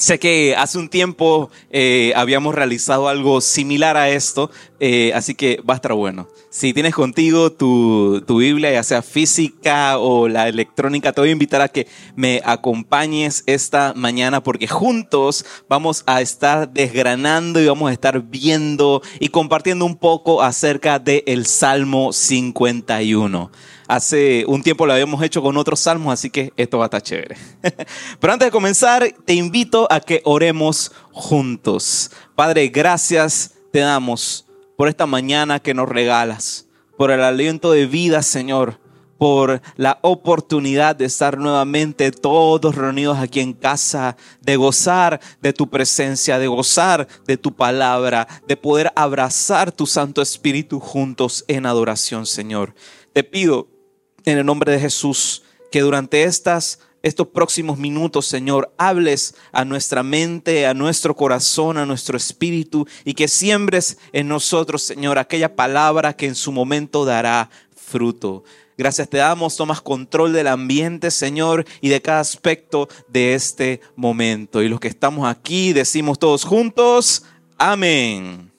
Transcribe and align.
Sé 0.00 0.18
que 0.18 0.56
hace 0.56 0.78
un 0.78 0.88
tiempo 0.88 1.50
eh, 1.70 2.14
habíamos 2.16 2.54
realizado 2.54 3.06
algo 3.06 3.42
similar 3.42 3.98
a 3.98 4.08
esto, 4.08 4.50
eh, 4.80 5.12
así 5.14 5.34
que 5.34 5.60
va 5.68 5.74
a 5.74 5.76
estar 5.76 5.92
bueno. 5.92 6.26
Si 6.48 6.72
tienes 6.72 6.94
contigo 6.94 7.52
tu, 7.52 8.22
tu, 8.26 8.38
Biblia, 8.38 8.72
ya 8.72 8.82
sea 8.82 9.02
física 9.02 9.98
o 9.98 10.26
la 10.26 10.48
electrónica, 10.48 11.12
te 11.12 11.20
voy 11.20 11.28
a 11.28 11.32
invitar 11.32 11.60
a 11.60 11.68
que 11.68 11.86
me 12.16 12.40
acompañes 12.46 13.42
esta 13.44 13.92
mañana 13.94 14.42
porque 14.42 14.66
juntos 14.66 15.44
vamos 15.68 16.02
a 16.06 16.22
estar 16.22 16.72
desgranando 16.72 17.60
y 17.60 17.66
vamos 17.66 17.90
a 17.90 17.92
estar 17.92 18.22
viendo 18.22 19.02
y 19.18 19.28
compartiendo 19.28 19.84
un 19.84 19.96
poco 19.96 20.40
acerca 20.40 20.98
del 20.98 21.44
Salmo 21.44 22.14
51. 22.14 23.50
Hace 23.90 24.44
un 24.46 24.62
tiempo 24.62 24.86
lo 24.86 24.92
habíamos 24.92 25.20
hecho 25.20 25.42
con 25.42 25.56
otros 25.56 25.80
salmos, 25.80 26.12
así 26.12 26.30
que 26.30 26.52
esto 26.56 26.78
va 26.78 26.84
a 26.84 26.86
estar 26.86 27.02
chévere. 27.02 27.36
Pero 28.20 28.32
antes 28.32 28.46
de 28.46 28.52
comenzar, 28.52 29.12
te 29.24 29.34
invito 29.34 29.88
a 29.90 29.98
que 29.98 30.22
oremos 30.24 30.92
juntos. 31.10 32.12
Padre, 32.36 32.68
gracias 32.68 33.54
te 33.72 33.80
damos 33.80 34.46
por 34.76 34.86
esta 34.86 35.06
mañana 35.06 35.58
que 35.58 35.74
nos 35.74 35.88
regalas, 35.88 36.68
por 36.96 37.10
el 37.10 37.20
aliento 37.20 37.72
de 37.72 37.86
vida, 37.86 38.22
Señor, 38.22 38.78
por 39.18 39.60
la 39.74 39.98
oportunidad 40.02 40.94
de 40.94 41.06
estar 41.06 41.36
nuevamente 41.36 42.12
todos 42.12 42.76
reunidos 42.76 43.18
aquí 43.18 43.40
en 43.40 43.54
casa, 43.54 44.16
de 44.40 44.54
gozar 44.54 45.18
de 45.42 45.52
tu 45.52 45.68
presencia, 45.68 46.38
de 46.38 46.46
gozar 46.46 47.08
de 47.26 47.36
tu 47.36 47.56
palabra, 47.56 48.28
de 48.46 48.56
poder 48.56 48.92
abrazar 48.94 49.72
tu 49.72 49.84
Santo 49.84 50.22
Espíritu 50.22 50.78
juntos 50.78 51.44
en 51.48 51.66
adoración, 51.66 52.24
Señor. 52.24 52.72
Te 53.12 53.24
pido 53.24 53.79
en 54.24 54.38
el 54.38 54.46
nombre 54.46 54.72
de 54.72 54.80
Jesús, 54.80 55.42
que 55.70 55.80
durante 55.80 56.24
estas, 56.24 56.80
estos 57.02 57.28
próximos 57.28 57.78
minutos, 57.78 58.26
Señor, 58.26 58.72
hables 58.76 59.34
a 59.52 59.64
nuestra 59.64 60.02
mente, 60.02 60.66
a 60.66 60.74
nuestro 60.74 61.14
corazón, 61.16 61.78
a 61.78 61.86
nuestro 61.86 62.16
espíritu 62.16 62.86
y 63.04 63.14
que 63.14 63.28
siembres 63.28 63.98
en 64.12 64.28
nosotros, 64.28 64.82
Señor, 64.82 65.18
aquella 65.18 65.56
palabra 65.56 66.14
que 66.14 66.26
en 66.26 66.34
su 66.34 66.52
momento 66.52 67.04
dará 67.04 67.50
fruto. 67.74 68.44
Gracias 68.76 69.10
te 69.10 69.18
damos, 69.18 69.56
tomas 69.56 69.82
control 69.82 70.32
del 70.32 70.46
ambiente, 70.46 71.10
Señor, 71.10 71.66
y 71.82 71.90
de 71.90 72.00
cada 72.00 72.20
aspecto 72.20 72.88
de 73.08 73.34
este 73.34 73.82
momento. 73.94 74.62
Y 74.62 74.68
los 74.68 74.80
que 74.80 74.88
estamos 74.88 75.28
aquí 75.28 75.74
decimos 75.74 76.18
todos 76.18 76.44
juntos, 76.44 77.24
amén. 77.58 78.50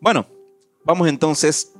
Bueno, 0.00 0.26
vamos 0.84 1.06
entonces 1.06 1.72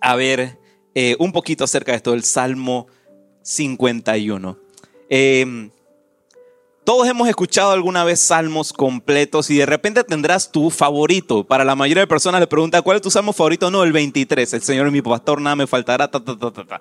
a 0.00 0.16
ver 0.16 0.58
eh, 0.94 1.16
un 1.18 1.32
poquito 1.32 1.64
acerca 1.64 1.92
de 1.92 1.96
esto 1.96 2.12
del 2.12 2.24
Salmo 2.24 2.86
51. 3.42 4.58
Em, 5.08 5.70
todos 6.84 7.06
hemos 7.06 7.28
escuchado 7.28 7.70
alguna 7.70 8.04
vez 8.04 8.20
salmos 8.20 8.72
completos 8.72 9.50
y 9.50 9.56
de 9.56 9.66
repente 9.66 10.02
tendrás 10.04 10.50
tu 10.50 10.70
favorito. 10.70 11.44
Para 11.44 11.64
la 11.64 11.76
mayoría 11.76 12.02
de 12.02 12.06
personas 12.06 12.40
le 12.40 12.46
pregunta, 12.46 12.82
¿cuál 12.82 12.96
es 12.96 13.02
tu 13.02 13.10
salmo 13.10 13.32
favorito? 13.32 13.70
No, 13.70 13.84
el 13.84 13.92
23. 13.92 14.52
El 14.54 14.62
Señor 14.62 14.86
es 14.86 14.92
mi 14.92 15.02
pastor, 15.02 15.40
nada 15.40 15.56
me 15.56 15.66
faltará. 15.66 16.10
Ta, 16.10 16.20
ta, 16.20 16.36
ta, 16.36 16.80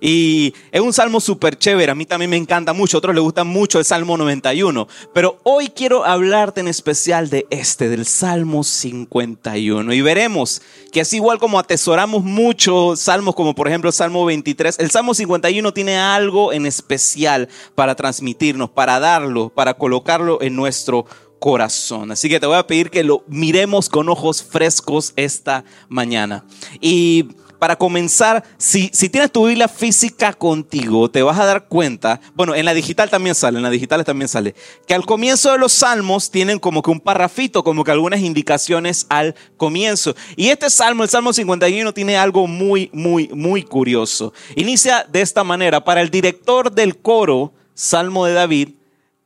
y 0.00 0.54
es 0.70 0.80
un 0.80 0.92
salmo 0.92 1.20
súper 1.20 1.58
chévere, 1.58 1.90
a 1.90 1.94
mí 1.94 2.06
también 2.06 2.30
me 2.30 2.36
encanta 2.36 2.72
mucho, 2.72 2.96
a 2.96 2.98
otros 2.98 3.14
les 3.14 3.22
gusta 3.22 3.44
mucho 3.44 3.78
el 3.78 3.84
Salmo 3.84 4.16
91, 4.16 4.86
pero 5.12 5.38
hoy 5.42 5.68
quiero 5.68 6.04
hablarte 6.04 6.60
en 6.60 6.68
especial 6.68 7.30
de 7.30 7.46
este, 7.50 7.88
del 7.88 8.06
Salmo 8.06 8.62
51. 8.62 9.92
Y 9.92 10.00
veremos 10.00 10.62
que 10.92 11.00
es 11.00 11.12
igual 11.12 11.38
como 11.38 11.58
atesoramos 11.58 12.22
muchos 12.22 13.00
salmos, 13.00 13.34
como 13.34 13.54
por 13.54 13.68
ejemplo 13.68 13.88
el 13.88 13.94
Salmo 13.94 14.24
23, 14.24 14.78
el 14.78 14.90
Salmo 14.90 15.14
51 15.14 15.72
tiene 15.72 15.98
algo 15.98 16.52
en 16.52 16.66
especial 16.66 17.48
para 17.74 17.94
transmitirnos, 17.94 18.70
para 18.70 19.00
darlo, 19.00 19.39
para 19.48 19.74
colocarlo 19.74 20.42
en 20.42 20.54
nuestro 20.54 21.06
corazón. 21.38 22.12
Así 22.12 22.28
que 22.28 22.38
te 22.38 22.46
voy 22.46 22.56
a 22.56 22.66
pedir 22.66 22.90
que 22.90 23.02
lo 23.02 23.24
miremos 23.26 23.88
con 23.88 24.08
ojos 24.08 24.44
frescos 24.44 25.12
esta 25.16 25.64
mañana. 25.88 26.44
Y 26.80 27.28
para 27.60 27.76
comenzar, 27.76 28.42
si, 28.56 28.88
tienes 28.88 29.30
tu 29.30 29.46
Biblia 29.46 29.68
física 29.68 30.32
contigo, 30.32 31.10
te 31.10 31.22
vas 31.22 31.38
a 31.38 31.44
dar 31.44 31.68
cuenta, 31.68 32.20
bueno, 32.34 32.54
en 32.54 32.64
la 32.64 32.72
digital 32.72 33.10
también 33.10 33.34
sale, 33.34 33.58
en 33.58 33.62
la 33.62 33.70
digital 33.70 34.02
también 34.02 34.28
sale, 34.28 34.54
que 34.86 34.94
al 34.94 35.04
comienzo 35.04 35.52
de 35.52 35.58
los 35.58 35.72
salmos 35.72 36.30
tienen 36.30 36.58
como 36.58 36.82
que 36.82 36.90
un 36.90 37.00
parrafito, 37.00 37.62
como 37.62 37.84
que 37.84 37.90
algunas 37.90 38.20
indicaciones 38.20 39.06
al 39.10 39.34
comienzo. 39.58 40.16
Y 40.36 40.48
este 40.48 40.70
salmo, 40.70 41.04
el 41.04 41.10
Salmo 41.10 41.34
51, 41.34 41.92
tiene 41.92 42.16
algo 42.16 42.46
muy, 42.46 42.88
muy, 42.94 43.28
muy 43.28 43.62
curioso. 43.62 44.32
Inicia 44.56 45.04
de 45.04 45.20
esta 45.20 45.44
manera, 45.44 45.84
para 45.84 46.00
el 46.00 46.10
director 46.10 46.72
del 46.72 46.96
coro, 46.96 47.52
Salmo 47.74 48.24
de 48.24 48.32
David, 48.32 48.68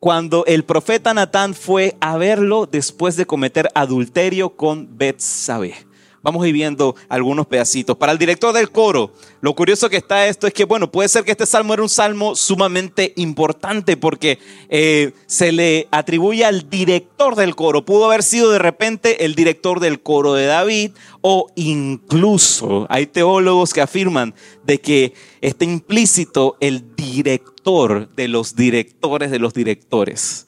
cuando 0.05 0.45
el 0.45 0.65
profeta 0.65 1.15
Natán 1.15 1.55
fue 1.55 1.97
a 1.99 2.19
verlo 2.19 2.67
después 2.67 3.17
de 3.17 3.25
cometer 3.25 3.71
adulterio 3.75 4.51
con 4.51 4.99
Betsabé. 4.99 5.77
Vamos 6.25 6.43
a 6.43 6.49
ir 6.49 6.55
viendo 6.55 6.97
algunos 7.11 7.47
pedacitos. 7.47 7.99
Para 7.99 8.11
el 8.11 8.17
director 8.17 8.55
del 8.55 8.71
coro, 8.71 9.13
lo 9.43 9.55
curioso 9.55 9.91
que 9.91 9.99
está 9.99 10.27
esto 10.27 10.47
es 10.47 10.55
que, 10.55 10.65
bueno, 10.65 10.91
puede 10.91 11.11
ser 11.11 11.23
que 11.23 11.33
este 11.33 11.45
salmo 11.45 11.75
era 11.75 11.83
un 11.83 11.91
salmo 11.91 12.35
sumamente 12.35 13.13
importante 13.17 13.99
porque 13.99 14.39
eh, 14.71 15.13
se 15.27 15.53
le 15.53 15.87
atribuye 15.91 16.47
al 16.47 16.71
director 16.71 17.37
del 17.37 17.55
coro. 17.55 17.85
Pudo 17.85 18.07
haber 18.07 18.23
sido 18.23 18.51
de 18.51 18.59
repente 18.59 19.27
el 19.27 19.35
director 19.35 19.81
del 19.81 20.01
coro 20.01 20.33
de 20.33 20.47
David 20.47 20.93
o 21.21 21.53
incluso 21.57 22.87
hay 22.89 23.05
teólogos 23.05 23.75
que 23.75 23.83
afirman 23.83 24.35
de 24.65 24.81
que 24.81 25.13
está 25.43 25.67
implícito 25.67 26.57
el 26.61 26.97
director 26.97 28.09
de 28.15 28.29
los 28.29 28.57
directores 28.57 29.31
de 29.31 29.39
los 29.39 29.53
directores. 29.53 30.47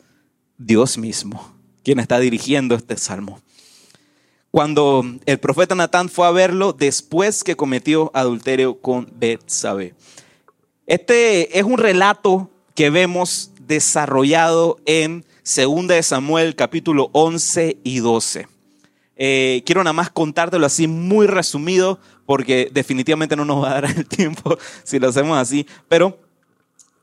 Dios 0.56 0.96
mismo, 0.96 1.54
quien 1.84 1.98
está 1.98 2.18
dirigiendo 2.18 2.74
este 2.74 2.96
salmo 2.96 3.42
cuando 4.56 5.04
el 5.26 5.38
profeta 5.38 5.74
Natán 5.74 6.08
fue 6.08 6.26
a 6.26 6.30
verlo 6.30 6.72
después 6.72 7.44
que 7.44 7.56
cometió 7.56 8.10
adulterio 8.14 8.80
con 8.80 9.06
Betsabé. 9.14 9.92
Este 10.86 11.58
es 11.58 11.64
un 11.64 11.76
relato 11.76 12.50
que 12.74 12.88
vemos 12.88 13.50
desarrollado 13.60 14.78
en 14.86 15.26
2 15.44 15.88
de 15.88 16.02
Samuel 16.02 16.56
capítulo 16.56 17.10
11 17.12 17.80
y 17.84 17.98
12. 17.98 18.48
Eh, 19.16 19.62
quiero 19.66 19.84
nada 19.84 19.92
más 19.92 20.08
contártelo 20.08 20.64
así 20.64 20.88
muy 20.88 21.26
resumido 21.26 22.00
porque 22.24 22.70
definitivamente 22.72 23.36
no 23.36 23.44
nos 23.44 23.62
va 23.62 23.72
a 23.72 23.74
dar 23.82 23.84
el 23.84 24.08
tiempo 24.08 24.56
si 24.84 24.98
lo 24.98 25.10
hacemos 25.10 25.36
así, 25.36 25.66
pero 25.86 26.18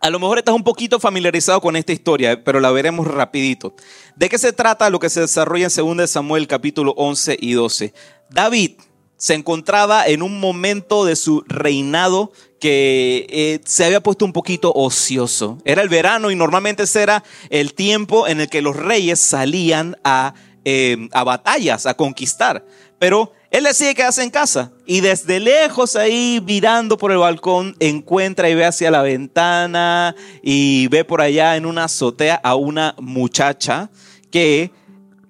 a 0.04 0.10
lo 0.10 0.20
mejor 0.20 0.38
estás 0.38 0.54
un 0.54 0.66
poquito 0.66 1.00
familiarizado 1.00 1.62
con 1.62 1.78
esta 1.78 1.94
historia, 1.94 2.44
pero 2.44 2.60
la 2.60 2.72
veremos 2.72 3.08
rapidito. 3.08 3.74
¿De 4.18 4.28
qué 4.28 4.38
se 4.38 4.52
trata 4.52 4.90
lo 4.90 5.00
que 5.00 5.10
se 5.10 5.22
desarrolla 5.22 5.70
en 5.74 5.98
2 5.98 6.10
Samuel 6.10 6.46
capítulo 6.46 6.94
11 6.98 7.38
y 7.40 7.54
12? 7.54 7.94
David 8.30 8.72
se 9.16 9.34
encontraba 9.34 10.06
en 10.06 10.22
un 10.22 10.42
momento 10.42 11.06
de 11.06 11.16
su 11.16 11.46
reinado 11.48 12.34
que 12.60 13.26
eh, 13.30 13.62
se 13.64 13.86
había 13.86 14.04
puesto 14.04 14.26
un 14.26 14.34
poquito 14.34 14.74
ocioso. 14.74 15.60
Era 15.64 15.82
el 15.82 15.88
verano 15.88 16.32
y 16.32 16.36
normalmente 16.36 16.84
era 16.96 17.24
el 17.50 17.74
tiempo 17.74 18.28
en 18.28 18.42
el 18.42 18.50
que 18.50 18.62
los 18.62 18.76
reyes 18.76 19.22
salían 19.22 19.96
a, 20.04 20.34
eh, 20.66 21.08
a 21.14 21.24
batallas, 21.24 21.86
a 21.86 21.94
conquistar. 21.94 22.66
Pero 23.00 23.32
él 23.54 23.66
decide 23.66 23.94
quedarse 23.94 24.24
en 24.24 24.32
casa 24.32 24.72
y 24.84 25.02
desde 25.02 25.40
lejos 25.40 25.96
ahí 25.96 26.42
mirando 26.44 26.98
por 26.98 27.12
el 27.12 27.20
balcón 27.20 27.76
encuentra 27.80 28.50
y 28.50 28.56
ve 28.56 28.66
hacia 28.66 28.90
la 28.90 29.04
ventana 29.04 30.16
y 30.42 30.88
ve 30.88 31.06
por 31.06 31.22
allá 31.22 31.56
en 31.56 31.68
una 31.68 31.84
azotea 31.84 32.42
a 32.44 32.56
una 32.56 32.96
muchacha 32.98 33.92
que 34.32 34.72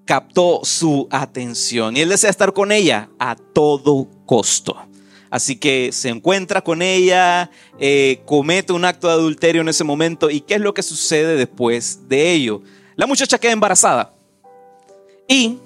captó 0.06 0.62
su 0.64 1.06
atención 1.12 1.98
y 1.98 2.00
él 2.00 2.08
desea 2.08 2.30
estar 2.30 2.54
con 2.54 2.72
ella 2.72 3.10
a 3.20 3.36
todo 3.36 4.08
costo. 4.26 4.78
Así 5.30 5.58
que 5.58 5.92
se 5.92 6.08
encuentra 6.08 6.62
con 6.62 6.82
ella, 6.82 7.52
eh, 7.78 8.22
comete 8.24 8.72
un 8.72 8.86
acto 8.86 9.08
de 9.08 9.16
adulterio 9.16 9.64
en 9.64 9.68
ese 9.68 9.84
momento 9.84 10.30
y 10.30 10.40
¿qué 10.40 10.54
es 10.54 10.62
lo 10.62 10.74
que 10.74 10.82
sucede 10.82 11.36
después 11.36 12.08
de 12.08 12.32
ello? 12.32 12.62
La 12.96 13.06
muchacha 13.06 13.38
queda 13.38 13.52
embarazada 13.52 14.14
y 15.28 15.58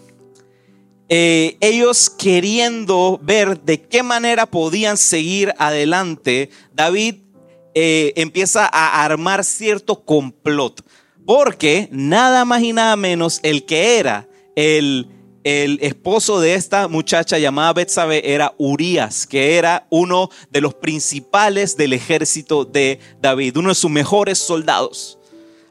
eh, 1.10 1.58
ellos 1.62 2.10
queriendo 2.10 3.20
ver 3.24 3.62
de 3.62 3.82
qué 3.82 4.04
manera 4.04 4.46
podían 4.46 4.98
seguir 4.98 5.54
adelante, 5.58 6.50
David 6.74 7.16
eh, 7.76 8.14
empieza 8.16 8.66
a 8.66 9.06
armar 9.06 9.46
cierto 9.46 10.04
complot, 10.04 10.84
porque 11.26 11.88
nada 11.92 12.44
más 12.44 12.62
y 12.62 12.74
nada 12.74 12.96
menos 12.96 13.40
el 13.44 13.66
que 13.66 14.00
era 14.00 14.28
el, 14.56 15.08
el 15.44 15.80
esposo 15.82 16.42
de 16.42 16.56
esta 16.56 16.90
muchacha 16.90 17.38
llamada 17.38 17.72
Betsabe 17.72 18.34
era 18.34 18.54
Urias, 18.58 19.26
que 19.26 19.58
era 19.58 19.88
uno 19.90 20.30
de 20.52 20.60
los 20.60 20.74
principales 20.74 21.78
del 21.78 21.94
ejército 21.94 22.66
de 22.66 23.00
David, 23.22 23.56
uno 23.56 23.70
de 23.70 23.76
sus 23.76 23.92
mejores 23.92 24.40
soldados. 24.40 25.18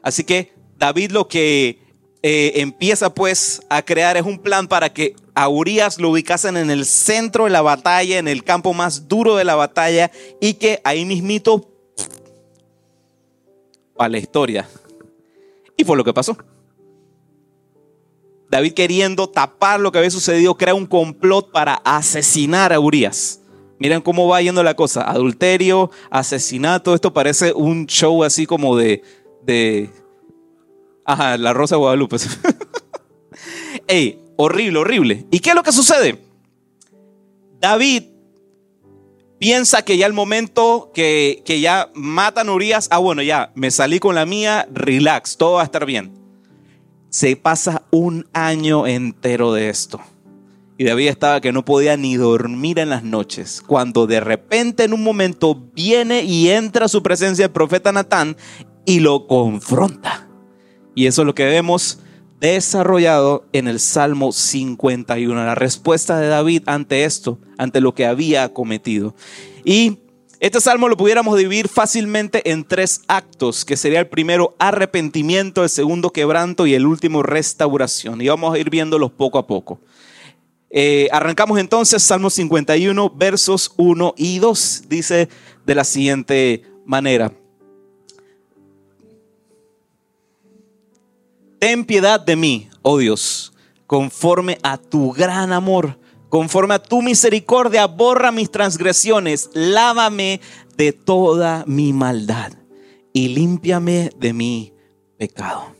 Así 0.01 0.23
que 0.23 0.51
David 0.79 1.11
lo 1.11 1.27
que 1.27 1.79
eh, 2.23 2.53
empieza 2.55 3.13
pues 3.13 3.61
a 3.69 3.83
crear 3.83 4.17
es 4.17 4.23
un 4.23 4.39
plan 4.39 4.67
para 4.67 4.91
que 4.91 5.15
a 5.37 5.49
Urias 5.49 5.99
lo 5.99 6.09
ubicasen 6.09 6.57
en 6.57 6.71
el 6.71 6.83
centro 6.83 7.43
de 7.43 7.51
la 7.51 7.61
batalla, 7.61 8.17
en 8.17 8.27
el 8.27 8.43
campo 8.43 8.73
más 8.73 9.07
duro 9.07 9.35
de 9.35 9.43
la 9.43 9.53
batalla 9.53 10.09
y 10.41 10.55
que 10.55 10.81
ahí 10.83 11.05
mismito 11.05 11.69
a 13.99 14.09
la 14.09 14.17
historia. 14.17 14.67
Y 15.77 15.83
fue 15.83 15.95
lo 15.95 16.03
que 16.03 16.11
pasó. 16.11 16.35
David 18.49 18.73
queriendo 18.73 19.29
tapar 19.29 19.79
lo 19.79 19.91
que 19.91 19.99
había 19.99 20.09
sucedido, 20.09 20.57
crea 20.57 20.73
un 20.73 20.87
complot 20.87 21.51
para 21.51 21.75
asesinar 21.85 22.73
a 22.73 22.79
Urias. 22.79 23.39
Miren 23.77 24.01
cómo 24.01 24.27
va 24.27 24.41
yendo 24.41 24.63
la 24.63 24.75
cosa. 24.75 25.03
Adulterio, 25.03 25.91
asesinato. 26.09 26.95
Esto 26.95 27.13
parece 27.13 27.53
un 27.53 27.85
show 27.85 28.23
así 28.23 28.47
como 28.47 28.75
de. 28.75 29.03
de 29.43 29.91
ajá, 31.05 31.37
la 31.37 31.53
Rosa 31.53 31.75
de 31.75 31.79
Guadalupe. 31.81 32.17
Ey, 33.87 34.26
horrible, 34.37 34.79
horrible. 34.79 35.25
¿Y 35.31 35.39
qué 35.39 35.49
es 35.49 35.55
lo 35.55 35.63
que 35.63 35.71
sucede? 35.71 36.23
David 37.59 38.03
piensa 39.39 39.83
que 39.83 39.97
ya 39.97 40.05
el 40.05 40.13
momento 40.13 40.91
que, 40.93 41.41
que 41.45 41.59
ya 41.59 41.89
matan 41.93 42.49
a 42.49 42.53
Urias, 42.53 42.87
ah, 42.91 42.99
bueno, 42.99 43.21
ya 43.21 43.51
me 43.55 43.71
salí 43.71 43.99
con 43.99 44.15
la 44.15 44.25
mía, 44.25 44.67
relax, 44.71 45.37
todo 45.37 45.53
va 45.53 45.61
a 45.61 45.65
estar 45.65 45.85
bien. 45.85 46.13
Se 47.09 47.35
pasa 47.35 47.83
un 47.91 48.27
año 48.33 48.87
entero 48.87 49.53
de 49.53 49.69
esto. 49.69 49.99
Y 50.79 50.83
David 50.83 51.07
estaba 51.07 51.41
que 51.41 51.51
no 51.51 51.65
podía 51.65 51.97
ni 51.97 52.15
dormir 52.17 52.77
en 52.77 52.89
las 52.89 53.03
noches, 53.03 53.63
cuando 53.65 54.05
de 54.05 54.19
repente 54.19 54.83
en 54.83 54.93
un 54.93 55.03
momento 55.03 55.55
viene 55.73 56.21
y 56.21 56.49
entra 56.49 56.85
a 56.85 56.89
su 56.89 57.01
presencia 57.01 57.45
el 57.45 57.51
profeta 57.51 57.91
Natán 57.91 58.37
y 58.85 58.99
lo 58.99 59.25
confronta. 59.25 60.27
Y 60.93 61.07
eso 61.07 61.23
es 61.23 61.25
lo 61.25 61.33
que 61.33 61.45
vemos 61.45 61.99
desarrollado 62.39 63.45
en 63.53 63.67
el 63.67 63.79
Salmo 63.79 64.31
51, 64.31 65.45
la 65.45 65.55
respuesta 65.55 66.19
de 66.19 66.27
David 66.27 66.63
ante 66.65 67.03
esto, 67.03 67.39
ante 67.57 67.81
lo 67.81 67.93
que 67.93 68.05
había 68.05 68.53
cometido. 68.53 69.15
Y 69.63 69.99
este 70.39 70.61
salmo 70.61 70.87
lo 70.87 70.97
pudiéramos 70.97 71.35
dividir 71.35 71.67
fácilmente 71.67 72.51
en 72.51 72.63
tres 72.63 73.01
actos, 73.07 73.65
que 73.65 73.75
sería 73.75 73.99
el 73.99 74.07
primero 74.07 74.55
arrepentimiento, 74.59 75.63
el 75.63 75.69
segundo 75.69 76.11
quebranto 76.11 76.67
y 76.67 76.75
el 76.75 76.85
último 76.85 77.23
restauración. 77.23 78.21
Y 78.21 78.27
vamos 78.27 78.53
a 78.53 78.59
ir 78.59 78.69
viéndolos 78.69 79.11
poco 79.11 79.39
a 79.39 79.47
poco. 79.47 79.79
Eh, 80.69 81.07
arrancamos 81.11 81.59
entonces 81.59 82.03
Salmo 82.03 82.29
51, 82.29 83.09
versos 83.15 83.73
1 83.77 84.13
y 84.15 84.37
2. 84.37 84.83
Dice 84.87 85.27
de 85.65 85.75
la 85.75 85.83
siguiente 85.83 86.63
manera. 86.85 87.31
Ten 91.59 91.85
piedad 91.85 92.19
de 92.19 92.35
mí, 92.35 92.69
oh 92.83 92.99
Dios, 92.99 93.51
conforme 93.87 94.59
a 94.61 94.77
tu 94.77 95.11
gran 95.11 95.51
amor, 95.51 95.99
conforme 96.29 96.75
a 96.75 96.83
tu 96.83 97.01
misericordia, 97.01 97.87
borra 97.87 98.31
mis 98.31 98.51
transgresiones, 98.51 99.49
lávame 99.53 100.39
de 100.77 100.93
toda 100.93 101.63
mi 101.65 101.93
maldad 101.93 102.53
y 103.11 103.29
límpiame 103.29 104.11
de 104.19 104.33
mi 104.33 104.73
pecado. 105.17 105.75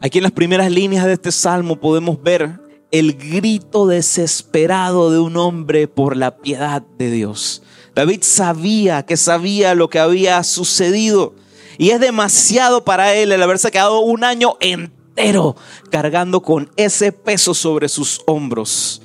Aquí 0.00 0.18
en 0.18 0.22
las 0.22 0.32
primeras 0.32 0.70
líneas 0.70 1.04
de 1.04 1.14
este 1.14 1.32
salmo 1.32 1.80
podemos 1.80 2.22
ver 2.22 2.60
el 2.92 3.14
grito 3.14 3.88
desesperado 3.88 5.10
de 5.10 5.18
un 5.18 5.36
hombre 5.36 5.88
por 5.88 6.16
la 6.16 6.38
piedad 6.38 6.82
de 6.82 7.10
Dios. 7.10 7.64
David 7.96 8.20
sabía 8.22 9.04
que 9.04 9.16
sabía 9.16 9.74
lo 9.74 9.90
que 9.90 9.98
había 9.98 10.44
sucedido 10.44 11.34
y 11.78 11.90
es 11.90 12.00
demasiado 12.00 12.84
para 12.84 13.14
él 13.14 13.32
el 13.32 13.42
haberse 13.42 13.70
quedado 13.70 14.00
un 14.00 14.24
año 14.24 14.56
entero 14.60 15.56
cargando 15.90 16.42
con 16.42 16.70
ese 16.76 17.12
peso 17.12 17.54
sobre 17.54 17.88
sus 17.88 18.20
hombros. 18.26 19.00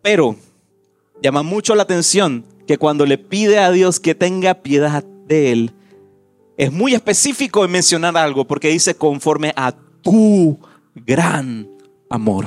Pero 0.00 0.36
llama 1.20 1.42
mucho 1.42 1.74
la 1.74 1.82
atención 1.82 2.44
que 2.66 2.78
cuando 2.78 3.04
le 3.04 3.18
pide 3.18 3.58
a 3.58 3.72
Dios 3.72 4.00
que 4.00 4.14
tenga 4.14 4.62
piedad 4.62 5.04
de 5.04 5.52
él, 5.52 5.74
es 6.56 6.72
muy 6.72 6.94
específico 6.94 7.64
en 7.64 7.72
mencionar 7.72 8.16
algo 8.16 8.46
porque 8.46 8.68
dice 8.68 8.94
conforme 8.94 9.52
a 9.56 9.72
tu 10.02 10.58
gran 10.94 11.68
amor. 12.08 12.46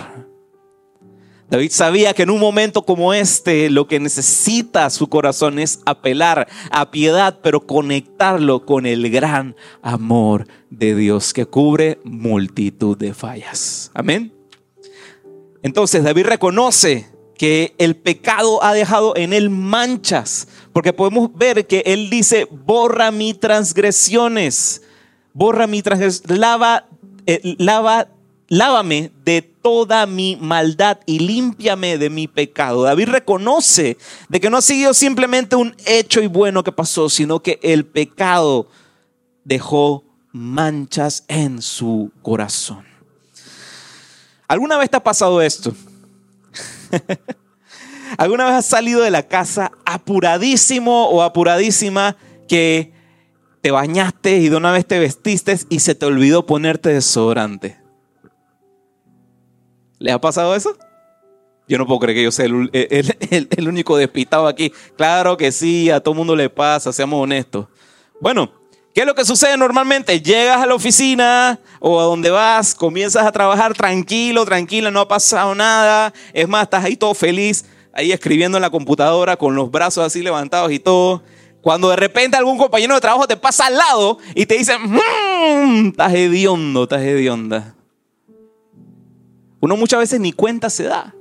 David 1.50 1.72
sabía 1.72 2.14
que 2.14 2.24
en 2.24 2.32
un 2.32 2.40
momento 2.40 2.84
como 2.84 3.14
este 3.14 3.70
lo 3.70 3.88
que 3.88 4.00
necesita 4.00 4.90
su 4.90 5.08
corazón 5.08 5.60
es 5.60 5.80
apelar 5.86 6.48
a 6.72 6.90
piedad, 6.90 7.40
pero 7.44 7.68
conectarlo 7.68 8.66
con 8.66 8.86
el 8.86 9.12
gran 9.12 9.56
amor 9.84 10.48
de 10.72 10.96
Dios 10.96 11.34
que 11.34 11.46
cubre 11.46 12.00
multitud 12.04 12.98
de 12.98 13.14
fallas. 13.14 13.92
Amén. 13.94 14.34
Entonces 15.62 16.04
David 16.04 16.26
reconoce 16.26 17.08
que 17.38 17.76
el 17.78 17.96
pecado 17.96 18.64
ha 18.64 18.74
dejado 18.74 19.16
en 19.16 19.34
él 19.34 19.50
manchas, 19.50 20.48
porque 20.74 20.94
podemos 20.94 21.34
ver 21.34 21.68
que 21.68 21.84
él 21.86 22.10
dice, 22.10 22.48
borra 22.50 23.12
mis 23.12 23.40
transgresiones, 23.40 24.82
borra 25.34 25.68
mi 25.68 25.82
transgresiones, 25.82 26.40
lava, 26.40 26.88
eh, 27.28 27.56
lava 27.58 28.08
lávame 28.48 29.12
de 29.24 29.42
toda 29.42 30.06
mi 30.06 30.38
maldad 30.40 31.00
y 31.06 31.20
límpiame 31.20 31.98
de 31.98 32.10
mi 32.10 32.28
pecado. 32.28 32.84
David 32.84 33.10
reconoce 33.10 33.98
de 34.30 34.40
que 34.40 34.50
no 34.50 34.58
ha 34.58 34.62
sido 34.62 34.94
simplemente 34.94 35.56
un 35.56 35.76
hecho 35.86 36.22
y 36.22 36.28
bueno 36.28 36.64
que 36.64 36.72
pasó, 36.72 37.10
sino 37.10 37.42
que 37.42 37.60
el 37.64 37.86
pecado 37.86 38.68
dejó 39.44 40.04
manchas 40.32 41.24
en 41.28 41.62
su 41.62 42.12
corazón. 42.22 42.86
¿Alguna 44.48 44.78
vez 44.78 44.90
te 44.90 44.98
ha 44.98 45.04
pasado 45.04 45.42
esto? 45.42 45.74
¿Alguna 48.18 48.46
vez 48.46 48.54
has 48.54 48.66
salido 48.66 49.02
de 49.02 49.10
la 49.10 49.24
casa 49.24 49.72
apuradísimo 49.86 51.10
o 51.10 51.24
apuradísima 51.24 52.16
que 52.48 52.94
te 53.62 53.72
bañaste 53.72 54.38
y 54.38 54.50
de 54.50 54.56
una 54.56 54.72
vez 54.72 54.86
te 54.86 55.00
vestiste 55.00 55.58
y 55.70 55.80
se 55.80 55.96
te 55.96 56.06
olvidó 56.06 56.46
ponerte 56.46 56.90
desodorante? 56.90 57.85
¿Les 60.06 60.14
ha 60.14 60.22
pasado 60.22 60.56
eso? 60.56 60.78
Yo 61.68 61.80
no 61.80 61.88
puedo 61.88 62.00
creer 62.00 62.18
que 62.18 62.24
yo 62.24 62.32
sea 62.32 62.46
el, 62.72 63.68
único 63.68 63.98
despistado 63.98 64.46
aquí. 64.46 64.72
Claro 64.96 65.36
que 65.36 65.52
sí, 65.52 65.90
a 65.90 66.00
todo 66.00 66.14
mundo 66.14 66.36
le 66.36 66.48
pasa, 66.48 66.94
seamos 66.94 67.24
honestos. 67.24 67.66
Bueno, 68.22 68.52
¿qué 68.94 69.02
es 69.02 69.08
lo 69.08 69.16
que 69.16 69.26
sucede 69.26 69.58
normalmente? 69.58 70.22
Llegas 70.22 70.62
a 70.62 70.68
la 70.68 70.76
oficina 70.76 71.60
o 71.80 72.00
a 72.00 72.04
donde 72.04 72.30
vas, 72.30 72.76
comienzas 72.76 73.26
a 73.26 73.32
trabajar 73.32 73.74
tranquilo, 73.74 74.46
tranquila, 74.46 74.92
no 74.92 75.00
ha 75.00 75.08
pasado 75.08 75.56
nada. 75.56 76.14
Es 76.34 76.48
más, 76.48 76.66
estás 76.66 76.86
ahí 76.86 76.96
todo 76.96 77.16
feliz, 77.16 77.66
ahí 77.92 78.12
escribiendo 78.12 78.60
en 78.60 78.62
la 78.62 78.70
computadora 78.70 79.38
con 79.38 79.56
los 79.56 79.72
brazos 79.72 80.06
así 80.06 80.22
levantados 80.22 80.72
y 80.72 80.78
todo. 80.78 81.24
Cuando 81.62 81.90
de 81.90 81.96
repente 81.96 82.38
algún 82.38 82.60
compañero 82.60 82.94
de 82.94 83.02
trabajo 83.02 83.28
te 83.28 83.38
pasa 83.38 83.66
al 83.66 83.76
lado 83.76 84.20
y 84.36 84.46
te 84.46 84.56
dice, 84.56 84.78
mmm, 84.78 85.88
estás 85.88 86.14
hediondo, 86.14 86.84
estás 86.84 87.02
hedionda. 87.02 87.75
Uno 89.66 89.78
muchas 89.78 90.00
veces 90.00 90.20
ni 90.20 90.32
cuenta 90.32 90.70
se 90.70 90.84
da. 90.84 91.16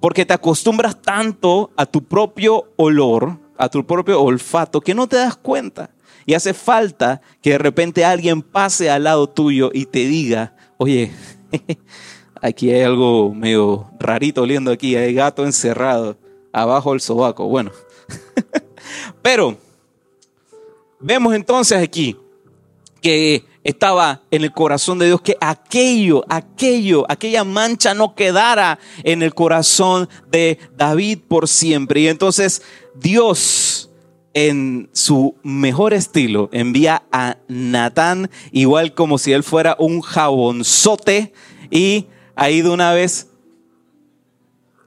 Porque 0.00 0.24
te 0.24 0.32
acostumbras 0.32 1.02
tanto 1.02 1.70
a 1.76 1.84
tu 1.84 2.02
propio 2.02 2.72
olor, 2.76 3.38
a 3.58 3.68
tu 3.68 3.84
propio 3.84 4.22
olfato, 4.22 4.80
que 4.80 4.94
no 4.94 5.06
te 5.06 5.16
das 5.16 5.36
cuenta. 5.36 5.90
Y 6.24 6.32
hace 6.32 6.54
falta 6.54 7.20
que 7.42 7.50
de 7.50 7.58
repente 7.58 8.06
alguien 8.06 8.40
pase 8.40 8.88
al 8.88 9.04
lado 9.04 9.28
tuyo 9.28 9.70
y 9.74 9.84
te 9.84 10.06
diga, 10.06 10.56
oye, 10.78 11.12
aquí 12.40 12.70
hay 12.70 12.80
algo 12.80 13.34
medio 13.34 13.90
rarito 14.00 14.40
oliendo 14.40 14.72
aquí, 14.72 14.96
hay 14.96 15.12
gato 15.12 15.44
encerrado 15.44 16.16
abajo 16.54 16.92
del 16.92 17.02
sobaco. 17.02 17.48
Bueno, 17.48 17.70
pero 19.20 19.58
vemos 21.00 21.34
entonces 21.34 21.82
aquí 21.82 22.16
que 23.04 23.44
estaba 23.64 24.22
en 24.30 24.44
el 24.44 24.52
corazón 24.52 24.98
de 24.98 25.04
Dios, 25.04 25.20
que 25.20 25.36
aquello, 25.38 26.24
aquello, 26.26 27.04
aquella 27.06 27.44
mancha 27.44 27.92
no 27.92 28.14
quedara 28.14 28.78
en 29.02 29.22
el 29.22 29.34
corazón 29.34 30.08
de 30.30 30.58
David 30.74 31.18
por 31.28 31.46
siempre. 31.46 32.00
Y 32.00 32.08
entonces 32.08 32.62
Dios, 32.94 33.90
en 34.32 34.88
su 34.94 35.36
mejor 35.42 35.92
estilo, 35.92 36.48
envía 36.50 37.02
a 37.12 37.36
Natán, 37.46 38.30
igual 38.52 38.94
como 38.94 39.18
si 39.18 39.32
él 39.32 39.42
fuera 39.42 39.76
un 39.78 40.00
jabonzote, 40.00 41.34
y 41.70 42.06
ahí 42.36 42.62
de 42.62 42.70
una 42.70 42.94
vez, 42.94 43.28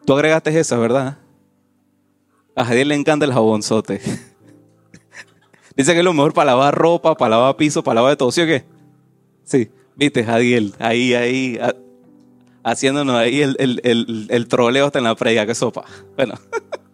tú 0.07 0.15
agregaste 0.15 0.59
esa, 0.59 0.77
¿verdad? 0.77 1.19
A 2.55 2.65
Javier 2.65 2.87
le 2.87 2.95
encanta 2.95 3.25
el 3.25 3.33
jabonzote. 3.33 4.01
Dice 5.77 5.93
que 5.93 5.99
es 5.99 6.03
lo 6.03 6.13
mejor 6.13 6.33
para 6.33 6.47
lavar 6.47 6.73
ropa, 6.73 7.15
para 7.15 7.37
lavar 7.37 7.55
piso, 7.55 7.83
para 7.83 7.95
lavar 7.95 8.13
de 8.13 8.17
todo, 8.17 8.31
¿sí 8.31 8.41
o 8.41 8.47
qué? 8.47 8.65
Sí, 9.43 9.69
viste, 9.95 10.23
Jadiel, 10.23 10.73
ahí, 10.79 11.13
ahí, 11.13 11.59
haciéndonos 12.63 13.15
ahí 13.15 13.41
el, 13.41 14.47
troleo 14.49 14.87
hasta 14.87 14.97
en 14.97 15.05
la 15.05 15.13
prega, 15.15 15.45
que 15.45 15.53
sopa. 15.53 15.85
Bueno, 16.15 16.33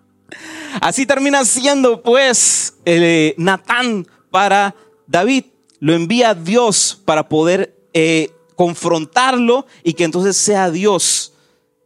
así 0.82 1.06
termina 1.06 1.46
siendo 1.46 2.04
pues 2.04 2.76
eh, 2.84 3.34
Natán 3.38 4.06
para 4.30 4.76
David. 5.08 5.46
Lo 5.80 5.94
envía 5.94 6.34
Dios 6.34 7.02
para 7.06 7.30
poder 7.30 7.74
eh, 7.94 8.32
confrontarlo 8.56 9.66
y 9.84 9.94
que 9.94 10.04
entonces 10.04 10.36
sea 10.36 10.70
Dios 10.70 11.34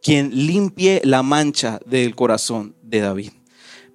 quien 0.02 0.48
limpie 0.48 1.02
la 1.04 1.22
mancha 1.22 1.80
del 1.86 2.16
corazón 2.16 2.76
de 2.82 3.02
David. 3.02 3.32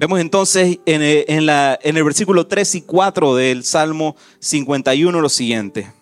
Vemos 0.02 0.18
entonces 0.18 0.80
en 0.84 1.00
el, 1.00 1.48
en 1.48 1.96
el 1.96 2.02
versículo 2.02 2.48
3 2.48 2.74
y 2.74 2.82
4 2.82 3.36
del 3.36 3.62
Salmo 3.62 4.16
51 4.40 5.20
lo 5.20 5.28
siguiente. 5.28 5.92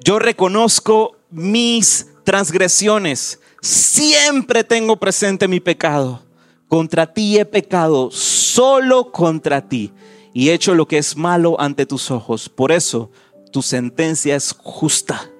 Yo 0.00 0.18
reconozco 0.18 1.16
mis 1.30 2.08
transgresiones. 2.22 3.40
Siempre 3.62 4.64
tengo 4.64 4.96
presente 4.98 5.48
mi 5.48 5.60
pecado. 5.60 6.20
Contra 6.68 7.10
ti 7.10 7.38
he 7.38 7.46
pecado, 7.46 8.10
solo 8.10 9.10
contra 9.10 9.66
ti, 9.66 9.90
y 10.34 10.50
he 10.50 10.52
hecho 10.52 10.74
lo 10.74 10.86
que 10.86 10.98
es 10.98 11.16
malo 11.16 11.58
ante 11.58 11.86
tus 11.86 12.10
ojos. 12.10 12.50
Por 12.50 12.70
eso 12.70 13.10
tu 13.50 13.62
sentencia 13.62 14.36
es 14.36 14.52
justa 14.52 15.30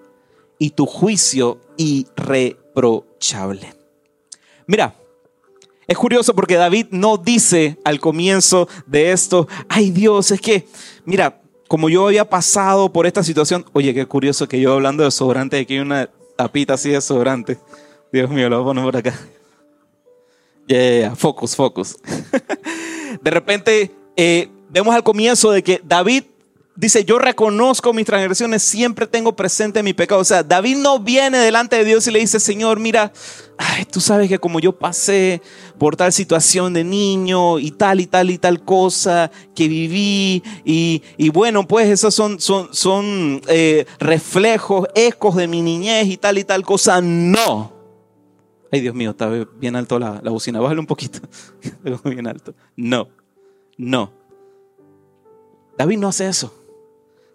y 0.58 0.70
tu 0.70 0.86
juicio 0.86 1.60
irreprochable. 1.76 3.74
Mira, 4.66 4.96
es 5.86 5.98
curioso 5.98 6.34
porque 6.34 6.54
David 6.54 6.86
no 6.90 7.16
dice 7.16 7.78
al 7.84 8.00
comienzo 8.00 8.68
de 8.86 9.12
esto, 9.12 9.48
ay 9.68 9.90
Dios, 9.90 10.30
es 10.30 10.40
que, 10.40 10.66
mira, 11.04 11.40
como 11.68 11.88
yo 11.88 12.06
había 12.06 12.28
pasado 12.28 12.92
por 12.92 13.06
esta 13.06 13.22
situación, 13.22 13.64
oye, 13.72 13.94
qué 13.94 14.06
curioso 14.06 14.48
que 14.48 14.60
yo 14.60 14.74
hablando 14.74 15.04
de 15.04 15.10
sobrante, 15.10 15.58
aquí 15.58 15.74
hay 15.74 15.80
una 15.80 16.10
tapita 16.36 16.74
así 16.74 16.90
de 16.90 17.00
sobrante. 17.00 17.58
Dios 18.12 18.30
mío, 18.30 18.48
lo 18.48 18.62
voy 18.62 18.64
a 18.64 18.66
poner 18.66 18.84
por 18.84 18.96
acá. 18.96 19.14
Yeah, 20.66 21.14
focus, 21.14 21.54
focus. 21.56 21.96
de 23.22 23.30
repente 23.30 23.90
eh, 24.16 24.48
vemos 24.70 24.94
al 24.94 25.02
comienzo 25.02 25.50
de 25.50 25.62
que 25.62 25.80
David 25.84 26.24
dice, 26.76 27.04
yo 27.04 27.18
reconozco 27.18 27.92
mis 27.92 28.06
transgresiones, 28.06 28.62
siempre 28.62 29.06
tengo 29.06 29.36
presente 29.36 29.82
mi 29.82 29.92
pecado. 29.92 30.20
O 30.20 30.24
sea, 30.24 30.42
David 30.42 30.78
no 30.78 30.98
viene 30.98 31.38
delante 31.38 31.76
de 31.76 31.84
Dios 31.84 32.06
y 32.06 32.10
le 32.10 32.18
dice, 32.18 32.40
Señor, 32.40 32.80
mira, 32.80 33.12
tú 33.90 34.00
sabes 34.00 34.28
que 34.28 34.38
como 34.38 34.60
yo 34.60 34.76
pasé 34.76 35.40
por 35.78 35.96
tal 35.96 36.12
situación 36.12 36.74
de 36.74 36.84
niño 36.84 37.58
y 37.58 37.70
tal 37.70 38.00
y 38.00 38.06
tal 38.06 38.30
y 38.30 38.38
tal 38.38 38.64
cosa 38.64 39.30
que 39.54 39.68
viví, 39.68 40.42
y, 40.64 41.28
bueno, 41.30 41.66
pues 41.66 41.88
esos 41.88 42.14
son, 42.14 42.40
son, 42.40 42.68
son 42.72 43.40
eh, 43.48 43.86
reflejos, 43.98 44.88
ecos 44.94 45.36
de 45.36 45.46
mi 45.46 45.62
niñez 45.62 46.06
y 46.08 46.16
tal 46.16 46.38
y 46.38 46.44
tal 46.44 46.64
cosa. 46.64 47.00
No. 47.00 47.72
Ay, 48.72 48.80
Dios 48.80 48.94
mío, 48.94 49.10
está 49.10 49.28
bien 49.28 49.76
alto 49.76 50.00
la, 50.00 50.20
la 50.22 50.30
bocina. 50.32 50.58
Bájale 50.60 50.80
un 50.80 50.86
poquito. 50.86 51.20
alto. 52.26 52.54
No, 52.76 53.08
no. 53.76 54.12
David 55.78 55.98
no 55.98 56.08
hace 56.08 56.28
eso. 56.28 56.63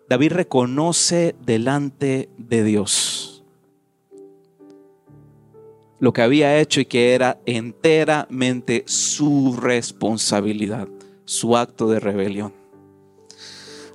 David 0.10 0.32
reconoce 0.32 1.36
delante 1.46 2.30
de 2.38 2.64
Dios 2.64 3.44
lo 6.00 6.14
que 6.14 6.22
había 6.22 6.60
hecho 6.60 6.80
y 6.80 6.86
que 6.86 7.14
era 7.14 7.40
enteramente 7.46 8.84
su 8.88 9.56
responsabilidad, 9.62 10.88
su 11.26 11.58
acto 11.58 11.90
de 11.90 12.00
rebelión. 12.00 12.54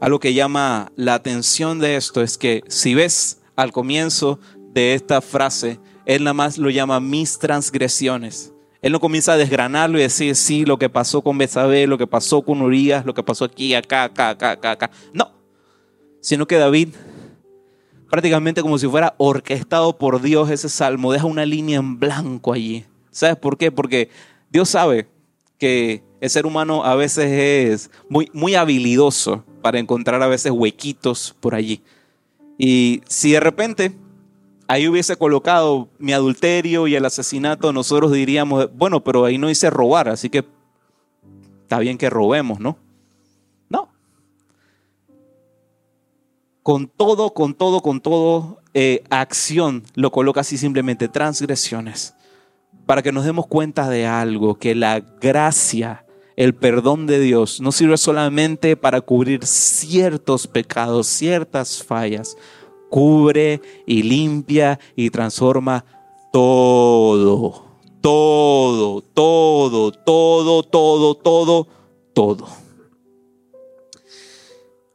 Algo 0.00 0.20
que 0.20 0.34
llama 0.34 0.92
la 0.96 1.14
atención 1.14 1.80
de 1.80 1.96
esto 1.96 2.22
es 2.22 2.36
que 2.36 2.62
si 2.68 2.94
ves 2.94 3.40
al 3.56 3.72
comienzo 3.72 4.38
de 4.72 4.94
esta 4.94 5.20
frase, 5.20 5.80
él 6.04 6.24
nada 6.24 6.34
más 6.34 6.58
lo 6.58 6.68
llama 6.68 7.00
mis 7.00 7.38
transgresiones. 7.38 8.52
Él 8.82 8.92
no 8.92 9.00
comienza 9.00 9.32
a 9.32 9.36
desgranarlo 9.38 9.98
y 9.98 10.02
decir, 10.02 10.36
sí, 10.36 10.66
lo 10.66 10.78
que 10.78 10.90
pasó 10.90 11.22
con 11.22 11.38
Besabé, 11.38 11.86
lo 11.86 11.96
que 11.96 12.06
pasó 12.06 12.42
con 12.42 12.60
Urias, 12.60 13.06
lo 13.06 13.14
que 13.14 13.22
pasó 13.22 13.46
aquí, 13.46 13.74
acá, 13.74 14.04
acá, 14.04 14.28
acá, 14.28 14.50
acá, 14.50 14.72
acá. 14.72 14.90
No, 15.14 15.33
sino 16.24 16.46
que 16.46 16.56
David, 16.56 16.88
prácticamente 18.08 18.62
como 18.62 18.78
si 18.78 18.88
fuera 18.88 19.14
orquestado 19.18 19.98
por 19.98 20.22
Dios 20.22 20.48
ese 20.48 20.70
salmo, 20.70 21.12
deja 21.12 21.26
una 21.26 21.44
línea 21.44 21.78
en 21.78 22.00
blanco 22.00 22.54
allí. 22.54 22.86
¿Sabes 23.10 23.36
por 23.36 23.58
qué? 23.58 23.70
Porque 23.70 24.08
Dios 24.50 24.70
sabe 24.70 25.06
que 25.58 26.02
el 26.22 26.30
ser 26.30 26.46
humano 26.46 26.82
a 26.82 26.94
veces 26.94 27.30
es 27.30 27.90
muy, 28.08 28.30
muy 28.32 28.54
habilidoso 28.54 29.44
para 29.60 29.78
encontrar 29.78 30.22
a 30.22 30.26
veces 30.26 30.50
huequitos 30.50 31.36
por 31.40 31.54
allí. 31.54 31.82
Y 32.56 33.02
si 33.06 33.32
de 33.32 33.40
repente 33.40 33.92
ahí 34.66 34.88
hubiese 34.88 35.16
colocado 35.16 35.90
mi 35.98 36.14
adulterio 36.14 36.88
y 36.88 36.94
el 36.94 37.04
asesinato, 37.04 37.70
nosotros 37.70 38.10
diríamos, 38.12 38.70
bueno, 38.74 39.04
pero 39.04 39.26
ahí 39.26 39.36
no 39.36 39.50
hice 39.50 39.68
robar, 39.68 40.08
así 40.08 40.30
que 40.30 40.42
está 41.64 41.78
bien 41.80 41.98
que 41.98 42.08
robemos, 42.08 42.60
¿no? 42.60 42.78
Con 46.64 46.88
todo, 46.88 47.34
con 47.34 47.52
todo, 47.52 47.82
con 47.82 48.00
todo 48.00 48.58
eh, 48.72 49.04
acción, 49.10 49.84
lo 49.94 50.10
coloca 50.10 50.40
así 50.40 50.56
simplemente, 50.56 51.08
transgresiones, 51.08 52.14
para 52.86 53.02
que 53.02 53.12
nos 53.12 53.26
demos 53.26 53.46
cuenta 53.46 53.90
de 53.90 54.06
algo, 54.06 54.54
que 54.54 54.74
la 54.74 55.00
gracia, 55.00 56.06
el 56.36 56.54
perdón 56.54 57.06
de 57.06 57.20
Dios 57.20 57.60
no 57.60 57.70
sirve 57.70 57.98
solamente 57.98 58.78
para 58.78 59.02
cubrir 59.02 59.44
ciertos 59.44 60.46
pecados, 60.46 61.06
ciertas 61.06 61.82
fallas, 61.82 62.34
cubre 62.88 63.60
y 63.86 64.02
limpia 64.02 64.80
y 64.96 65.10
transforma 65.10 65.84
todo, 66.32 67.62
todo, 68.00 69.02
todo, 69.02 69.92
todo, 69.92 70.62
todo, 70.62 71.14
todo, 71.14 71.68
todo. 72.14 72.63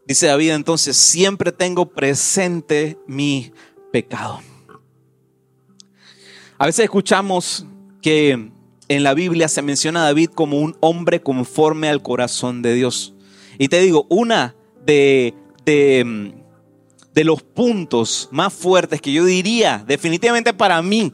Dice 0.09 0.25
David 0.25 0.53
entonces, 0.53 0.97
siempre 0.97 1.51
tengo 1.51 1.85
presente 1.85 2.97
mi 3.05 3.51
pecado. 3.91 4.39
A 6.57 6.65
veces 6.65 6.85
escuchamos 6.85 7.67
que 8.01 8.49
en 8.87 9.03
la 9.03 9.13
Biblia 9.13 9.47
se 9.47 9.61
menciona 9.61 10.01
a 10.01 10.05
David 10.05 10.31
como 10.33 10.57
un 10.57 10.75
hombre 10.79 11.21
conforme 11.21 11.89
al 11.89 12.01
corazón 12.01 12.63
de 12.63 12.73
Dios. 12.73 13.13
Y 13.59 13.67
te 13.67 13.81
digo, 13.81 14.07
una 14.09 14.55
de, 14.83 15.35
de, 15.63 16.33
de 17.13 17.23
los 17.23 17.43
puntos 17.43 18.29
más 18.31 18.51
fuertes 18.51 19.01
que 19.01 19.13
yo 19.13 19.25
diría 19.25 19.83
definitivamente 19.87 20.55
para 20.55 20.81
mí 20.81 21.13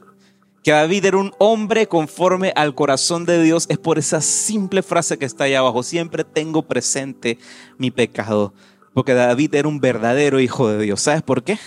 que 0.64 0.70
David 0.70 1.04
era 1.04 1.18
un 1.18 1.34
hombre 1.38 1.86
conforme 1.86 2.50
al 2.56 2.74
corazón 2.74 3.26
de 3.26 3.42
Dios 3.42 3.66
es 3.68 3.76
por 3.76 3.98
esa 3.98 4.22
simple 4.22 4.82
frase 4.82 5.18
que 5.18 5.26
está 5.26 5.44
ahí 5.44 5.52
abajo. 5.52 5.82
Siempre 5.82 6.24
tengo 6.24 6.62
presente 6.62 7.38
mi 7.76 7.90
pecado. 7.90 8.54
Porque 8.96 9.12
David 9.12 9.54
era 9.54 9.68
un 9.68 9.78
verdadero 9.78 10.40
hijo 10.40 10.70
de 10.70 10.82
Dios. 10.82 11.02
¿Sabes 11.02 11.20
por 11.20 11.42
qué? 11.42 11.58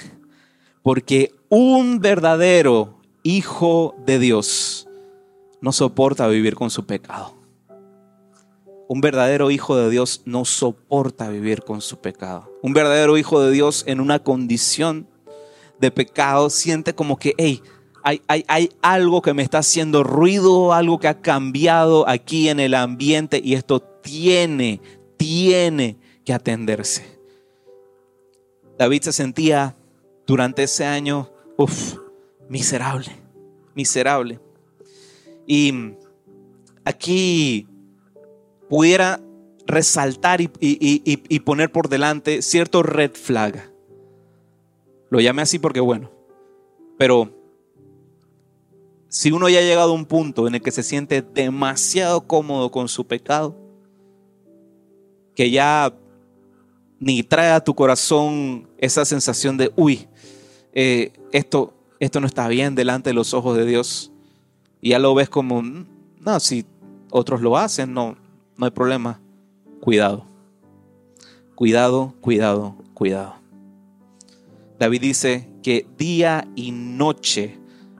Porque 0.81 1.31
un 1.47 1.99
verdadero 1.99 2.97
hijo 3.21 3.93
de 4.03 4.17
Dios 4.17 4.87
no 5.61 5.71
soporta 5.71 6.27
vivir 6.27 6.55
con 6.55 6.71
su 6.71 6.87
pecado. 6.87 7.35
Un 8.87 9.01
verdadero 9.01 9.51
hijo 9.51 9.77
de 9.77 9.91
Dios 9.91 10.23
no 10.25 10.43
soporta 10.43 11.29
vivir 11.29 11.61
con 11.61 11.81
su 11.81 11.99
pecado. 11.99 12.51
Un 12.63 12.73
verdadero 12.73 13.15
hijo 13.15 13.39
de 13.43 13.51
Dios 13.51 13.83
en 13.85 14.01
una 14.01 14.17
condición 14.17 15.07
de 15.79 15.91
pecado 15.91 16.49
siente 16.49 16.95
como 16.95 17.17
que, 17.17 17.35
hey, 17.37 17.61
hay, 18.03 18.23
hay, 18.27 18.43
hay, 18.47 18.71
algo 18.81 19.21
que 19.21 19.35
me 19.35 19.43
está 19.43 19.59
haciendo 19.59 20.03
ruido, 20.03 20.73
algo 20.73 20.97
que 20.97 21.07
ha 21.07 21.21
cambiado 21.21 22.09
aquí 22.09 22.49
en 22.49 22.59
el 22.59 22.73
ambiente 22.73 23.39
y 23.43 23.53
esto 23.53 23.81
tiene, 23.81 24.81
tiene 25.15 25.99
que 26.25 26.33
atenderse. 26.33 27.18
David 28.79 29.01
se 29.01 29.11
sentía 29.11 29.75
durante 30.25 30.63
ese 30.63 30.85
año, 30.85 31.29
uff, 31.57 31.97
miserable, 32.47 33.11
miserable. 33.75 34.39
Y 35.45 35.73
aquí 36.85 37.67
pudiera 38.69 39.19
resaltar 39.67 40.39
y, 40.41 41.39
poner 41.39 41.73
por 41.73 41.89
delante 41.89 42.41
cierto 42.41 42.81
red 42.81 43.11
flag. 43.11 43.69
Lo 45.09 45.19
llamé 45.19 45.41
así 45.41 45.59
porque 45.59 45.81
bueno, 45.81 46.09
pero 46.97 47.35
si 49.09 49.33
uno 49.33 49.49
ya 49.49 49.59
ha 49.59 49.63
llegado 49.63 49.91
a 49.91 49.95
un 49.95 50.05
punto 50.05 50.47
en 50.47 50.55
el 50.55 50.61
que 50.61 50.71
se 50.71 50.83
siente 50.83 51.21
demasiado 51.21 52.25
cómodo 52.27 52.71
con 52.71 52.87
su 52.87 53.05
pecado, 53.05 53.57
que 55.35 55.51
ya 55.51 55.93
ni 56.99 57.23
trae 57.23 57.51
a 57.51 57.63
tu 57.63 57.73
corazón 57.73 58.67
esa 58.77 59.05
sensación 59.05 59.57
de, 59.57 59.71
uy, 59.75 60.07
eh, 60.73 61.13
esto, 61.31 61.73
esto 61.99 62.19
no 62.19 62.27
está 62.27 62.47
bien 62.47 62.75
delante 62.75 63.09
de 63.09 63.13
los 63.13 63.33
ojos 63.33 63.57
de 63.57 63.65
Dios. 63.65 64.11
Y 64.81 64.89
ya 64.89 64.99
lo 64.99 65.13
ves 65.15 65.29
como, 65.29 65.61
mm, 65.61 65.85
no, 66.19 66.39
si 66.39 66.65
otros 67.09 67.41
lo 67.41 67.57
hacen, 67.57 67.93
no, 67.93 68.17
no 68.57 68.65
hay 68.65 68.71
problema. 68.71 69.19
Cuidado, 69.79 70.25
cuidado, 71.55 72.13
cuidado, 72.21 72.75
cuidado. 72.93 73.35
David 74.77 75.01
dice 75.01 75.49
que 75.63 75.87
día 75.97 76.47
y 76.55 76.71
noche 76.71 77.57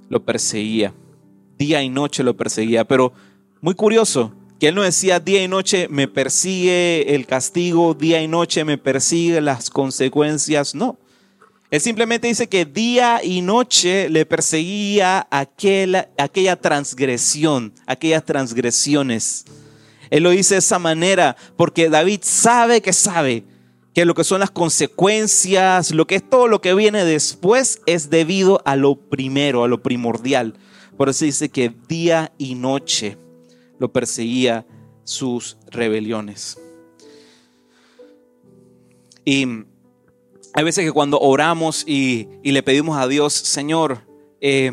lo 0.09 0.23
perseguía, 0.23 0.93
día 1.57 1.81
y 1.83 1.89
noche 1.89 2.23
lo 2.23 2.35
perseguía, 2.35 2.85
pero 2.85 3.13
muy 3.61 3.75
curioso, 3.75 4.33
que 4.59 4.67
él 4.67 4.75
no 4.75 4.81
decía 4.81 5.19
día 5.19 5.41
y 5.41 5.47
noche 5.47 5.87
me 5.89 6.07
persigue 6.07 7.15
el 7.15 7.25
castigo, 7.25 7.93
día 7.93 8.21
y 8.21 8.27
noche 8.27 8.65
me 8.65 8.77
persigue 8.77 9.39
las 9.39 9.69
consecuencias, 9.69 10.75
no. 10.75 10.97
Él 11.71 11.79
simplemente 11.79 12.27
dice 12.27 12.49
que 12.49 12.65
día 12.65 13.21
y 13.23 13.41
noche 13.41 14.09
le 14.09 14.25
perseguía 14.25 15.27
aquella, 15.31 16.55
transgresión, 16.57 17.73
aquellas 17.85 18.25
transgresiones. 18.25 19.45
Él 20.09 20.23
lo 20.23 20.31
dice 20.31 20.55
de 20.55 20.59
esa 20.59 20.79
manera 20.79 21.37
porque 21.55 21.89
David 21.89 22.21
sabe 22.23 22.81
que 22.81 22.91
sabe 22.91 23.43
que 23.93 24.03
lo 24.03 24.15
que 24.15 24.23
son 24.23 24.39
las 24.39 24.51
consecuencias, 24.51 25.91
lo 25.91 26.05
que 26.07 26.15
es 26.15 26.27
todo 26.27 26.47
lo 26.47 26.59
que 26.59 26.73
viene 26.73 27.05
después 27.05 27.81
es 27.85 28.09
debido 28.09 28.61
a 28.65 28.75
lo 28.75 28.95
primero, 28.95 29.63
a 29.63 29.67
lo 29.67 29.81
primordial. 29.81 30.55
Por 30.97 31.07
eso 31.07 31.23
dice 31.23 31.49
que 31.49 31.71
día 31.87 32.33
y 32.37 32.55
noche 32.55 33.17
lo 33.79 33.91
perseguía 33.91 34.65
sus 35.03 35.57
rebeliones. 35.71 36.59
Y 39.25 39.45
hay 40.53 40.63
veces 40.63 40.86
que 40.86 40.91
cuando 40.91 41.19
oramos 41.19 41.83
y, 41.88 42.27
le 42.43 42.63
pedimos 42.63 42.98
a 42.98 43.07
Dios, 43.07 43.33
Señor, 43.33 44.01
eh, 44.41 44.71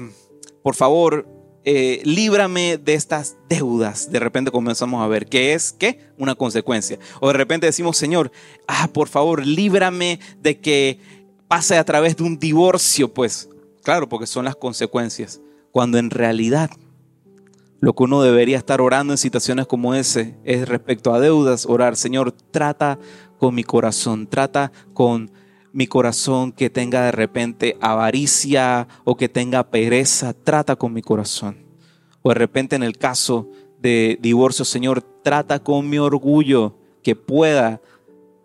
por 0.63 0.75
favor, 0.75 1.27
eh, 1.65 2.01
líbrame 2.05 2.79
de 2.79 2.95
estas 2.95 3.37
deudas. 3.49 4.11
De 4.11 4.21
repente 4.21 4.51
comenzamos 4.51 5.03
a 5.03 5.09
ver 5.09 5.27
qué 5.27 5.53
es 5.53 5.73
qué, 5.73 6.01
una 6.17 6.35
consecuencia. 6.35 6.99
O 7.21 7.29
de 7.29 7.35
repente 7.35 7.67
decimos, 7.67 7.97
Señor, 7.97 8.31
ah, 8.69 8.89
por 8.93 9.09
favor, 9.09 9.45
líbrame 9.45 10.21
de 10.41 10.61
que 10.61 11.01
pase 11.49 11.77
a 11.77 11.85
través 11.85 12.17
de 12.17 12.23
un 12.25 12.39
divorcio, 12.39 13.13
pues. 13.13 13.49
Claro, 13.83 14.09
porque 14.09 14.27
son 14.27 14.45
las 14.45 14.57
consecuencias. 14.57 15.41
Cuando 15.73 15.99
en 15.99 16.11
realidad 16.11 16.71
lo 17.81 17.95
que 17.95 18.05
uno 18.05 18.23
debería 18.23 18.57
estar 18.57 18.81
orando 18.81 19.13
en 19.13 19.19
situaciones 19.19 19.67
como 19.67 19.95
ese 19.95 20.37
es 20.45 20.69
respecto 20.69 21.13
a 21.13 21.21
deudas, 21.21 21.67
orar, 21.67 21.97
Señor, 21.97 22.33
trata 22.33 22.99
con 23.39 23.55
mi 23.55 23.65
corazón, 23.65 24.27
trata 24.27 24.73
con 24.95 25.31
mi 25.73 25.87
corazón 25.87 26.53
que 26.53 26.71
tenga 26.71 27.05
de 27.05 27.13
repente 27.13 27.77
avaricia 27.81 28.89
o 29.05 29.17
que 29.17 29.29
tenga 29.29 29.71
pereza, 29.71 30.33
trata 30.33 30.77
con 30.77 30.93
mi 30.93 31.03
corazón. 31.03 31.67
O 32.23 32.31
de 32.31 32.35
repente 32.35 32.77
en 32.77 32.83
el 32.83 32.97
caso 32.97 33.51
de 33.79 34.19
divorcio, 34.23 34.65
Señor, 34.65 35.03
trata 35.03 35.59
con 35.59 35.89
mi 35.89 35.99
orgullo 35.99 36.79
que 37.03 37.15
pueda 37.15 37.83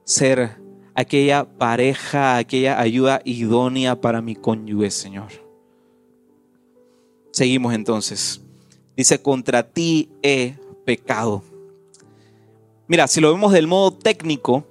ser 0.03 0.61
aquella 0.93 1.45
pareja, 1.57 2.35
aquella 2.35 2.79
ayuda 2.79 3.21
idónea 3.23 3.99
para 4.01 4.21
mi 4.21 4.35
cónyuge, 4.35 4.91
Señor. 4.91 5.31
Seguimos 7.31 7.73
entonces. 7.73 8.41
Dice, 8.95 9.21
contra 9.21 9.63
ti 9.63 10.09
he 10.21 10.55
pecado. 10.85 11.43
Mira, 12.87 13.07
si 13.07 13.21
lo 13.21 13.31
vemos 13.31 13.53
del 13.53 13.67
modo 13.67 13.93
técnico, 13.93 14.67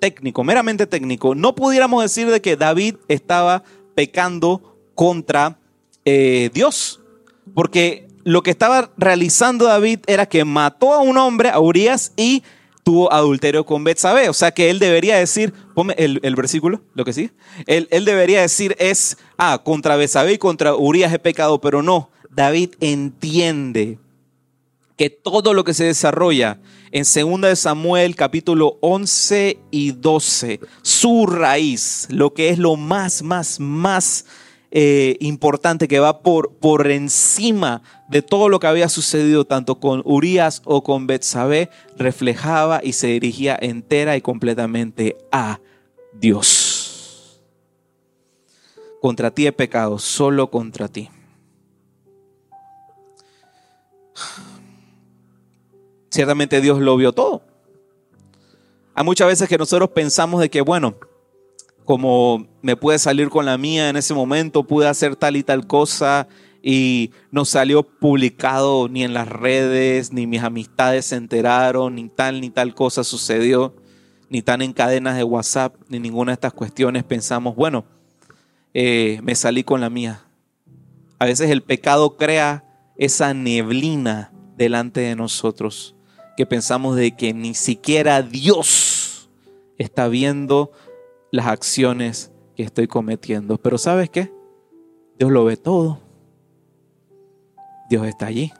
técnico, 0.00 0.42
meramente 0.44 0.86
técnico, 0.86 1.34
no 1.34 1.54
pudiéramos 1.54 2.02
decir 2.02 2.30
de 2.30 2.40
que 2.40 2.56
David 2.56 2.96
estaba 3.08 3.62
pecando 3.94 4.76
contra 4.94 5.58
eh, 6.04 6.50
Dios, 6.52 7.00
porque 7.54 8.08
lo 8.24 8.42
que 8.42 8.50
estaba 8.50 8.90
realizando 8.96 9.66
David 9.66 10.00
era 10.06 10.26
que 10.26 10.44
mató 10.44 10.92
a 10.92 11.00
un 11.00 11.16
hombre, 11.16 11.50
a 11.50 11.60
Urias, 11.60 12.12
y 12.16 12.42
tuvo 12.82 13.12
adulterio 13.12 13.64
con 13.64 13.84
Betsabé. 13.84 14.28
O 14.28 14.34
sea 14.34 14.52
que 14.52 14.70
él 14.70 14.78
debería 14.78 15.16
decir, 15.16 15.52
ponme 15.74 15.94
el, 15.96 16.36
versículo, 16.36 16.82
lo 16.94 17.04
que 17.04 17.12
sí. 17.12 17.30
Él, 17.66 17.88
él, 17.90 18.04
debería 18.04 18.40
decir 18.40 18.76
es, 18.78 19.16
ah, 19.38 19.62
contra 19.64 19.96
Betsabé 19.96 20.34
y 20.34 20.38
contra 20.38 20.74
Urias 20.74 21.12
he 21.12 21.18
pecado, 21.18 21.60
pero 21.60 21.82
no. 21.82 22.10
David 22.34 22.70
entiende 22.80 23.98
que 24.96 25.10
todo 25.10 25.54
lo 25.54 25.64
que 25.64 25.74
se 25.74 25.84
desarrolla 25.84 26.60
en 26.90 27.04
2 27.04 27.58
Samuel 27.58 28.14
capítulo 28.14 28.78
11 28.80 29.58
y 29.70 29.92
12, 29.92 30.60
su 30.82 31.26
raíz, 31.26 32.06
lo 32.10 32.34
que 32.34 32.50
es 32.50 32.58
lo 32.58 32.76
más, 32.76 33.22
más, 33.22 33.58
más 33.58 34.26
eh, 34.70 35.16
importante 35.20 35.88
que 35.88 35.98
va 35.98 36.22
por, 36.22 36.52
por 36.54 36.90
encima 36.90 37.82
de 38.08 38.22
todo 38.22 38.48
lo 38.48 38.60
que 38.60 38.66
había 38.68 38.88
sucedido 38.88 39.44
tanto 39.44 39.80
con 39.80 40.02
Urias 40.04 40.62
o 40.64 40.84
con 40.84 41.06
Betsabé, 41.06 41.70
reflejaba 41.96 42.80
y 42.82 42.92
se 42.92 43.08
dirigía 43.08 43.58
entera 43.60 44.16
y 44.16 44.20
completamente 44.20 45.16
a 45.32 45.60
Dios. 46.12 47.40
Contra 49.00 49.32
ti 49.32 49.46
he 49.46 49.52
pecado, 49.52 49.98
solo 49.98 50.50
contra 50.50 50.88
ti. 50.88 51.10
Ciertamente 56.14 56.60
Dios 56.60 56.78
lo 56.78 56.96
vio 56.96 57.12
todo. 57.12 57.42
Hay 58.94 59.04
muchas 59.04 59.26
veces 59.26 59.48
que 59.48 59.58
nosotros 59.58 59.90
pensamos 59.90 60.40
de 60.40 60.48
que, 60.48 60.60
bueno, 60.60 60.94
como 61.84 62.46
me 62.62 62.76
puede 62.76 63.00
salir 63.00 63.28
con 63.28 63.44
la 63.44 63.58
mía 63.58 63.88
en 63.88 63.96
ese 63.96 64.14
momento, 64.14 64.62
pude 64.62 64.86
hacer 64.86 65.16
tal 65.16 65.34
y 65.34 65.42
tal 65.42 65.66
cosa 65.66 66.28
y 66.62 67.10
no 67.32 67.44
salió 67.44 67.82
publicado 67.82 68.88
ni 68.88 69.02
en 69.02 69.12
las 69.12 69.28
redes, 69.28 70.12
ni 70.12 70.28
mis 70.28 70.42
amistades 70.42 71.06
se 71.06 71.16
enteraron, 71.16 71.96
ni 71.96 72.08
tal 72.08 72.40
ni 72.40 72.48
tal 72.48 72.74
cosa 72.74 73.02
sucedió, 73.02 73.74
ni 74.30 74.40
tan 74.40 74.62
en 74.62 74.72
cadenas 74.72 75.16
de 75.16 75.24
WhatsApp, 75.24 75.74
ni 75.88 75.98
ninguna 75.98 76.30
de 76.30 76.34
estas 76.34 76.52
cuestiones. 76.52 77.02
Pensamos, 77.02 77.56
bueno, 77.56 77.84
eh, 78.72 79.18
me 79.24 79.34
salí 79.34 79.64
con 79.64 79.80
la 79.80 79.90
mía. 79.90 80.22
A 81.18 81.26
veces 81.26 81.50
el 81.50 81.62
pecado 81.62 82.16
crea 82.16 82.64
esa 82.96 83.34
neblina 83.34 84.32
delante 84.56 85.00
de 85.00 85.16
nosotros 85.16 85.94
que 86.36 86.46
pensamos 86.46 86.96
de 86.96 87.16
que 87.16 87.32
ni 87.32 87.54
siquiera 87.54 88.22
Dios 88.22 89.30
está 89.78 90.08
viendo 90.08 90.72
las 91.30 91.46
acciones 91.46 92.32
que 92.56 92.62
estoy 92.62 92.86
cometiendo. 92.86 93.58
Pero 93.58 93.78
¿sabes 93.78 94.10
qué? 94.10 94.32
Dios 95.18 95.30
lo 95.30 95.44
ve 95.44 95.56
todo. 95.56 96.00
Dios 97.88 98.06
está 98.06 98.26
allí. 98.26 98.52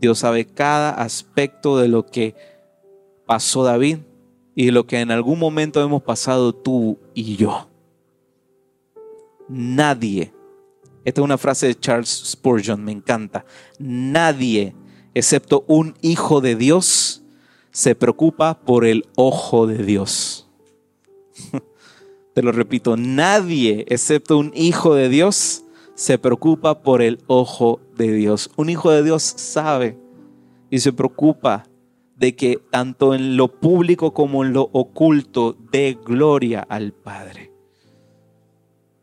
Dios 0.00 0.18
sabe 0.18 0.46
cada 0.46 0.90
aspecto 0.90 1.78
de 1.78 1.88
lo 1.88 2.06
que 2.06 2.34
pasó 3.26 3.64
David 3.64 3.98
y 4.54 4.70
lo 4.70 4.86
que 4.86 5.00
en 5.00 5.10
algún 5.10 5.38
momento 5.38 5.82
hemos 5.82 6.02
pasado 6.02 6.54
tú 6.54 6.98
y 7.14 7.36
yo. 7.36 7.68
Nadie, 9.48 10.32
esta 11.04 11.20
es 11.20 11.24
una 11.24 11.38
frase 11.38 11.66
de 11.66 11.78
Charles 11.78 12.08
Spurgeon, 12.08 12.82
me 12.82 12.92
encanta, 12.92 13.44
nadie 13.78 14.74
excepto 15.14 15.64
un 15.66 15.94
hijo 16.02 16.40
de 16.40 16.56
Dios, 16.56 17.22
se 17.70 17.94
preocupa 17.94 18.60
por 18.60 18.84
el 18.84 19.06
ojo 19.16 19.66
de 19.66 19.82
Dios. 19.82 20.48
Te 22.34 22.42
lo 22.42 22.52
repito, 22.52 22.96
nadie 22.96 23.84
excepto 23.88 24.38
un 24.38 24.52
hijo 24.54 24.94
de 24.94 25.08
Dios 25.08 25.64
se 25.94 26.18
preocupa 26.18 26.82
por 26.82 27.02
el 27.02 27.20
ojo 27.26 27.80
de 27.96 28.12
Dios. 28.12 28.50
Un 28.56 28.68
hijo 28.68 28.90
de 28.90 29.02
Dios 29.02 29.22
sabe 29.22 29.96
y 30.70 30.80
se 30.80 30.92
preocupa 30.92 31.64
de 32.16 32.34
que 32.34 32.60
tanto 32.70 33.14
en 33.14 33.36
lo 33.36 33.48
público 33.48 34.12
como 34.12 34.44
en 34.44 34.52
lo 34.52 34.68
oculto 34.72 35.56
dé 35.70 35.98
gloria 36.04 36.60
al 36.68 36.92
Padre. 36.92 37.52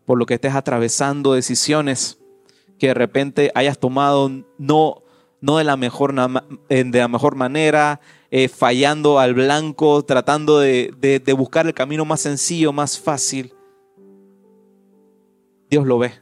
Por 0.06 0.17
lo 0.17 0.26
que 0.26 0.34
estés 0.36 0.56
atravesando 0.56 1.34
decisiones 1.34 2.19
que 2.78 2.88
de 2.88 2.93
repente 2.93 3.52
hayas 3.54 3.78
tomado 3.78 4.30
no 4.58 5.04
no 5.41 5.58
de 5.58 5.63
la 5.63 5.75
mejor, 5.75 6.13
de 6.69 6.99
la 6.99 7.08
mejor 7.08 7.36
manera, 7.36 7.99
eh, 8.30 8.47
fallando 8.47 9.19
al 9.19 9.34
blanco, 9.34 10.04
tratando 10.06 10.60
de, 10.60 10.93
de 11.01 11.34
buscar 11.34 11.67
el 11.67 11.73
camino 11.73 12.06
más 12.06 12.21
sencillo, 12.21 12.71
más 12.71 12.99
fácil. 12.99 13.54
Dios 15.69 15.86
lo 15.86 15.99
ve 15.99 16.13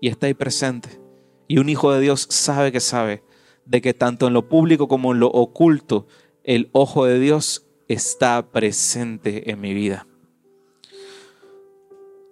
y 0.00 0.08
está 0.08 0.26
ahí 0.26 0.34
presente. 0.34 1.00
Y 1.48 1.58
un 1.58 1.68
hijo 1.68 1.92
de 1.92 2.00
Dios 2.00 2.26
sabe 2.30 2.72
que 2.72 2.80
sabe 2.80 3.22
de 3.66 3.80
que 3.80 3.94
tanto 3.94 4.26
en 4.26 4.34
lo 4.34 4.48
público 4.48 4.88
como 4.88 5.12
en 5.12 5.20
lo 5.20 5.28
oculto, 5.28 6.06
el 6.42 6.68
ojo 6.72 7.06
de 7.06 7.18
Dios 7.18 7.66
está 7.88 8.50
presente 8.50 9.50
en 9.50 9.60
mi 9.60 9.74
vida. 9.74 10.06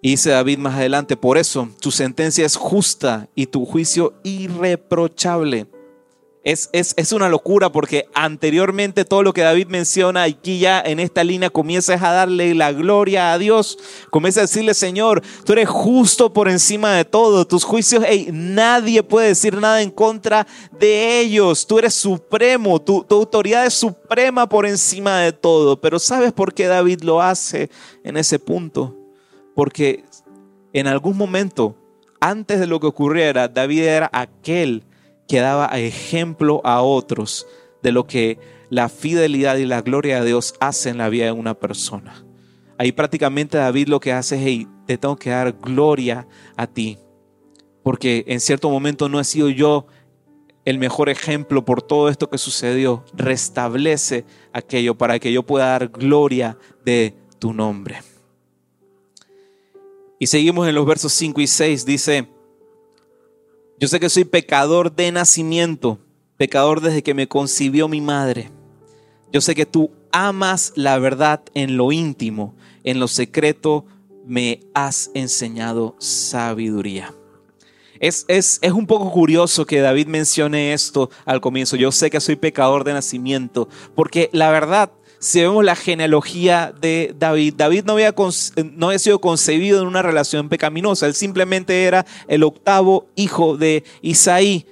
Y 0.01 0.11
dice 0.11 0.31
David 0.31 0.57
más 0.57 0.75
adelante, 0.75 1.15
por 1.15 1.37
eso 1.37 1.69
tu 1.79 1.89
sentencia 1.89 2.45
es 2.45 2.57
justa 2.57 3.29
y 3.35 3.45
tu 3.45 3.65
juicio 3.65 4.13
irreprochable. 4.23 5.67
Es, 6.43 7.13
una 7.13 7.29
locura 7.29 7.71
porque 7.71 8.09
anteriormente 8.13 9.05
todo 9.05 9.23
lo 9.23 9.31
que 9.31 9.43
David 9.43 9.67
menciona, 9.67 10.23
aquí 10.23 10.59
ya 10.59 10.81
en 10.81 10.99
esta 10.99 11.23
línea 11.23 11.49
comienzas 11.49 12.03
a 12.03 12.11
darle 12.11 12.53
la 12.53 12.73
gloria 12.73 13.31
a 13.31 13.37
Dios, 13.37 13.77
comienza 14.09 14.41
a 14.41 14.43
decirle, 14.43 14.73
Señor, 14.73 15.23
tú 15.45 15.53
eres 15.53 15.69
justo 15.69 16.33
por 16.33 16.49
encima 16.49 16.91
de 16.95 17.05
todo, 17.05 17.47
tus 17.47 17.63
juicios, 17.63 18.03
nadie 18.33 19.03
puede 19.03 19.29
decir 19.29 19.55
nada 19.55 19.81
en 19.81 19.89
contra 19.89 20.45
de 20.77 21.21
ellos, 21.21 21.65
tú 21.65 21.79
eres 21.79 21.93
supremo, 21.93 22.81
tu, 22.81 23.05
tu 23.05 23.15
autoridad 23.15 23.65
es 23.65 23.75
suprema 23.75 24.49
por 24.49 24.65
encima 24.65 25.19
de 25.19 25.31
todo. 25.31 25.79
Pero 25.79 25.97
¿sabes 25.97 26.33
por 26.33 26.53
qué 26.53 26.67
David 26.67 27.03
lo 27.03 27.21
hace 27.21 27.69
en 28.03 28.17
ese 28.17 28.37
punto? 28.37 28.97
Porque 29.55 30.03
en 30.73 30.87
algún 30.87 31.15
momento, 31.15 31.77
antes 32.19 32.59
de 32.59 32.67
lo 32.67 32.81
que 32.81 32.87
ocurriera, 32.87 33.47
David 33.47 33.83
era 33.83 34.09
aquel 34.11 34.83
que 35.27 35.39
daba 35.39 35.67
ejemplo 35.79 36.61
a 36.63 36.81
otros 36.81 37.47
de 37.81 37.91
lo 37.91 38.05
que 38.05 38.39
la 38.69 38.89
fidelidad 38.89 39.57
y 39.57 39.65
la 39.65 39.81
gloria 39.81 40.19
de 40.19 40.27
Dios 40.27 40.55
hacen 40.59 40.93
en 40.93 40.97
la 40.99 41.09
vida 41.09 41.25
de 41.25 41.31
una 41.31 41.53
persona. 41.53 42.25
Ahí 42.77 42.91
prácticamente 42.91 43.57
David 43.57 43.87
lo 43.87 43.99
que 43.99 44.11
hace 44.11 44.35
es, 44.35 44.41
hey, 44.45 44.67
te 44.87 44.97
tengo 44.97 45.15
que 45.15 45.29
dar 45.29 45.53
gloria 45.53 46.27
a 46.57 46.67
ti, 46.67 46.97
porque 47.83 48.23
en 48.27 48.39
cierto 48.39 48.69
momento 48.69 49.09
no 49.09 49.19
he 49.19 49.23
sido 49.23 49.49
yo 49.49 49.85
el 50.65 50.77
mejor 50.77 51.09
ejemplo 51.09 51.65
por 51.65 51.81
todo 51.81 52.09
esto 52.09 52.29
que 52.29 52.37
sucedió. 52.37 53.03
Restablece 53.13 54.25
aquello 54.53 54.97
para 54.97 55.19
que 55.19 55.31
yo 55.31 55.43
pueda 55.43 55.67
dar 55.67 55.89
gloria 55.89 56.57
de 56.85 57.15
tu 57.39 57.53
nombre. 57.53 58.01
Y 60.19 60.27
seguimos 60.27 60.67
en 60.67 60.75
los 60.75 60.85
versos 60.85 61.11
5 61.13 61.41
y 61.41 61.47
6. 61.47 61.85
Dice, 61.85 62.29
yo 63.79 63.87
sé 63.87 63.99
que 63.99 64.09
soy 64.09 64.25
pecador 64.25 64.95
de 64.95 65.11
nacimiento, 65.11 65.99
pecador 66.37 66.81
desde 66.81 67.03
que 67.03 67.13
me 67.13 67.27
concibió 67.27 67.87
mi 67.87 68.01
madre. 68.01 68.49
Yo 69.31 69.41
sé 69.41 69.55
que 69.55 69.65
tú 69.65 69.91
amas 70.11 70.73
la 70.75 70.99
verdad 70.99 71.41
en 71.53 71.75
lo 71.75 71.91
íntimo, 71.91 72.55
en 72.83 72.99
lo 72.99 73.07
secreto 73.07 73.85
me 74.25 74.61
has 74.73 75.11
enseñado 75.13 75.95
sabiduría. 75.99 77.13
Es, 77.99 78.25
es, 78.27 78.59
es, 78.61 78.71
un 78.73 78.85
poco 78.85 79.11
curioso 79.11 79.65
que 79.65 79.79
David 79.79 80.07
mencione 80.07 80.73
esto 80.73 81.09
al 81.25 81.39
comienzo. 81.39 81.77
Yo 81.77 81.91
sé 81.91 82.09
que 82.09 82.19
soy 82.19 82.35
pecador 82.35 82.83
de 82.83 82.93
nacimiento, 82.93 83.69
porque 83.95 84.29
la 84.33 84.51
verdad, 84.51 84.91
si 85.23 85.39
vemos 85.39 85.63
la 85.63 85.77
genealogía 85.77 86.73
de 86.81 87.15
David, 87.17 87.53
David 87.55 87.85
no 87.85 87.93
había, 87.93 88.13
no 88.73 88.87
había 88.87 88.99
sido 88.99 89.21
concebido 89.21 89.81
en 89.81 89.87
una 89.87 90.01
relación 90.01 90.49
pecaminosa, 90.49 91.07
él 91.07 91.13
simplemente 91.13 91.85
era 91.85 92.05
el 92.27 92.43
octavo 92.43 93.07
hijo 93.15 93.55
de 93.55 93.85
Isaí. 94.01 94.65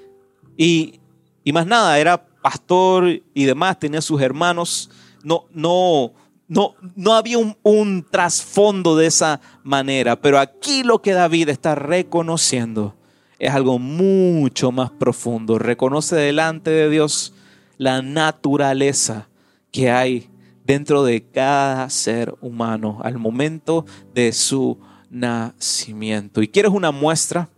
Y, 0.58 1.00
y 1.46 1.54
más 1.54 1.66
nada, 1.66 1.98
era 1.98 2.26
pastor 2.42 3.22
y 3.34 3.46
demás, 3.46 3.80
tenía 3.80 4.02
sus 4.02 4.22
hermanos. 4.22 4.90
No, 5.24 5.46
no, 5.54 6.12
no, 6.50 6.76
no 6.98 7.14
había 7.14 7.38
un, 7.38 7.56
un 7.64 8.06
trasfondo 8.12 8.98
de 8.98 9.08
esa 9.08 9.40
manera, 9.64 10.20
pero 10.20 10.38
aquí 10.38 10.84
lo 10.84 11.02
que 11.02 11.14
David 11.14 11.48
está 11.48 11.76
reconociendo 11.76 12.94
es 13.40 13.54
algo 13.54 13.80
mucho 13.80 14.74
más 14.74 14.92
profundo. 14.92 15.58
Reconoce 15.60 16.18
delante 16.18 16.72
de 16.72 16.90
Dios 16.90 17.34
la 17.78 18.02
naturaleza 18.02 19.30
que 19.72 19.90
hay 19.90 20.30
dentro 20.72 21.04
de 21.04 21.22
cada 21.22 21.90
ser 21.90 22.34
humano 22.40 23.00
al 23.04 23.18
momento 23.18 23.86
de 24.14 24.32
su 24.32 24.80
nacimiento. 25.10 26.42
¿Y 26.42 26.48
quieres 26.48 26.72
una 26.72 26.92
muestra? 26.92 27.50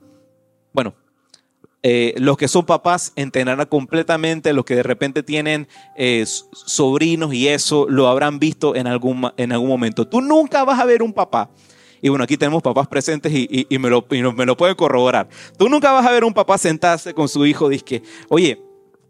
Bueno, 0.73 0.95
eh, 1.83 2.15
los 2.17 2.37
que 2.37 2.47
son 2.47 2.65
papás 2.65 3.13
entenderán 3.15 3.67
completamente, 3.67 4.51
los 4.51 4.65
que 4.65 4.77
de 4.77 4.81
repente 4.81 5.21
tienen 5.21 5.67
eh, 5.95 6.25
sobrinos 6.25 7.35
y 7.35 7.49
eso 7.49 7.85
lo 7.87 8.07
habrán 8.07 8.39
visto 8.39 8.75
en 8.75 8.87
algún, 8.87 9.31
en 9.37 9.51
algún 9.51 9.69
momento. 9.69 10.07
Tú 10.07 10.19
nunca 10.19 10.63
vas 10.63 10.79
a 10.79 10.85
ver 10.85 11.03
un 11.03 11.13
papá 11.13 11.51
y 12.01 12.09
bueno, 12.09 12.23
aquí 12.23 12.35
tenemos 12.35 12.63
papás 12.63 12.87
presentes 12.87 13.31
y, 13.31 13.67
me, 13.77 13.91
lo, 13.91 14.07
lo 14.09 14.57
pueden 14.57 14.75
corroborar. 14.75 15.29
Tú 15.55 15.69
nunca 15.69 15.91
vas 15.91 16.05
a 16.05 16.11
ver 16.11 16.23
un 16.23 16.33
papá 16.33 16.57
sentarse 16.57 17.13
con 17.13 17.29
su 17.29 17.45
hijo 17.45 17.71
y 17.71 17.79
que, 17.79 18.01
oye, 18.27 18.59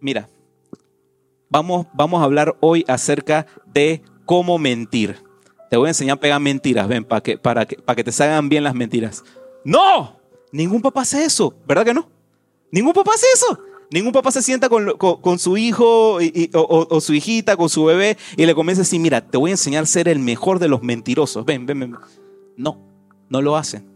mira, 0.01 0.27
vamos, 1.53 1.85
vamos 1.93 2.19
a 2.19 2.25
hablar 2.25 2.57
hoy 2.61 2.83
acerca 2.87 3.45
de 3.73 4.01
cómo 4.25 4.57
mentir. 4.57 5.23
Te 5.69 5.77
voy 5.77 5.87
a 5.87 5.91
enseñar 5.91 6.17
a 6.17 6.19
pegar 6.19 6.39
mentiras, 6.39 6.87
ven, 6.87 7.05
para 7.05 7.21
que, 7.21 7.37
para 7.37 7.65
que, 7.65 7.75
para 7.77 7.95
que 7.95 8.03
te 8.03 8.11
salgan 8.11 8.49
bien 8.49 8.63
las 8.63 8.73
mentiras. 8.73 9.23
No, 9.63 10.19
ningún 10.51 10.81
papá 10.81 11.01
hace 11.01 11.23
eso, 11.23 11.55
¿verdad 11.67 11.85
que 11.85 11.93
no? 11.93 12.09
Ningún 12.71 12.93
papá 12.93 13.11
hace 13.13 13.27
eso. 13.33 13.59
Ningún 13.91 14.11
papá 14.11 14.31
se 14.31 14.41
sienta 14.41 14.69
con, 14.69 15.37
su 15.37 15.55
hijo 15.55 16.17
o, 16.17 16.87
o, 16.89 17.01
su 17.01 17.13
hijita, 17.13 17.55
con 17.55 17.69
su 17.69 17.85
bebé, 17.85 18.17
y 18.35 18.47
le 18.47 18.55
comienza 18.55 18.81
a 18.81 18.85
decir, 18.85 18.99
mira, 18.99 19.21
te 19.21 19.37
voy 19.37 19.51
a 19.51 19.53
enseñar 19.53 19.83
a 19.83 19.85
ser 19.85 20.07
el 20.07 20.17
mejor 20.17 20.57
de 20.57 20.67
los 20.67 20.81
mentirosos. 20.81 21.45
Ven, 21.45 21.67
ven, 21.67 21.79
ven. 21.79 21.95
No, 22.57 22.79
no 23.29 23.41
lo 23.43 23.55
hacen. 23.55 23.87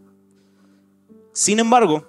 Sin 1.33 1.57
embargo, 1.59 2.05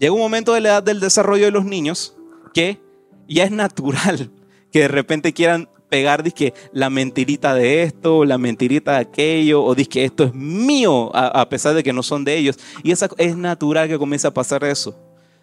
llega 0.00 0.12
un 0.12 0.18
momento 0.18 0.52
de 0.52 0.62
la 0.62 0.68
edad 0.70 0.82
del 0.82 0.98
desarrollo 0.98 1.44
de 1.44 1.52
los 1.52 1.64
niños 1.64 2.16
que 2.52 2.83
ya 3.28 3.44
es 3.44 3.50
natural 3.50 4.30
que 4.72 4.80
de 4.80 4.88
repente 4.88 5.32
quieran 5.32 5.68
pegar 5.88 6.24
que 6.32 6.54
la 6.72 6.90
mentirita 6.90 7.54
de 7.54 7.84
esto, 7.84 8.24
la 8.24 8.36
mentirita 8.36 8.94
de 8.94 8.98
aquello, 8.98 9.62
o 9.62 9.76
que 9.76 10.04
esto 10.04 10.24
es 10.24 10.34
mío, 10.34 11.14
a, 11.14 11.48
pesar 11.48 11.74
de 11.74 11.84
que 11.84 11.92
no 11.92 12.02
son 12.02 12.24
de 12.24 12.36
ellos. 12.36 12.58
Y 12.82 12.90
esa, 12.90 13.08
es 13.16 13.36
natural 13.36 13.88
que 13.88 13.96
comience 13.96 14.26
a 14.26 14.34
pasar 14.34 14.64
eso. 14.64 14.98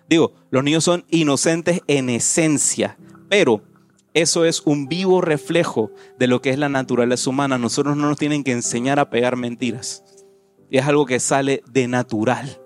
Digo, 0.10 0.34
los 0.50 0.62
niños 0.62 0.84
son 0.84 1.06
inocentes 1.10 1.80
en 1.88 2.10
esencia, 2.10 2.98
pero 3.30 3.62
eso 4.14 4.44
es 4.44 4.62
un 4.66 4.90
vivo 4.90 5.22
reflejo 5.22 5.92
de 6.20 6.28
lo 6.28 6.42
que 6.42 6.50
es 6.50 6.60
la 6.60 6.68
naturaleza 6.68 7.30
humana. 7.30 7.58
Nosotros 7.58 7.96
no 7.96 8.10
nos 8.10 8.18
tienen 8.18 8.44
que 8.44 8.52
enseñar 8.52 9.00
a 9.00 9.10
pegar 9.10 9.38
mentiras. 9.38 10.04
Es 10.70 10.86
algo 10.86 11.06
que 11.06 11.22
sale 11.22 11.64
de 11.72 11.88
natural. 11.88 12.60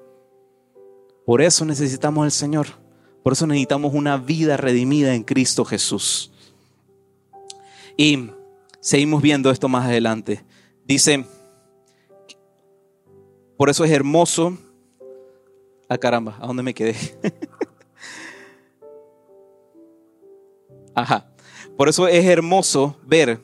Por 1.24 1.44
eso 1.44 1.66
necesitamos 1.66 2.24
al 2.24 2.32
Señor. 2.32 2.85
Por 3.26 3.34
eso 3.34 3.48
necesitamos 3.48 3.96
una 3.96 4.18
vida 4.18 4.56
redimida 4.56 5.16
en 5.16 5.24
Cristo 5.24 5.66
Jesús. 5.66 6.32
Y 7.98 8.30
seguimos 8.80 9.24
viendo 9.24 9.50
esto 9.50 9.68
más 9.68 9.86
adelante. 9.86 10.44
Dice, 10.86 11.26
por 13.58 13.72
eso 13.72 13.84
es 13.84 13.90
hermoso. 13.90 14.56
Ah, 15.90 15.98
caramba, 15.98 16.38
¿a 16.40 16.46
dónde 16.46 16.62
me 16.62 16.76
quedé? 16.76 16.96
Ajá. 20.94 21.28
Por 21.76 21.90
eso 21.90 22.08
es 22.08 22.26
hermoso 22.28 22.96
ver 23.08 23.42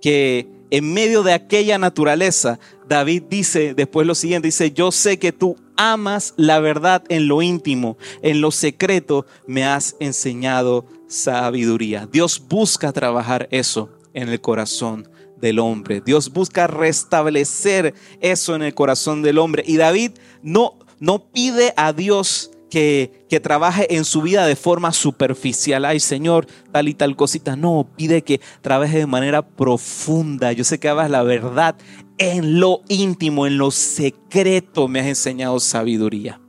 que 0.00 0.48
en 0.68 0.92
medio 0.92 1.22
de 1.22 1.32
aquella 1.32 1.78
naturaleza, 1.78 2.58
David 2.88 3.22
dice 3.30 3.72
después 3.72 4.04
lo 4.04 4.16
siguiente, 4.16 4.48
dice, 4.48 4.72
yo 4.72 4.90
sé 4.90 5.20
que 5.20 5.30
tú 5.30 5.56
amas 5.76 6.34
la 6.36 6.60
verdad 6.60 7.04
en 7.08 7.28
lo 7.28 7.42
íntimo, 7.42 7.96
en 8.22 8.40
lo 8.40 8.50
secreto 8.50 9.26
me 9.46 9.64
has 9.64 9.96
enseñado 10.00 10.86
sabiduría. 11.08 12.08
Dios 12.10 12.42
busca 12.48 12.92
trabajar 12.92 13.48
eso 13.50 13.90
en 14.14 14.28
el 14.28 14.40
corazón 14.40 15.08
del 15.40 15.58
hombre. 15.58 16.00
Dios 16.00 16.32
busca 16.32 16.66
restablecer 16.66 17.94
eso 18.20 18.54
en 18.54 18.62
el 18.62 18.74
corazón 18.74 19.22
del 19.22 19.38
hombre. 19.38 19.62
Y 19.66 19.76
David 19.76 20.12
no, 20.42 20.78
no 20.98 21.30
pide 21.30 21.72
a 21.76 21.92
Dios 21.92 22.50
que, 22.70 23.40
trabaje 23.42 23.96
en 23.96 24.04
su 24.04 24.22
vida 24.22 24.46
de 24.46 24.56
forma 24.56 24.92
superficial. 24.92 25.84
Ay, 25.84 26.00
Señor, 26.00 26.46
tal 26.72 26.88
y 26.88 26.94
tal 26.94 27.16
cosita. 27.16 27.56
No, 27.56 27.86
pide 27.96 28.22
que 28.22 28.40
trabaje 28.60 28.98
de 28.98 29.06
manera 29.06 29.42
profunda. 29.42 30.52
Yo 30.52 30.64
sé 30.64 30.78
que 30.78 30.88
hagas 30.88 31.10
la 31.10 31.22
verdad 31.22 31.76
en 32.18 32.60
lo 32.60 32.82
íntimo, 32.88 33.46
en 33.46 33.58
lo 33.58 33.70
secreto. 33.70 34.88
Me 34.88 35.00
has 35.00 35.06
enseñado 35.06 35.60
sabiduría. 35.60 36.40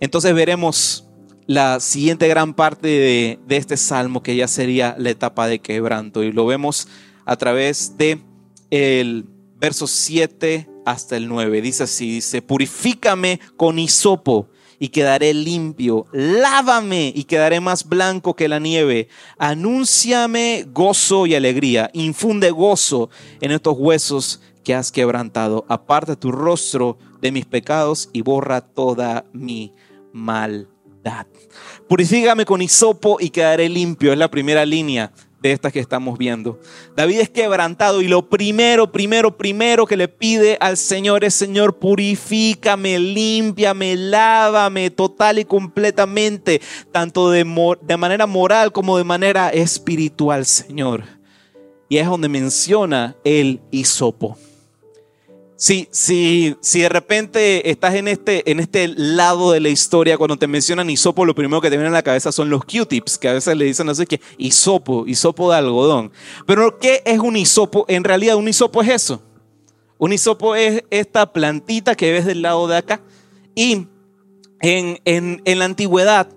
Entonces 0.00 0.34
veremos 0.34 1.08
la 1.46 1.80
siguiente 1.80 2.28
gran 2.28 2.54
parte 2.54 2.88
de, 2.88 3.56
este 3.56 3.76
salmo 3.76 4.22
que 4.22 4.36
ya 4.36 4.46
sería 4.46 4.94
la 4.98 5.10
etapa 5.10 5.46
de 5.48 5.60
quebranto 5.60 6.22
y 6.22 6.30
lo 6.30 6.46
vemos 6.46 6.88
a 7.24 7.36
través 7.36 7.96
de 7.96 8.20
el 8.70 9.24
verso 9.56 9.86
7 9.86 10.68
hasta 10.84 11.16
el 11.16 11.28
9. 11.28 11.62
Dice 11.62 11.84
así, 11.84 12.10
dice, 12.10 12.42
purifícame 12.42 13.40
con 13.56 13.78
hisopo 13.78 14.48
y 14.78 14.88
quedaré 14.88 15.34
limpio. 15.34 16.06
Lávame 16.12 17.12
y 17.14 17.24
quedaré 17.24 17.60
más 17.60 17.88
blanco 17.88 18.34
que 18.34 18.48
la 18.48 18.58
nieve. 18.58 19.08
Anúnciame 19.38 20.66
gozo 20.72 21.26
y 21.26 21.34
alegría. 21.34 21.90
Infunde 21.92 22.50
gozo 22.50 23.10
en 23.40 23.50
estos 23.50 23.76
huesos 23.78 24.40
que 24.64 24.74
has 24.74 24.92
quebrantado. 24.92 25.64
Aparta 25.68 26.16
tu 26.16 26.30
rostro 26.30 26.98
de 27.20 27.32
mis 27.32 27.46
pecados 27.46 28.10
y 28.12 28.22
borra 28.22 28.60
toda 28.60 29.24
mi 29.32 29.72
maldad. 30.12 31.26
Purifícame 31.88 32.44
con 32.44 32.62
hisopo 32.62 33.18
y 33.20 33.30
quedaré 33.30 33.68
limpio. 33.68 34.12
Es 34.12 34.18
la 34.18 34.30
primera 34.30 34.64
línea 34.66 35.12
de 35.40 35.52
estas 35.52 35.72
que 35.72 35.80
estamos 35.80 36.18
viendo. 36.18 36.58
David 36.96 37.20
es 37.20 37.30
quebrantado 37.30 38.02
y 38.02 38.08
lo 38.08 38.28
primero, 38.28 38.90
primero, 38.90 39.36
primero 39.36 39.86
que 39.86 39.96
le 39.96 40.08
pide 40.08 40.56
al 40.60 40.76
Señor 40.76 41.24
es, 41.24 41.34
Señor, 41.34 41.78
purifícame, 41.78 42.98
límpiame, 42.98 43.96
lávame 43.96 44.90
total 44.90 45.38
y 45.38 45.44
completamente, 45.44 46.60
tanto 46.92 47.30
de, 47.30 47.46
de 47.82 47.96
manera 47.96 48.26
moral 48.26 48.72
como 48.72 48.98
de 48.98 49.04
manera 49.04 49.50
espiritual, 49.50 50.44
Señor. 50.46 51.04
Y 51.88 51.98
es 51.98 52.06
donde 52.06 52.28
menciona 52.28 53.16
el 53.24 53.60
hisopo. 53.70 54.36
Si, 55.58 56.56
de 56.72 56.88
repente 56.88 57.68
estás 57.68 57.96
en 57.96 58.06
este, 58.06 58.48
en 58.48 58.60
este 58.60 58.86
lado 58.86 59.50
de 59.50 59.58
la 59.58 59.68
historia, 59.68 60.16
cuando 60.16 60.36
te 60.36 60.46
mencionan 60.46 60.88
hisopo, 60.88 61.24
lo 61.24 61.34
primero 61.34 61.60
que 61.60 61.68
te 61.68 61.76
viene 61.76 61.88
a 61.88 61.92
la 61.92 62.04
cabeza 62.04 62.30
son 62.30 62.48
los 62.48 62.64
Q-tips, 62.64 63.18
que 63.18 63.28
a 63.28 63.32
veces 63.32 63.56
le 63.56 63.64
dicen 63.64 63.88
así 63.88 64.06
que 64.06 64.20
hisopo, 64.36 65.04
hisopo 65.08 65.50
de 65.50 65.58
algodón. 65.58 66.12
Pero 66.46 66.78
¿qué 66.78 67.02
es 67.04 67.18
un 67.18 67.36
hisopo? 67.36 67.84
En 67.88 68.04
realidad 68.04 68.36
un 68.36 68.46
hisopo 68.46 68.82
es 68.82 68.88
eso. 68.88 69.20
Un 69.98 70.12
hisopo 70.12 70.54
es 70.54 70.84
esta 70.90 71.32
plantita 71.32 71.96
que 71.96 72.12
ves 72.12 72.24
del 72.24 72.42
lado 72.42 72.68
de 72.68 72.76
acá. 72.76 73.00
Y 73.56 73.88
en, 74.60 75.00
en, 75.04 75.42
en 75.44 75.58
la 75.58 75.64
antigüedad, 75.64 76.28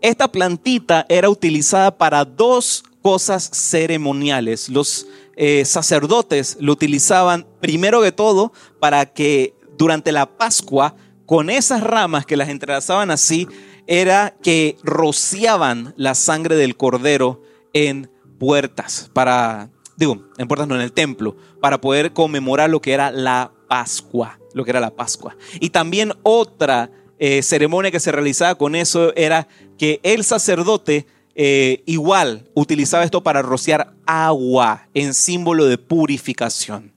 esta 0.00 0.32
plantita 0.32 1.04
era 1.10 1.28
utilizada 1.28 1.98
para 1.98 2.24
dos 2.24 2.84
cosas 3.02 3.50
ceremoniales. 3.52 4.70
Los 4.70 5.06
eh, 5.36 5.64
sacerdotes 5.64 6.56
lo 6.60 6.72
utilizaban 6.72 7.46
primero 7.60 8.00
de 8.00 8.12
todo 8.12 8.52
para 8.80 9.06
que 9.06 9.54
durante 9.76 10.12
la 10.12 10.36
Pascua, 10.36 10.94
con 11.26 11.50
esas 11.50 11.82
ramas 11.82 12.26
que 12.26 12.36
las 12.36 12.48
entrelazaban 12.48 13.10
así, 13.10 13.48
era 13.86 14.36
que 14.42 14.76
rociaban 14.82 15.94
la 15.96 16.14
sangre 16.14 16.56
del 16.56 16.76
cordero 16.76 17.42
en 17.72 18.10
puertas 18.38 19.10
para, 19.12 19.70
digo, 19.96 20.24
en 20.38 20.48
puertas 20.48 20.68
no 20.68 20.74
en 20.74 20.82
el 20.82 20.92
templo, 20.92 21.36
para 21.60 21.80
poder 21.80 22.12
conmemorar 22.12 22.70
lo 22.70 22.80
que 22.80 22.92
era 22.92 23.10
la 23.10 23.52
Pascua, 23.68 24.38
lo 24.54 24.64
que 24.64 24.70
era 24.70 24.80
la 24.80 24.94
Pascua. 24.94 25.36
Y 25.60 25.70
también 25.70 26.12
otra 26.22 26.90
eh, 27.18 27.42
ceremonia 27.42 27.90
que 27.90 28.00
se 28.00 28.12
realizaba 28.12 28.56
con 28.56 28.74
eso 28.74 29.14
era 29.16 29.48
que 29.78 30.00
el 30.02 30.24
sacerdote 30.24 31.06
eh, 31.34 31.82
igual 31.86 32.48
utilizaba 32.54 33.04
esto 33.04 33.22
para 33.22 33.42
rociar 33.42 33.94
agua 34.06 34.88
en 34.94 35.14
símbolo 35.14 35.66
de 35.66 35.78
purificación. 35.78 36.92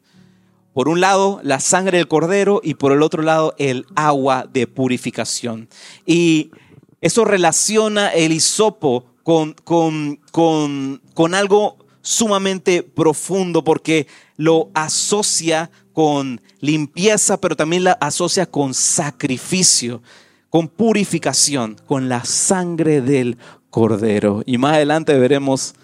Por 0.73 0.89
un 0.89 0.99
lado, 0.99 1.39
la 1.41 1.61
sangre 1.61 1.99
del 1.99 2.09
cordero 2.09 2.59
y 2.61 2.73
por 2.73 2.91
el 2.91 3.01
otro 3.01 3.23
lado, 3.23 3.55
el 3.57 3.85
agua 3.95 4.45
de 4.51 4.67
purificación. 4.67 5.69
Y 6.05 6.51
eso 6.99 7.23
relaciona 7.23 8.09
el 8.09 8.33
hisopo 8.33 9.05
con, 9.23 9.53
con, 9.53 10.19
con, 10.31 11.01
con 11.13 11.33
algo 11.33 11.77
sumamente 12.01 12.83
profundo 12.83 13.63
porque 13.63 14.07
lo 14.35 14.69
asocia 14.73 15.71
con 15.93 16.41
limpieza, 16.59 17.39
pero 17.39 17.55
también 17.55 17.85
la 17.85 17.93
asocia 17.93 18.45
con 18.45 18.73
sacrificio, 18.73 20.01
con 20.49 20.67
purificación, 20.67 21.77
con 21.87 22.09
la 22.09 22.25
sangre 22.25 23.01
del 23.01 23.37
cordero. 23.75 24.41
Y 24.45 24.57
más 24.57 24.75
adelante 24.75 25.19
veremos 25.19 25.75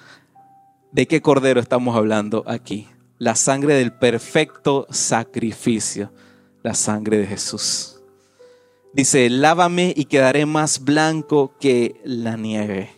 de 0.94 1.08
qué 1.08 1.22
cordero 1.22 1.60
estamos 1.60 1.94
hablando 1.98 2.46
aquí 2.48 2.88
la 3.18 3.36
sangre 3.36 3.74
del 3.74 3.92
perfecto 3.92 4.88
sacrificio, 4.90 6.10
la 6.64 6.74
sangre 6.74 7.18
de 7.18 7.28
Jesús. 7.28 8.00
Dice, 8.94 9.30
lávame 9.30 9.94
y 9.94 10.06
quedaré 10.06 10.46
más 10.46 10.86
blanco 10.86 11.54
que 11.60 12.00
la 12.06 12.38
nieve. 12.38 12.92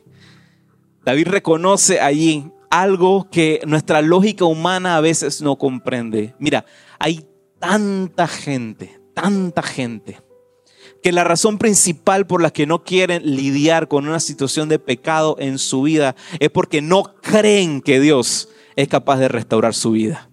David 1.03 1.27
reconoce 1.27 1.99
allí 1.99 2.51
algo 2.69 3.27
que 3.31 3.61
nuestra 3.65 4.03
lógica 4.03 4.45
humana 4.45 4.95
a 4.95 5.01
veces 5.01 5.41
no 5.41 5.57
comprende. 5.57 6.35
Mira, 6.37 6.65
hay 6.99 7.25
tanta 7.57 8.27
gente, 8.27 9.01
tanta 9.15 9.63
gente, 9.63 10.21
que 11.03 11.11
la 11.11 11.25
razón 11.25 11.57
principal 11.57 12.25
por 12.25 12.41
la 12.41 12.49
que 12.49 12.65
no 12.65 12.83
quieren 12.83 13.35
lidiar 13.35 13.89
con 13.89 14.07
una 14.07 14.21
situación 14.21 14.69
de 14.69 14.79
pecado 14.79 15.35
en 15.37 15.59
su 15.59 15.81
vida 15.83 16.15
es 16.39 16.49
porque 16.49 16.81
no 16.81 17.15
creen 17.21 17.81
que 17.81 17.99
Dios 17.99 18.47
es 18.77 18.87
capaz 18.87 19.17
de 19.17 19.27
restaurar 19.27 19.73
su 19.73 19.91
vida. 19.91 20.29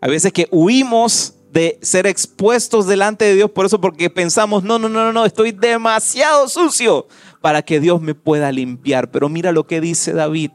A 0.00 0.06
veces 0.06 0.32
que 0.32 0.48
huimos 0.52 1.34
de 1.50 1.78
ser 1.82 2.06
expuestos 2.06 2.86
delante 2.86 3.24
de 3.24 3.34
Dios 3.34 3.50
por 3.50 3.66
eso, 3.66 3.80
porque 3.80 4.08
pensamos, 4.08 4.62
no, 4.62 4.78
no, 4.78 4.88
no, 4.88 5.12
no, 5.12 5.26
estoy 5.26 5.50
demasiado 5.52 6.48
sucio 6.48 7.08
para 7.40 7.62
que 7.62 7.80
Dios 7.80 8.00
me 8.00 8.14
pueda 8.14 8.50
limpiar. 8.52 9.10
Pero 9.10 9.28
mira 9.28 9.52
lo 9.52 9.66
que 9.66 9.80
dice 9.80 10.12
David, 10.12 10.52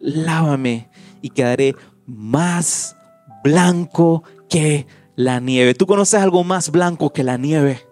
lávame 0.00 0.88
y 1.20 1.28
quedaré 1.30 1.76
más 2.06 2.96
blanco 3.44 4.24
que 4.48 4.86
la 5.14 5.40
nieve. 5.40 5.74
¿Tú 5.74 5.86
conoces 5.86 6.20
algo 6.20 6.42
más 6.42 6.70
blanco 6.70 7.12
que 7.12 7.22
la 7.22 7.36
nieve? 7.36 7.86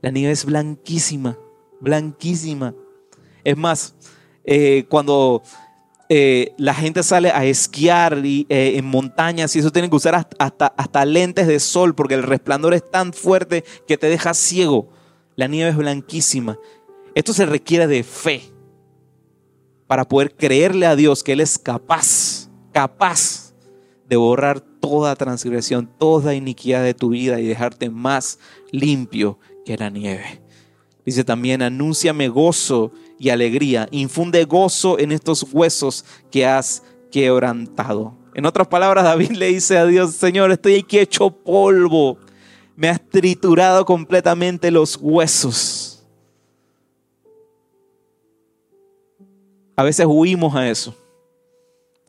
La 0.00 0.10
nieve 0.10 0.32
es 0.32 0.44
blanquísima, 0.44 1.36
blanquísima. 1.80 2.74
Es 3.44 3.56
más, 3.56 3.94
eh, 4.44 4.86
cuando 4.88 5.42
eh, 6.08 6.54
la 6.56 6.72
gente 6.72 7.02
sale 7.02 7.30
a 7.30 7.44
esquiar 7.44 8.24
y, 8.24 8.46
eh, 8.48 8.74
en 8.76 8.86
montañas 8.86 9.54
y 9.54 9.58
eso 9.58 9.70
tienen 9.70 9.90
que 9.90 9.96
usar 9.96 10.14
hasta, 10.38 10.66
hasta 10.66 11.04
lentes 11.04 11.46
de 11.46 11.60
sol 11.60 11.94
porque 11.94 12.14
el 12.14 12.22
resplandor 12.22 12.74
es 12.74 12.88
tan 12.90 13.12
fuerte 13.12 13.64
que 13.86 13.98
te 13.98 14.08
deja 14.08 14.34
ciego. 14.34 14.88
La 15.36 15.48
nieve 15.48 15.70
es 15.70 15.76
blanquísima. 15.76 16.58
Esto 17.14 17.32
se 17.32 17.46
requiere 17.46 17.86
de 17.86 18.02
fe 18.04 18.42
para 19.86 20.06
poder 20.06 20.34
creerle 20.34 20.86
a 20.86 20.96
Dios 20.96 21.24
que 21.24 21.32
Él 21.32 21.40
es 21.40 21.58
capaz, 21.58 22.48
capaz 22.72 23.54
de 24.08 24.16
borrar 24.16 24.62
toda 24.80 25.16
transgresión, 25.16 25.90
toda 25.98 26.34
iniquidad 26.34 26.82
de 26.82 26.94
tu 26.94 27.10
vida 27.10 27.40
y 27.40 27.46
dejarte 27.46 27.90
más 27.90 28.38
limpio 28.70 29.38
que 29.64 29.76
la 29.76 29.90
nieve. 29.90 30.42
Dice 31.04 31.24
también, 31.24 31.62
anúnciame 31.62 32.28
gozo 32.28 32.92
y 33.18 33.30
alegría. 33.30 33.88
Infunde 33.90 34.44
gozo 34.44 34.98
en 34.98 35.12
estos 35.12 35.42
huesos 35.52 36.04
que 36.30 36.46
has 36.46 36.82
quebrantado. 37.10 38.14
En 38.34 38.46
otras 38.46 38.68
palabras, 38.68 39.04
David 39.04 39.30
le 39.32 39.46
dice 39.46 39.78
a 39.78 39.86
Dios, 39.86 40.14
Señor, 40.14 40.52
estoy 40.52 40.76
aquí 40.76 40.98
hecho 40.98 41.30
polvo. 41.30 42.18
Me 42.76 42.88
has 42.88 43.00
triturado 43.00 43.84
completamente 43.84 44.70
los 44.70 44.98
huesos. 45.00 46.06
A 49.74 49.82
veces 49.82 50.06
huimos 50.08 50.54
a 50.54 50.68
eso. 50.68 50.94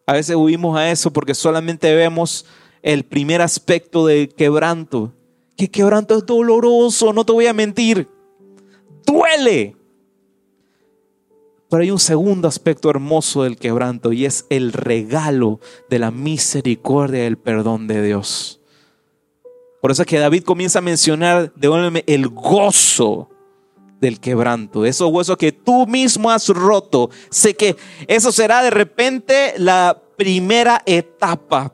A 0.06 0.14
veces 0.14 0.36
huimos 0.36 0.78
a 0.78 0.90
eso 0.92 1.14
porque 1.14 1.34
solamente 1.34 1.94
vemos 1.96 2.46
el 2.82 3.06
primer 3.06 3.42
aspecto 3.42 4.06
del 4.06 4.30
quebranto. 4.34 5.14
Que 5.58 5.70
quebranto 5.70 6.18
es 6.18 6.26
doloroso, 6.26 7.14
no 7.14 7.26
te 7.26 7.34
voy 7.34 7.48
a 7.48 7.54
mentir. 7.54 8.08
Duele. 9.06 9.76
Pero 11.70 11.84
hay 11.84 11.92
un 11.92 12.00
segundo 12.00 12.48
aspecto 12.48 12.90
hermoso 12.90 13.44
del 13.44 13.58
quebranto 13.58 14.12
y 14.12 14.26
es 14.26 14.46
el 14.50 14.74
regalo 14.74 15.60
de 15.90 16.00
la 16.00 16.10
misericordia 16.10 17.24
y 17.24 17.28
el 17.28 17.38
perdón 17.38 17.88
de 17.88 18.02
Dios. 18.04 18.60
Por 19.82 19.92
eso 19.92 20.02
es 20.02 20.08
que 20.08 20.20
David 20.20 20.44
comienza 20.44 20.80
a 20.80 20.82
mencionar, 20.82 21.54
de 21.54 22.04
el 22.08 22.28
gozo 22.28 23.30
del 24.02 24.20
quebranto, 24.20 24.86
esos 24.86 25.12
huesos 25.12 25.38
que 25.38 25.52
tú 25.52 25.86
mismo 25.86 26.32
has 26.32 26.48
roto. 26.50 27.10
Sé 27.30 27.54
que 27.54 27.76
eso 28.08 28.32
será 28.32 28.64
de 28.64 28.72
repente 28.72 29.54
la 29.58 30.02
primera 30.18 30.82
etapa, 30.86 31.74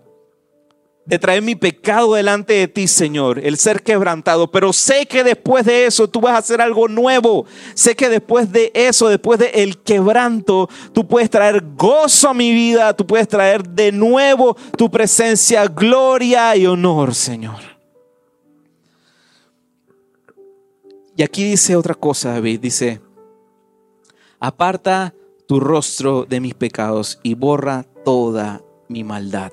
de 1.05 1.19
traer 1.19 1.41
mi 1.43 1.55
pecado 1.55 2.15
delante 2.15 2.53
de 2.53 2.67
ti, 2.67 2.87
Señor, 2.87 3.39
el 3.39 3.57
ser 3.57 3.83
quebrantado. 3.83 4.49
Pero 4.49 4.73
sé 4.73 5.05
que 5.05 5.23
después 5.23 5.65
de 5.65 5.85
eso 5.85 6.07
tú 6.07 6.19
vas 6.19 6.33
a 6.33 6.39
hacer 6.39 6.61
algo 6.61 6.87
nuevo. 6.87 7.45
Sé 7.75 7.95
que 7.95 8.09
después 8.09 8.51
de 8.51 8.71
eso, 8.73 9.07
después 9.07 9.39
del 9.39 9.51
el 9.53 9.77
quebranto, 9.77 10.67
tú 10.93 11.07
puedes 11.07 11.29
traer 11.29 11.63
gozo 11.75 12.29
a 12.29 12.33
mi 12.33 12.51
vida. 12.51 12.95
Tú 12.95 13.05
puedes 13.05 13.27
traer 13.27 13.67
de 13.67 13.91
nuevo 13.91 14.57
tu 14.77 14.89
presencia, 14.89 15.67
gloria 15.67 16.55
y 16.55 16.65
honor, 16.65 17.13
Señor. 17.13 17.75
Y 21.15 21.23
aquí 21.23 21.43
dice 21.43 21.75
otra 21.75 21.93
cosa, 21.93 22.31
David. 22.33 22.59
Dice, 22.59 22.99
aparta 24.39 25.13
tu 25.47 25.59
rostro 25.59 26.25
de 26.25 26.39
mis 26.39 26.55
pecados 26.55 27.19
y 27.21 27.35
borra 27.35 27.85
toda 28.03 28.64
mi 28.87 29.03
maldad. 29.03 29.51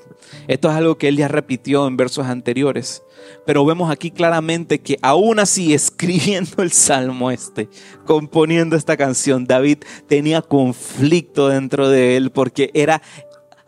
Esto 0.48 0.70
es 0.70 0.76
algo 0.76 0.98
que 0.98 1.08
él 1.08 1.16
ya 1.16 1.28
repitió 1.28 1.86
en 1.86 1.96
versos 1.96 2.26
anteriores, 2.26 3.02
pero 3.46 3.64
vemos 3.64 3.90
aquí 3.90 4.10
claramente 4.10 4.80
que 4.80 4.98
aún 5.02 5.38
así 5.38 5.74
escribiendo 5.74 6.62
el 6.62 6.72
salmo 6.72 7.30
este, 7.30 7.68
componiendo 8.06 8.76
esta 8.76 8.96
canción, 8.96 9.46
David 9.46 9.78
tenía 10.06 10.42
conflicto 10.42 11.48
dentro 11.48 11.88
de 11.88 12.16
él 12.16 12.30
porque 12.30 12.70
era, 12.74 13.02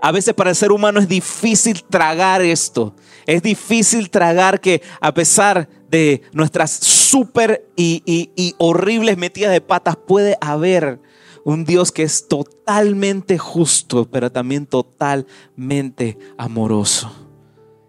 a 0.01 0.13
veces 0.13 0.35
para 0.35 0.51
el 0.51 0.57
ser 0.57 0.73
humano 0.73 1.01
es 1.01 1.09
difícil 1.09 1.85
tragar 1.85 2.43
esto, 2.43 2.95
es 3.27 3.43
difícil 3.43 4.11
tragar 4.11 4.61
que 4.61 4.83
a 5.01 5.15
pesar 5.15 5.69
de 5.89 6.23
nuestras 6.33 6.73
súper 6.73 7.67
y, 7.77 8.03
y 8.05 8.55
horribles 8.59 9.17
metidas 9.17 9.53
de 9.53 9.61
patas 9.61 9.97
puede 9.97 10.37
haber 10.41 10.99
un 11.45 11.65
Dios 11.65 11.93
que 11.93 12.03
es 12.03 12.27
totalmente 12.27 13.39
justo, 13.39 14.09
pero 14.11 14.33
también 14.33 14.67
totalmente 14.67 16.19
amoroso. 16.39 17.13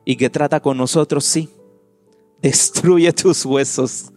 Y 0.04 0.18
que 0.18 0.30
trata 0.30 0.60
con 0.60 0.78
nosotros, 0.78 1.24
sí, 1.24 1.50
destruye 2.42 3.12
tus 3.14 3.46
huesos, 3.46 4.12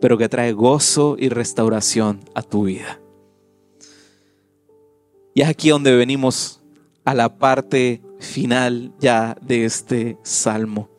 pero 0.00 0.18
que 0.18 0.28
trae 0.28 0.52
gozo 0.52 1.16
y 1.18 1.28
restauración 1.28 2.20
a 2.34 2.42
tu 2.42 2.64
vida. 2.64 3.00
Y 5.32 5.42
es 5.42 5.48
aquí 5.48 5.70
donde 5.70 5.94
venimos 5.94 6.60
a 7.04 7.14
la 7.14 7.38
parte 7.38 8.02
final 8.18 8.92
ya 8.98 9.36
de 9.40 9.64
este 9.64 10.18
salmo, 10.22 10.90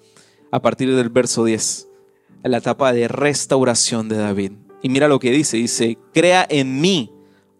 a 0.51 0.61
partir 0.61 0.95
del 0.95 1.09
verso 1.09 1.43
10, 1.43 1.87
en 2.43 2.51
la 2.51 2.57
etapa 2.57 2.93
de 2.93 3.07
restauración 3.07 4.07
de 4.07 4.17
David. 4.17 4.53
Y 4.81 4.89
mira 4.89 5.07
lo 5.07 5.19
que 5.19 5.31
dice, 5.31 5.57
dice, 5.57 5.97
crea 6.13 6.45
en 6.49 6.79
mí 6.81 7.11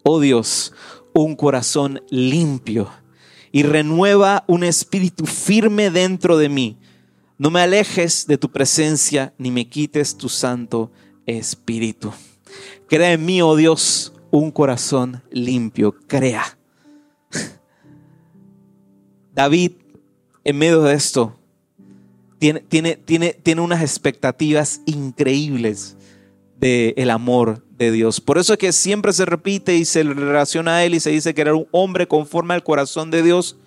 oh 0.03 0.19
Dios, 0.19 0.73
un 1.13 1.35
corazón 1.35 2.01
limpio 2.09 2.89
y 3.51 3.63
renueva 3.63 4.43
un 4.47 4.63
espíritu 4.63 5.25
firme 5.25 5.89
dentro 5.89 6.37
de 6.37 6.49
mí. 6.49 6.77
No 7.37 7.49
me 7.49 7.61
alejes 7.61 8.27
de 8.27 8.37
tu 8.37 8.51
presencia 8.51 9.33
ni 9.37 9.51
me 9.51 9.67
quites 9.67 10.15
tu 10.15 10.29
santo 10.29 10.91
espíritu. 11.25 12.13
Crea 12.87 13.13
en 13.13 13.25
mí, 13.25 13.41
oh 13.41 13.55
Dios, 13.55 14.13
un 14.31 14.51
corazón 14.51 15.23
limpio. 15.31 15.93
Crea. 16.07 16.57
David, 19.33 19.71
en 20.43 20.57
medio 20.57 20.81
de 20.83 20.93
esto, 20.93 21.35
tiene, 22.39 22.61
tiene, 22.61 22.95
tiene, 22.95 23.33
tiene 23.33 23.61
unas 23.61 23.81
expectativas 23.81 24.81
increíbles 24.85 25.97
del 26.59 27.09
amor 27.09 27.65
de 27.81 27.91
Dios. 27.91 28.21
Por 28.21 28.37
eso 28.37 28.53
es 28.53 28.59
que 28.59 28.71
siempre 28.71 29.11
se 29.11 29.25
repite 29.25 29.75
y 29.75 29.85
se 29.85 30.03
relaciona 30.03 30.75
a 30.75 30.83
él 30.83 30.93
y 30.93 30.99
se 30.99 31.09
dice 31.09 31.33
que 31.33 31.41
era 31.41 31.55
un 31.55 31.67
hombre 31.71 32.07
conforme 32.07 32.53
al 32.53 32.63
corazón 32.63 33.09
de 33.09 33.23
Dios. 33.23 33.57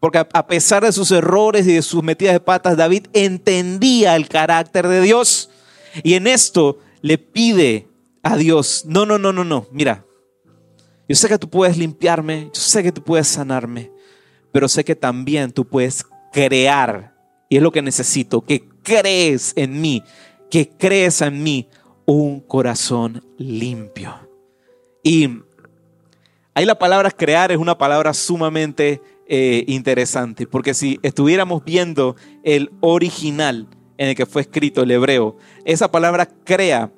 Porque 0.00 0.18
a 0.18 0.46
pesar 0.46 0.84
de 0.84 0.92
sus 0.92 1.10
errores 1.12 1.66
y 1.66 1.74
de 1.74 1.82
sus 1.82 2.02
metidas 2.02 2.34
de 2.34 2.40
patas, 2.40 2.76
David 2.76 3.06
entendía 3.12 4.16
el 4.16 4.28
carácter 4.28 4.88
de 4.88 5.00
Dios. 5.00 5.50
Y 6.02 6.14
en 6.14 6.26
esto 6.26 6.80
le 7.00 7.16
pide 7.16 7.86
a 8.22 8.36
Dios, 8.36 8.84
no, 8.86 9.06
no, 9.06 9.18
no, 9.18 9.32
no, 9.32 9.44
no, 9.44 9.68
mira, 9.70 10.04
yo 11.06 11.14
sé 11.14 11.28
que 11.28 11.38
tú 11.38 11.48
puedes 11.48 11.76
limpiarme, 11.76 12.50
yo 12.52 12.60
sé 12.60 12.82
que 12.82 12.90
tú 12.90 13.04
puedes 13.04 13.28
sanarme, 13.28 13.92
pero 14.50 14.66
sé 14.66 14.82
que 14.82 14.96
también 14.96 15.52
tú 15.52 15.66
puedes 15.66 16.06
crear, 16.32 17.14
y 17.50 17.58
es 17.58 17.62
lo 17.62 17.70
que 17.70 17.82
necesito, 17.82 18.40
que 18.40 18.66
crees 18.82 19.52
en 19.56 19.80
mí, 19.80 20.02
que 20.50 20.70
crees 20.70 21.20
en 21.20 21.42
mí 21.42 21.68
un 22.06 22.40
corazón 22.40 23.24
limpio. 23.38 24.14
Y 25.02 25.28
ahí 26.54 26.64
la 26.64 26.78
palabra 26.78 27.10
crear 27.10 27.52
es 27.52 27.58
una 27.58 27.76
palabra 27.76 28.14
sumamente 28.14 29.00
eh, 29.26 29.64
interesante, 29.66 30.46
porque 30.46 30.74
si 30.74 30.98
estuviéramos 31.02 31.64
viendo 31.64 32.16
el 32.42 32.70
original 32.80 33.68
en 33.96 34.08
el 34.08 34.14
que 34.14 34.26
fue 34.26 34.42
escrito 34.42 34.82
el 34.82 34.90
hebreo, 34.90 35.36
esa 35.64 35.90
palabra 35.90 36.26
crea 36.26 36.90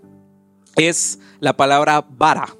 es 0.77 1.19
la 1.41 1.57
palabra 1.57 2.07
vara, 2.09 2.55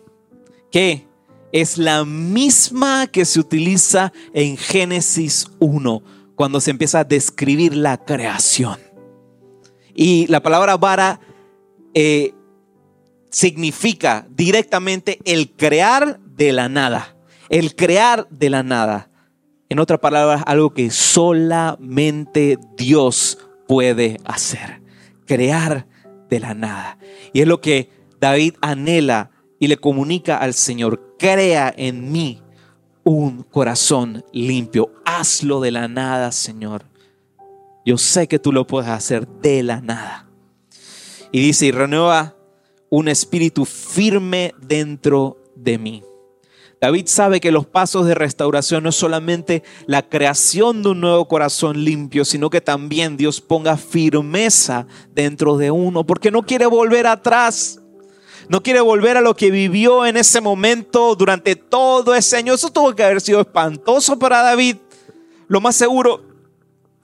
que 0.71 1.07
es 1.53 1.79
la 1.79 2.05
misma 2.05 3.07
que 3.07 3.25
se 3.25 3.41
utiliza 3.41 4.13
en 4.33 4.57
Génesis 4.57 5.49
1, 5.59 6.03
cuando 6.35 6.61
se 6.61 6.71
empieza 6.71 7.01
a 7.01 7.05
describir 7.05 7.77
la 7.77 8.05
creación. 8.05 8.79
Y 9.95 10.27
la 10.27 10.43
palabra 10.43 10.77
vara 10.77 11.21
eh, 11.95 12.35
significa 13.37 14.27
directamente 14.31 15.19
el 15.27 15.51
crear 15.51 16.19
de 16.21 16.55
la 16.55 16.71
nada. 16.71 17.19
El 17.51 17.77
crear 17.77 18.27
de 18.31 18.49
la 18.49 18.63
nada. 18.63 19.11
En 19.69 19.79
otras 19.79 20.01
palabras, 20.01 20.43
algo 20.47 20.73
que 20.73 20.91
solamente 20.91 22.59
Dios 22.79 23.37
puede 23.69 24.17
hacer. 24.25 24.81
Crear 25.27 25.87
de 26.31 26.41
la 26.41 26.55
nada. 26.55 26.97
Y 27.35 27.43
es 27.43 27.47
lo 27.47 27.61
que 27.61 27.91
David 28.19 28.55
anhela 28.63 29.33
y 29.59 29.67
le 29.67 29.77
comunica 29.77 30.39
al 30.39 30.55
Señor, 30.55 31.15
crea 31.19 31.75
en 31.77 32.11
mí 32.11 32.41
un 33.05 33.43
corazón 33.43 34.25
limpio. 34.33 34.95
Hazlo 35.05 35.61
de 35.61 35.73
la 35.73 35.89
nada, 35.89 36.33
Señor. 36.33 36.87
Yo 37.85 37.99
sé 37.99 38.29
que 38.29 38.39
tú 38.39 38.51
lo 38.51 38.67
puedes 38.67 38.89
hacer 38.89 39.29
de 39.29 39.63
la 39.63 39.83
nada. 39.83 40.27
Y 41.33 41.41
dice, 41.41 41.67
y 41.67 41.71
renueva 41.71 42.36
un 42.89 43.09
espíritu 43.09 43.65
firme 43.65 44.55
dentro 44.61 45.39
de 45.55 45.79
mí. 45.79 46.03
David 46.81 47.07
sabe 47.07 47.41
que 47.41 47.53
los 47.53 47.67
pasos 47.67 48.07
de 48.07 48.15
restauración 48.15 48.83
no 48.83 48.91
es 48.91 48.97
solamente 48.97 49.63
la 49.87 50.09
creación 50.09 50.83
de 50.83 50.91
un 50.91 51.01
nuevo 51.01 51.27
corazón 51.27 51.83
limpio, 51.83 52.25
sino 52.25 52.51
que 52.51 52.61
también 52.61 53.17
Dios 53.17 53.41
ponga 53.41 53.79
firmeza 53.79 54.87
dentro 55.15 55.57
de 55.57 55.71
uno, 55.71 56.05
porque 56.05 56.31
no 56.31 56.43
quiere 56.43 56.67
volver 56.67 57.07
atrás. 57.07 57.81
No 58.49 58.63
quiere 58.63 58.81
volver 58.81 59.17
a 59.17 59.23
lo 59.23 59.35
que 59.35 59.51
vivió 59.51 60.07
en 60.07 60.17
ese 60.17 60.41
momento 60.41 61.17
durante 61.17 61.57
todo 61.57 62.15
ese 62.15 62.37
año. 62.37 62.55
Eso 62.55 62.71
tuvo 62.71 62.95
que 62.95 63.03
haber 63.03 63.21
sido 63.21 63.41
espantoso 63.41 64.19
para 64.19 64.43
David. 64.43 64.77
Lo 65.49 65.61
más 65.61 65.75
seguro, 65.75 66.23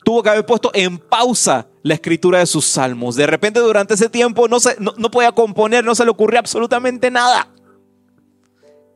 tuvo 0.04 0.22
que 0.22 0.30
haber 0.30 0.46
puesto 0.46 0.70
en 0.74 0.98
pausa 0.98 1.66
la 1.82 1.94
escritura 1.94 2.38
de 2.38 2.46
sus 2.46 2.64
salmos. 2.64 3.16
De 3.16 3.26
repente 3.26 3.60
durante 3.60 3.94
ese 3.94 4.08
tiempo 4.08 4.48
no, 4.48 4.60
se, 4.60 4.76
no, 4.80 5.10
podía 5.10 5.32
componer, 5.32 5.84
no 5.84 5.94
se 5.94 6.04
le 6.04 6.10
ocurría 6.10 6.40
absolutamente 6.40 7.10
nada. 7.10 7.48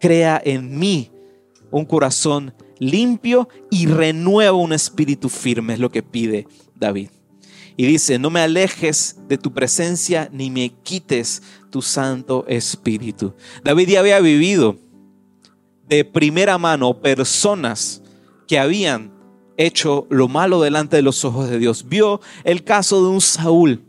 Crea 0.00 0.40
en 0.44 0.78
mí 0.78 1.10
un 1.70 1.84
corazón 1.84 2.54
limpio 2.78 3.48
y 3.70 3.86
renueva 3.86 4.56
un 4.56 4.72
espíritu 4.72 5.28
firme, 5.28 5.74
es 5.74 5.80
lo 5.80 5.90
que 5.90 6.02
pide 6.02 6.46
David. 6.74 7.10
Y 7.78 7.86
dice, 7.86 8.18
no 8.18 8.30
me 8.30 8.40
alejes 8.40 9.16
de 9.28 9.36
tu 9.36 9.52
presencia 9.52 10.30
ni 10.32 10.50
me 10.50 10.70
quites 10.82 11.42
tu 11.70 11.82
Santo 11.82 12.44
Espíritu. 12.48 13.34
David 13.62 13.88
ya 13.90 14.00
había 14.00 14.20
vivido 14.20 14.78
de 15.86 16.04
primera 16.04 16.56
mano 16.56 17.00
personas 17.00 18.02
que 18.48 18.58
habían 18.58 19.12
hecho 19.56 20.06
lo 20.10 20.28
malo 20.28 20.60
delante 20.60 20.96
de 20.96 21.02
los 21.02 21.24
ojos 21.24 21.48
de 21.48 21.58
Dios. 21.58 21.88
Vio 21.88 22.20
el 22.44 22.64
caso 22.64 23.02
de 23.02 23.08
un 23.08 23.20
Saúl 23.20 23.82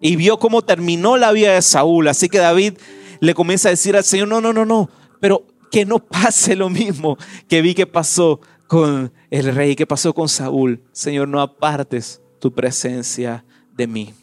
y 0.00 0.16
vio 0.16 0.38
cómo 0.38 0.62
terminó 0.62 1.16
la 1.16 1.32
vida 1.32 1.54
de 1.54 1.62
Saúl. 1.62 2.08
Así 2.08 2.28
que 2.28 2.38
David 2.38 2.74
le 3.20 3.34
comienza 3.34 3.68
a 3.68 3.70
decir 3.70 3.96
al 3.96 4.04
Señor, 4.04 4.28
no, 4.28 4.40
no, 4.40 4.52
no, 4.52 4.64
no, 4.64 4.90
pero 5.20 5.46
que 5.70 5.84
no 5.84 5.98
pase 6.04 6.56
lo 6.56 6.68
mismo 6.68 7.16
que 7.48 7.62
vi 7.62 7.74
que 7.74 7.86
pasó 7.86 8.40
con 8.66 9.12
el 9.30 9.54
rey, 9.54 9.76
que 9.76 9.86
pasó 9.86 10.14
con 10.14 10.28
Saúl. 10.28 10.82
Señor, 10.92 11.28
no 11.28 11.40
apartes 11.40 12.20
tu 12.38 12.52
presencia 12.52 13.44
de 13.72 13.86
mí. 13.86 14.14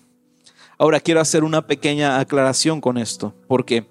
Ahora 0.78 1.00
quiero 1.00 1.22
hacer 1.22 1.44
una 1.44 1.66
pequeña 1.68 2.20
aclaración 2.20 2.82
con 2.82 2.98
esto, 2.98 3.36
porque 3.48 3.86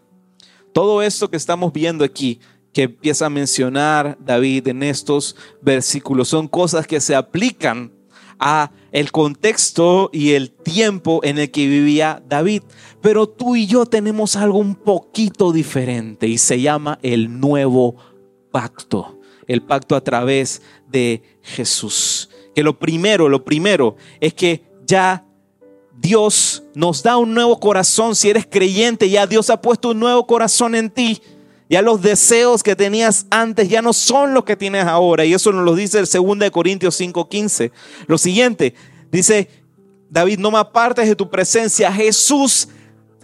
todo 0.72 1.02
esto 1.02 1.30
que 1.30 1.36
estamos 1.36 1.72
viendo 1.72 2.04
aquí, 2.04 2.40
que 2.72 2.82
empieza 2.82 3.26
a 3.26 3.30
mencionar 3.30 4.16
David 4.20 4.68
en 4.68 4.82
estos 4.82 5.36
versículos, 5.60 6.28
son 6.28 6.48
cosas 6.48 6.86
que 6.86 7.00
se 7.00 7.14
aplican 7.14 7.92
a 8.38 8.72
el 8.92 9.12
contexto 9.12 10.10
y 10.12 10.32
el 10.32 10.50
tiempo 10.50 11.20
en 11.22 11.38
el 11.38 11.50
que 11.50 11.66
vivía 11.66 12.22
David. 12.26 12.62
Pero 13.00 13.28
tú 13.28 13.54
y 13.54 13.66
yo 13.66 13.86
tenemos 13.86 14.34
algo 14.36 14.58
un 14.58 14.74
poquito 14.74 15.52
diferente 15.52 16.26
y 16.26 16.38
se 16.38 16.60
llama 16.60 16.98
el 17.02 17.38
nuevo 17.38 17.96
pacto, 18.50 19.20
el 19.46 19.62
pacto 19.62 19.94
a 19.94 20.00
través 20.00 20.62
de 20.88 21.22
Jesús. 21.42 22.30
Que 22.54 22.62
lo 22.62 22.78
primero, 22.78 23.28
lo 23.28 23.44
primero 23.44 23.96
es 24.20 24.34
que 24.34 24.64
ya 24.86 25.24
Dios 26.00 26.62
nos 26.74 27.02
da 27.02 27.18
un 27.18 27.34
nuevo 27.34 27.60
corazón. 27.60 28.16
Si 28.16 28.30
eres 28.30 28.46
creyente, 28.50 29.08
ya 29.10 29.26
Dios 29.26 29.50
ha 29.50 29.60
puesto 29.60 29.90
un 29.90 30.00
nuevo 30.00 30.26
corazón 30.26 30.74
en 30.74 30.90
ti. 30.90 31.20
Ya 31.70 31.82
los 31.82 32.02
deseos 32.02 32.64
que 32.64 32.74
tenías 32.74 33.26
antes 33.30 33.68
ya 33.68 33.80
no 33.80 33.92
son 33.92 34.34
los 34.34 34.44
que 34.44 34.56
tienes 34.56 34.84
ahora. 34.86 35.24
Y 35.24 35.32
eso 35.32 35.52
nos 35.52 35.64
lo 35.64 35.76
dice 35.76 36.00
el 36.00 36.06
2 36.06 36.50
Corintios 36.50 37.00
5:15. 37.00 37.70
Lo 38.08 38.18
siguiente, 38.18 38.74
dice 39.12 39.48
David, 40.10 40.40
no 40.40 40.50
me 40.50 40.58
apartes 40.58 41.06
de 41.06 41.14
tu 41.14 41.30
presencia. 41.30 41.92
Jesús, 41.92 42.66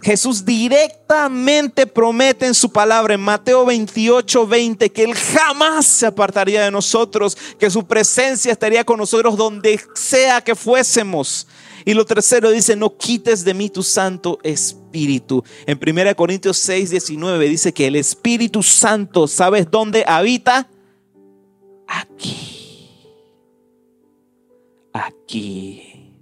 Jesús 0.01 0.45
directamente 0.45 1.85
promete 1.85 2.45
en 2.45 2.53
su 2.53 2.71
palabra 2.71 3.15
en 3.15 3.19
Mateo 3.19 3.65
28, 3.65 4.47
20 4.47 4.93
que 4.93 5.03
Él 5.03 5.13
jamás 5.13 5.85
se 5.85 6.05
apartaría 6.05 6.63
de 6.63 6.71
nosotros, 6.71 7.37
que 7.59 7.69
su 7.69 7.85
presencia 7.85 8.53
estaría 8.53 8.85
con 8.85 8.97
nosotros 8.97 9.35
donde 9.35 9.77
sea 9.93 10.39
que 10.39 10.55
fuésemos. 10.55 11.47
Y 11.83 11.93
lo 11.93 12.05
tercero 12.05 12.49
dice, 12.49 12.77
no 12.77 12.95
quites 12.95 13.43
de 13.43 13.53
mí 13.53 13.69
tu 13.69 13.83
Santo 13.83 14.39
Espíritu. 14.41 14.86
En 15.65 15.79
1 15.79 16.15
Corintios 16.15 16.57
6, 16.57 16.89
19 16.89 17.49
dice 17.49 17.73
que 17.73 17.87
el 17.87 17.95
Espíritu 17.95 18.63
Santo, 18.63 19.27
¿sabes 19.27 19.69
dónde 19.69 20.03
habita? 20.07 20.69
Aquí. 21.87 22.99
Aquí. 24.93 26.13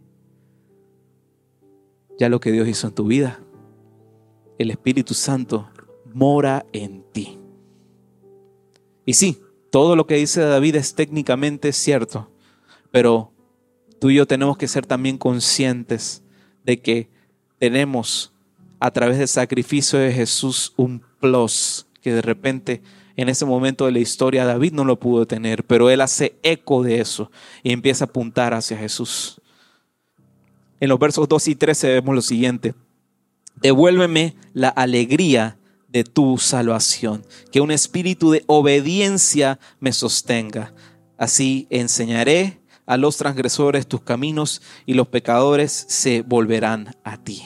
Ya 2.19 2.29
lo 2.29 2.39
que 2.39 2.51
Dios 2.51 2.67
hizo 2.67 2.87
en 2.87 2.93
tu 2.93 3.05
vida. 3.05 3.39
El 4.57 4.71
Espíritu 4.71 5.13
Santo 5.13 5.69
mora 6.13 6.65
en 6.71 7.03
ti. 7.11 7.37
Y 9.05 9.13
sí, 9.13 9.41
todo 9.69 9.95
lo 9.95 10.07
que 10.07 10.15
dice 10.15 10.41
David 10.41 10.75
es 10.75 10.95
técnicamente 10.95 11.73
cierto, 11.73 12.31
pero 12.91 13.33
tú 13.99 14.09
y 14.09 14.15
yo 14.15 14.25
tenemos 14.25 14.57
que 14.57 14.67
ser 14.67 14.85
también 14.85 15.17
conscientes 15.17 16.23
de 16.63 16.81
que 16.81 17.09
tenemos 17.57 18.34
a 18.79 18.91
través 18.91 19.17
del 19.17 19.27
sacrificio 19.27 19.99
de 19.99 20.11
Jesús 20.11 20.73
un 20.75 21.01
plus 21.19 21.85
que 22.01 22.13
de 22.13 22.21
repente 22.21 22.81
en 23.15 23.29
ese 23.29 23.45
momento 23.45 23.85
de 23.85 23.91
la 23.91 23.99
historia 23.99 24.45
David 24.45 24.73
no 24.73 24.83
lo 24.83 24.99
pudo 24.99 25.25
tener, 25.25 25.63
pero 25.63 25.89
él 25.89 26.01
hace 26.01 26.37
eco 26.43 26.83
de 26.83 26.99
eso 26.99 27.31
y 27.63 27.71
empieza 27.71 28.05
a 28.05 28.07
apuntar 28.07 28.53
hacia 28.53 28.77
Jesús. 28.77 29.41
En 30.79 30.89
los 30.89 30.99
versos 30.99 31.27
2 31.29 31.47
y 31.47 31.55
13 31.55 31.87
vemos 31.87 32.15
lo 32.15 32.21
siguiente. 32.21 32.75
Devuélveme 33.61 34.35
la 34.53 34.69
alegría 34.69 35.57
de 35.87 36.03
tu 36.03 36.37
salvación, 36.37 37.25
que 37.51 37.61
un 37.61 37.71
espíritu 37.71 38.31
de 38.31 38.43
obediencia 38.47 39.59
me 39.79 39.93
sostenga. 39.93 40.73
Así 41.17 41.67
enseñaré 41.69 42.59
a 42.85 42.97
los 42.97 43.15
transgresores 43.15 43.87
tus 43.87 44.01
caminos 44.01 44.61
y 44.85 44.93
los 44.93 45.07
pecadores 45.07 45.85
se 45.87 46.21
volverán 46.21 46.95
a 47.05 47.23
ti. 47.23 47.43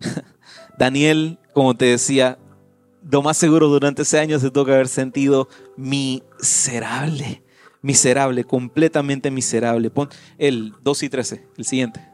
Daniel, 0.80 1.38
como 1.52 1.76
te 1.76 1.84
decía, 1.84 2.38
lo 3.10 3.20
más 3.20 3.36
seguro 3.36 3.68
durante 3.68 4.00
ese 4.00 4.18
año 4.18 4.38
se 4.40 4.50
tuvo 4.50 4.64
que 4.64 4.72
haber 4.72 4.88
sentido 4.88 5.46
miserable, 5.76 7.42
miserable, 7.82 8.44
completamente 8.44 9.30
miserable. 9.30 9.90
Pon 9.90 10.08
el 10.38 10.72
2 10.80 11.02
y 11.02 11.08
13, 11.10 11.46
el 11.58 11.64
siguiente. 11.66 12.08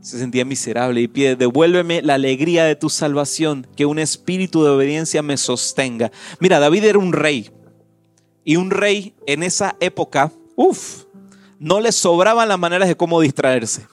Se 0.00 0.16
sentía 0.16 0.44
miserable 0.44 1.00
y 1.00 1.08
pide, 1.08 1.34
devuélveme 1.34 2.02
la 2.02 2.14
alegría 2.14 2.62
de 2.66 2.76
tu 2.76 2.88
salvación, 2.88 3.66
que 3.74 3.84
un 3.84 3.98
espíritu 3.98 4.62
de 4.62 4.70
obediencia 4.70 5.20
me 5.20 5.36
sostenga. 5.38 6.12
Mira, 6.38 6.60
David 6.60 6.84
era 6.84 7.00
un 7.00 7.12
rey. 7.12 7.50
Y 8.44 8.54
un 8.54 8.70
rey 8.70 9.16
en 9.26 9.42
esa 9.42 9.76
época, 9.80 10.30
uff, 10.54 11.06
no 11.58 11.80
le 11.80 11.90
sobraban 11.90 12.48
las 12.48 12.60
maneras 12.60 12.86
de 12.86 12.96
cómo 12.96 13.20
distraerse. 13.20 13.88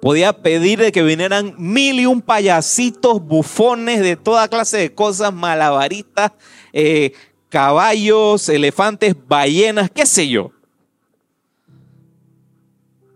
Podía 0.00 0.32
pedir 0.32 0.78
de 0.78 0.92
que 0.92 1.02
vinieran 1.02 1.54
mil 1.58 1.98
y 1.98 2.06
un 2.06 2.20
payasitos, 2.20 3.22
bufones 3.22 4.00
de 4.00 4.16
toda 4.16 4.48
clase 4.48 4.76
de 4.76 4.94
cosas, 4.94 5.32
malabaristas, 5.32 6.32
eh, 6.72 7.12
caballos, 7.48 8.48
elefantes, 8.48 9.16
ballenas, 9.26 9.90
qué 9.90 10.06
sé 10.06 10.28
yo. 10.28 10.50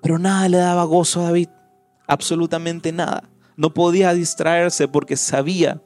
Pero 0.02 0.18
nada 0.18 0.48
le 0.48 0.56
daba 0.56 0.84
gozo 0.84 1.20
a 1.20 1.24
David, 1.24 1.48
absolutamente 2.06 2.92
nada. 2.92 3.28
No 3.56 3.74
podía 3.74 4.14
distraerse 4.14 4.88
porque 4.88 5.16
sabía 5.16 5.82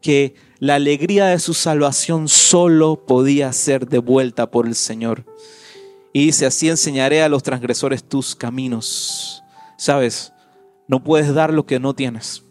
que 0.00 0.34
la 0.60 0.76
alegría 0.76 1.26
de 1.26 1.38
su 1.38 1.52
salvación 1.52 2.28
solo 2.28 3.04
podía 3.04 3.52
ser 3.52 3.88
devuelta 3.88 4.50
por 4.50 4.66
el 4.66 4.76
Señor. 4.76 5.24
Y 6.12 6.26
dice, 6.26 6.46
así 6.46 6.68
enseñaré 6.68 7.22
a 7.22 7.28
los 7.28 7.42
transgresores 7.42 8.04
tus 8.04 8.34
caminos. 8.34 9.42
Sabes, 9.76 10.32
no 10.88 11.02
puedes 11.02 11.34
dar 11.34 11.52
lo 11.52 11.66
que 11.66 11.80
no 11.80 11.94
tienes. 11.94 12.44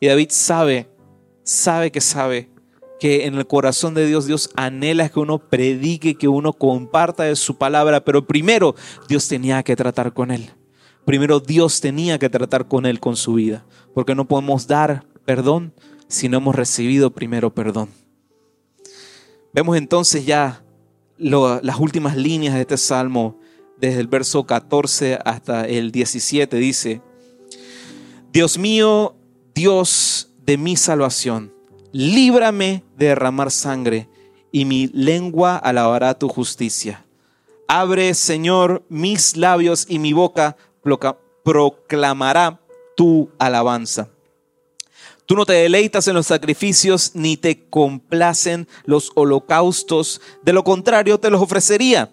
Y 0.00 0.08
David 0.08 0.28
sabe, 0.30 0.88
sabe 1.42 1.90
que 1.90 2.00
sabe 2.00 2.50
que 2.98 3.26
en 3.26 3.34
el 3.34 3.46
corazón 3.46 3.94
de 3.94 4.06
Dios 4.06 4.26
Dios 4.26 4.50
anhela 4.56 5.08
que 5.08 5.20
uno 5.20 5.38
predique, 5.38 6.16
que 6.16 6.28
uno 6.28 6.52
comparta 6.52 7.24
de 7.24 7.36
su 7.36 7.56
palabra, 7.56 8.04
pero 8.04 8.26
primero 8.26 8.74
Dios 9.08 9.28
tenía 9.28 9.62
que 9.62 9.76
tratar 9.76 10.12
con 10.12 10.30
él. 10.30 10.50
Primero 11.04 11.40
Dios 11.40 11.80
tenía 11.80 12.18
que 12.18 12.28
tratar 12.28 12.66
con 12.66 12.84
él 12.84 12.98
con 12.98 13.16
su 13.16 13.34
vida, 13.34 13.64
porque 13.94 14.14
no 14.14 14.26
podemos 14.26 14.66
dar 14.66 15.06
perdón 15.24 15.72
si 16.08 16.28
no 16.28 16.38
hemos 16.38 16.54
recibido 16.54 17.10
primero 17.10 17.54
perdón. 17.54 17.90
Vemos 19.52 19.76
entonces 19.76 20.26
ya 20.26 20.62
las 21.18 21.80
últimas 21.80 22.16
líneas 22.16 22.54
de 22.54 22.62
este 22.62 22.76
salmo, 22.76 23.38
desde 23.78 24.00
el 24.00 24.06
verso 24.06 24.44
14 24.44 25.18
hasta 25.24 25.66
el 25.66 25.92
17, 25.92 26.56
dice, 26.56 27.00
Dios 28.32 28.58
mío, 28.58 29.14
Dios 29.54 30.30
de 30.44 30.58
mi 30.58 30.76
salvación, 30.76 31.52
líbrame 31.92 32.84
de 32.96 33.06
derramar 33.06 33.50
sangre 33.50 34.08
y 34.52 34.64
mi 34.64 34.88
lengua 34.88 35.56
alabará 35.56 36.18
tu 36.18 36.28
justicia. 36.28 37.04
Abre, 37.68 38.14
Señor, 38.14 38.84
mis 38.88 39.36
labios 39.36 39.86
y 39.88 39.98
mi 39.98 40.12
boca 40.12 40.56
proclamará 41.42 42.60
tu 42.96 43.30
alabanza. 43.38 44.08
Tú 45.26 45.34
no 45.34 45.44
te 45.44 45.54
deleitas 45.54 46.06
en 46.06 46.14
los 46.14 46.28
sacrificios 46.28 47.10
ni 47.14 47.36
te 47.36 47.68
complacen 47.68 48.68
los 48.84 49.10
holocaustos. 49.16 50.20
De 50.42 50.52
lo 50.52 50.62
contrario, 50.62 51.18
te 51.18 51.30
los 51.30 51.42
ofrecería. 51.42 52.12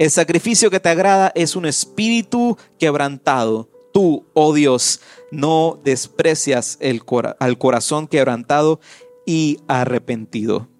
El 0.00 0.10
sacrificio 0.10 0.70
que 0.70 0.80
te 0.80 0.88
agrada 0.88 1.30
es 1.34 1.56
un 1.56 1.66
espíritu 1.66 2.56
quebrantado. 2.78 3.68
Tú, 3.92 4.24
oh 4.32 4.54
Dios, 4.54 5.02
no 5.30 5.78
desprecias 5.84 6.78
el 6.80 7.02
al 7.38 7.58
corazón 7.58 8.08
quebrantado 8.08 8.80
y 9.26 9.58
arrepentido. 9.68 10.70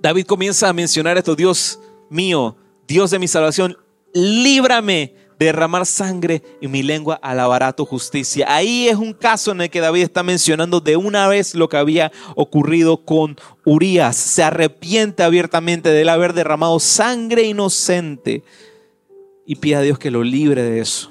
David 0.00 0.24
comienza 0.24 0.70
a 0.70 0.72
mencionar 0.72 1.18
esto, 1.18 1.36
Dios 1.36 1.80
mío, 2.08 2.56
Dios 2.88 3.10
de 3.10 3.18
mi 3.18 3.28
salvación, 3.28 3.76
líbrame 4.14 5.14
derramar 5.38 5.86
sangre 5.86 6.42
y 6.60 6.68
mi 6.68 6.82
lengua 6.82 7.18
alabará 7.22 7.72
tu 7.72 7.84
justicia. 7.84 8.46
Ahí 8.48 8.88
es 8.88 8.96
un 8.96 9.12
caso 9.12 9.52
en 9.52 9.62
el 9.62 9.70
que 9.70 9.80
David 9.80 10.02
está 10.02 10.22
mencionando 10.22 10.80
de 10.80 10.96
una 10.96 11.28
vez 11.28 11.54
lo 11.54 11.68
que 11.68 11.76
había 11.76 12.12
ocurrido 12.36 12.98
con 13.04 13.36
Urias. 13.64 14.16
Se 14.16 14.42
arrepiente 14.42 15.22
abiertamente 15.22 15.90
de 15.90 16.02
él 16.02 16.08
haber 16.08 16.32
derramado 16.32 16.78
sangre 16.80 17.42
inocente 17.42 18.42
y 19.46 19.56
pide 19.56 19.76
a 19.76 19.80
Dios 19.80 19.98
que 19.98 20.10
lo 20.10 20.22
libre 20.22 20.62
de 20.62 20.80
eso. 20.80 21.10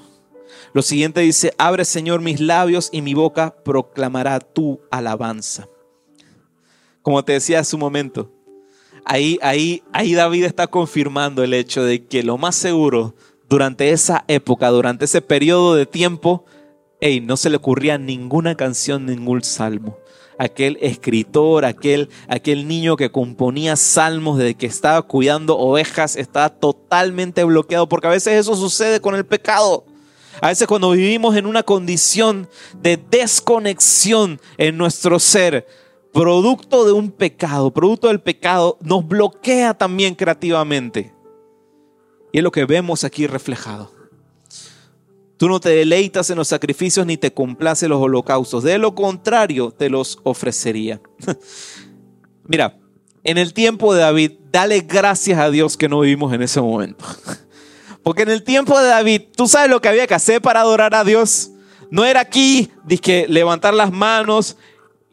Lo 0.73 0.81
siguiente 0.81 1.21
dice, 1.21 1.53
abre 1.59 1.85
Señor 1.85 2.21
mis 2.21 2.39
labios 2.39 2.89
y 2.91 3.01
mi 3.01 3.13
boca 3.13 3.55
proclamará 3.63 4.39
tu 4.39 4.81
alabanza. 4.89 5.67
Como 7.03 7.23
te 7.23 7.33
decía 7.33 7.59
hace 7.59 7.75
un 7.75 7.81
momento, 7.81 8.31
ahí, 9.05 9.37
ahí, 9.43 9.83
ahí 9.91 10.13
David 10.13 10.45
está 10.45 10.67
confirmando 10.67 11.43
el 11.43 11.53
hecho 11.53 11.83
de 11.83 12.05
que 12.05 12.23
lo 12.23 12.37
más 12.37 12.55
seguro 12.55 13.13
durante 13.53 13.91
esa 13.91 14.25
época, 14.27 14.69
durante 14.69 15.05
ese 15.05 15.21
periodo 15.21 15.75
de 15.75 15.85
tiempo, 15.85 16.43
hey, 16.99 17.21
no 17.21 17.37
se 17.37 17.51
le 17.51 17.57
ocurría 17.57 17.99
ninguna 17.99 18.55
canción, 18.55 19.05
ningún 19.05 19.43
salmo. 19.43 19.95
Aquel 20.39 20.79
escritor, 20.81 21.63
aquel, 21.63 22.09
aquel 22.27 22.67
niño 22.67 22.95
que 22.95 23.11
componía 23.11 23.75
salmos 23.75 24.39
desde 24.39 24.55
que 24.55 24.65
estaba 24.65 25.03
cuidando 25.03 25.55
ovejas, 25.55 26.15
estaba 26.15 26.49
totalmente 26.49 27.43
bloqueado, 27.43 27.87
porque 27.87 28.07
a 28.07 28.09
veces 28.09 28.39
eso 28.39 28.55
sucede 28.55 28.99
con 28.99 29.13
el 29.13 29.23
pecado. 29.23 29.85
A 30.41 30.47
veces 30.47 30.67
cuando 30.67 30.89
vivimos 30.89 31.37
en 31.37 31.45
una 31.45 31.61
condición 31.61 32.49
de 32.81 32.97
desconexión 32.97 34.41
en 34.57 34.77
nuestro 34.77 35.19
ser, 35.19 35.67
producto 36.11 36.85
de 36.85 36.91
un 36.93 37.11
pecado, 37.11 37.69
producto 37.69 38.07
del 38.07 38.19
pecado, 38.19 38.79
nos 38.81 39.07
bloquea 39.07 39.75
también 39.75 40.15
creativamente. 40.15 41.13
Y 42.33 42.39
es 42.39 42.43
lo 42.43 42.51
que 42.51 42.65
vemos 42.65 43.03
aquí 43.03 43.27
reflejado. 43.27 43.91
Tú 45.37 45.47
no 45.47 45.59
te 45.59 45.69
deleitas 45.69 46.31
en 46.31 46.37
los 46.37 46.47
sacrificios 46.47 47.05
ni 47.05 47.15
te 47.15 47.31
complace 47.31 47.87
los 47.87 48.01
holocaustos. 48.01 48.63
De 48.63 48.77
lo 48.79 48.95
contrario, 48.95 49.69
te 49.71 49.87
los 49.89 50.19
ofrecería. 50.23 50.99
Mira, 52.47 52.79
en 53.23 53.37
el 53.37 53.53
tiempo 53.53 53.93
de 53.93 54.01
David, 54.01 54.31
dale 54.51 54.81
gracias 54.81 55.37
a 55.37 55.51
Dios 55.51 55.77
que 55.77 55.87
no 55.87 55.99
vivimos 55.99 56.33
en 56.33 56.41
ese 56.41 56.59
momento. 56.59 57.05
Porque 58.03 58.23
en 58.23 58.31
el 58.31 58.43
tiempo 58.43 58.79
de 58.79 58.87
David, 58.87 59.21
tú 59.35 59.47
sabes 59.47 59.69
lo 59.69 59.79
que 59.79 59.89
había 59.89 60.07
que 60.07 60.15
hacer 60.15 60.41
para 60.41 60.61
adorar 60.61 60.95
a 60.95 61.03
Dios. 61.03 61.51
No 61.91 62.03
era 62.03 62.21
aquí, 62.21 62.71
que 62.99 63.27
levantar 63.27 63.75
las 63.75 63.91
manos 63.91 64.57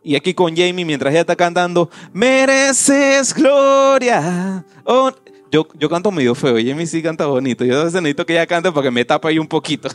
y 0.03 0.17
aquí 0.17 0.33
con 0.33 0.57
Jamie 0.57 0.87
mientras 0.87 1.13
ella 1.13 1.21
está 1.21 1.37
cantando, 1.37 1.91
mereces 2.15 3.35
gloria. 3.35 4.65
Oh, 4.85 5.13
yo, 5.51 5.67
yo 5.79 5.89
canto 5.89 6.11
medio 6.13 6.35
feo, 6.35 6.55
Jamie 6.55 6.87
sí 6.87 7.03
canta 7.03 7.27
bonito. 7.27 7.65
Yo 7.65 7.85
necesito 7.85 8.25
que 8.25 8.35
ella 8.35 8.47
cante 8.47 8.71
para 8.71 8.85
que 8.85 8.91
me 8.91 9.05
tapa 9.05 9.29
ahí 9.29 9.39
un 9.39 9.49
poquito. 9.49 9.89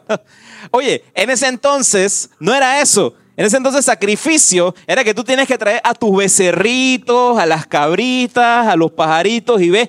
Oye, 0.70 1.04
en 1.14 1.30
ese 1.30 1.48
entonces 1.48 2.30
no 2.38 2.54
era 2.54 2.80
eso. 2.80 3.14
En 3.36 3.44
ese 3.44 3.56
entonces 3.56 3.84
sacrificio 3.84 4.74
era 4.86 5.04
que 5.04 5.14
tú 5.14 5.22
tienes 5.22 5.46
que 5.46 5.58
traer 5.58 5.80
a 5.84 5.94
tus 5.94 6.16
becerritos, 6.16 7.38
a 7.38 7.46
las 7.46 7.66
cabritas, 7.66 8.66
a 8.66 8.76
los 8.76 8.90
pajaritos 8.92 9.60
y 9.60 9.70
ves 9.70 9.88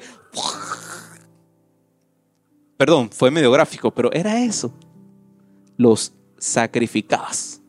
Perdón, 2.78 3.10
fue 3.12 3.32
medio 3.32 3.52
gráfico, 3.52 3.92
pero 3.92 4.12
era 4.14 4.40
eso. 4.40 4.72
Los 5.78 6.14
sacrificabas. 6.38 7.60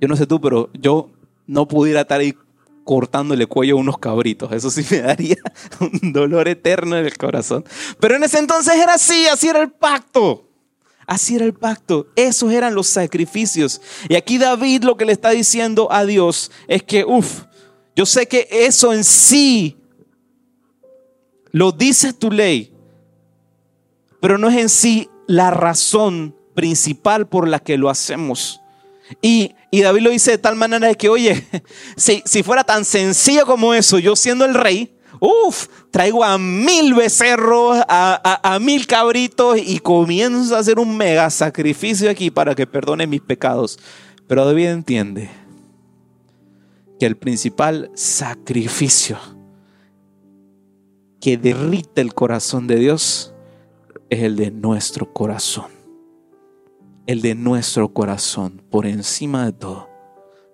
Yo 0.00 0.06
no 0.06 0.16
sé 0.16 0.26
tú, 0.26 0.40
pero 0.40 0.70
yo 0.72 1.10
no 1.46 1.66
pudiera 1.66 2.02
estar 2.02 2.20
ahí 2.20 2.34
cortándole 2.84 3.46
cuello 3.46 3.76
a 3.76 3.80
unos 3.80 3.98
cabritos. 3.98 4.52
Eso 4.52 4.70
sí 4.70 4.84
me 4.90 4.98
daría 5.02 5.38
un 5.80 6.12
dolor 6.12 6.48
eterno 6.48 6.96
en 6.96 7.06
el 7.06 7.16
corazón. 7.16 7.64
Pero 7.98 8.16
en 8.16 8.24
ese 8.24 8.38
entonces 8.38 8.74
era 8.74 8.94
así, 8.94 9.26
así 9.26 9.48
era 9.48 9.60
el 9.60 9.70
pacto. 9.70 10.48
Así 11.06 11.36
era 11.36 11.44
el 11.44 11.54
pacto. 11.54 12.08
Esos 12.16 12.52
eran 12.52 12.74
los 12.74 12.86
sacrificios. 12.86 13.80
Y 14.08 14.14
aquí 14.14 14.38
David 14.38 14.84
lo 14.84 14.96
que 14.96 15.04
le 15.04 15.12
está 15.12 15.30
diciendo 15.30 15.90
a 15.90 16.04
Dios 16.04 16.50
es 16.68 16.82
que, 16.82 17.04
uff, 17.04 17.42
yo 17.96 18.06
sé 18.06 18.26
que 18.26 18.48
eso 18.50 18.92
en 18.92 19.04
sí 19.04 19.76
lo 21.50 21.72
dice 21.72 22.12
tu 22.12 22.30
ley, 22.30 22.72
pero 24.20 24.38
no 24.38 24.48
es 24.48 24.56
en 24.56 24.68
sí 24.68 25.08
la 25.26 25.50
razón 25.50 26.34
principal 26.54 27.28
por 27.28 27.46
la 27.46 27.60
que 27.60 27.78
lo 27.78 27.90
hacemos. 27.90 28.60
Y, 29.20 29.54
David 29.72 30.02
lo 30.02 30.10
dice 30.10 30.32
de 30.32 30.38
tal 30.38 30.56
manera 30.56 30.88
de 30.88 30.94
que, 30.94 31.08
oye, 31.08 31.46
si, 31.96 32.22
si 32.24 32.42
fuera 32.42 32.64
tan 32.64 32.84
sencillo 32.84 33.44
como 33.46 33.74
eso, 33.74 33.98
yo 33.98 34.16
siendo 34.16 34.44
el 34.44 34.54
rey, 34.54 34.96
uff, 35.20 35.68
traigo 35.90 36.24
a 36.24 36.38
mil 36.38 36.94
becerros, 36.94 37.78
a, 37.88 38.40
a, 38.42 38.58
mil 38.58 38.86
cabritos 38.86 39.58
y 39.58 39.78
comienzo 39.78 40.56
a 40.56 40.60
hacer 40.60 40.78
un 40.78 40.96
mega 40.96 41.28
sacrificio 41.30 42.10
aquí 42.10 42.30
para 42.30 42.54
que 42.54 42.66
perdone 42.66 43.06
mis 43.06 43.20
pecados. 43.20 43.78
Pero 44.26 44.44
David 44.44 44.68
entiende 44.68 45.30
que 46.98 47.06
el 47.06 47.16
principal 47.16 47.90
sacrificio 47.94 49.18
que 51.20 51.36
derrite 51.36 52.00
el 52.00 52.14
corazón 52.14 52.66
de 52.66 52.76
Dios 52.76 53.34
es 54.10 54.22
el 54.22 54.36
de 54.36 54.50
nuestro 54.50 55.12
corazón. 55.12 55.73
El 57.06 57.20
de 57.20 57.34
nuestro 57.34 57.92
corazón, 57.92 58.62
por 58.70 58.86
encima 58.86 59.44
de 59.44 59.52
todo. 59.52 59.90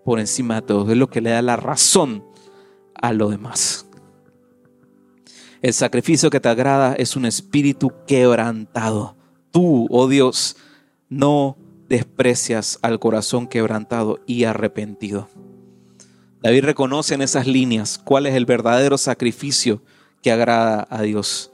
Por 0.04 0.18
encima 0.18 0.56
de 0.56 0.62
todo. 0.62 0.90
Es 0.90 0.96
lo 0.96 1.08
que 1.08 1.20
le 1.20 1.30
da 1.30 1.42
la 1.42 1.56
razón 1.56 2.24
a 2.94 3.12
lo 3.12 3.28
demás. 3.28 3.86
El 5.62 5.74
sacrificio 5.74 6.30
que 6.30 6.40
te 6.40 6.48
agrada 6.48 6.94
es 6.94 7.16
un 7.16 7.26
espíritu 7.26 7.92
quebrantado. 8.06 9.16
Tú, 9.50 9.86
oh 9.90 10.08
Dios, 10.08 10.56
no 11.08 11.56
desprecias 11.88 12.78
al 12.82 12.98
corazón 12.98 13.46
quebrantado 13.46 14.20
y 14.26 14.44
arrepentido. 14.44 15.28
David 16.42 16.64
reconoce 16.64 17.14
en 17.14 17.22
esas 17.22 17.46
líneas 17.46 17.98
cuál 17.98 18.26
es 18.26 18.34
el 18.34 18.46
verdadero 18.46 18.96
sacrificio 18.96 19.82
que 20.22 20.32
agrada 20.32 20.86
a 20.88 21.02
Dios. 21.02 21.52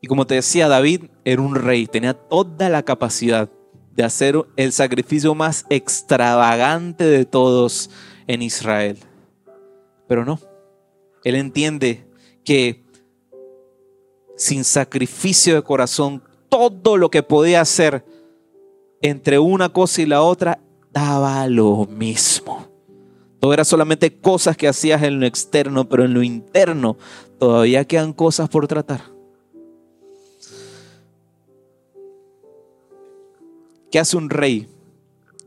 Y 0.00 0.06
como 0.06 0.26
te 0.26 0.34
decía, 0.34 0.68
David 0.68 1.04
era 1.24 1.42
un 1.42 1.54
rey, 1.54 1.86
tenía 1.86 2.14
toda 2.14 2.68
la 2.68 2.82
capacidad 2.82 3.50
de 3.94 4.04
hacer 4.04 4.36
el 4.56 4.72
sacrificio 4.72 5.34
más 5.34 5.66
extravagante 5.70 7.04
de 7.04 7.24
todos 7.24 7.90
en 8.28 8.42
Israel. 8.42 8.98
Pero 10.06 10.24
no, 10.24 10.38
él 11.24 11.34
entiende 11.34 12.06
que 12.44 12.84
sin 14.36 14.62
sacrificio 14.62 15.56
de 15.56 15.62
corazón, 15.62 16.22
todo 16.48 16.96
lo 16.96 17.10
que 17.10 17.24
podía 17.24 17.60
hacer 17.60 18.04
entre 19.02 19.38
una 19.38 19.68
cosa 19.68 20.02
y 20.02 20.06
la 20.06 20.22
otra 20.22 20.60
daba 20.92 21.46
lo 21.48 21.86
mismo. 21.86 22.68
Todo 23.40 23.52
era 23.52 23.64
solamente 23.64 24.20
cosas 24.20 24.56
que 24.56 24.68
hacías 24.68 25.02
en 25.02 25.20
lo 25.20 25.26
externo, 25.26 25.88
pero 25.88 26.04
en 26.04 26.14
lo 26.14 26.22
interno 26.22 26.96
todavía 27.38 27.84
quedan 27.84 28.12
cosas 28.12 28.48
por 28.48 28.66
tratar. 28.66 29.17
¿Qué 33.90 33.98
hace 33.98 34.16
un 34.16 34.30
rey 34.30 34.68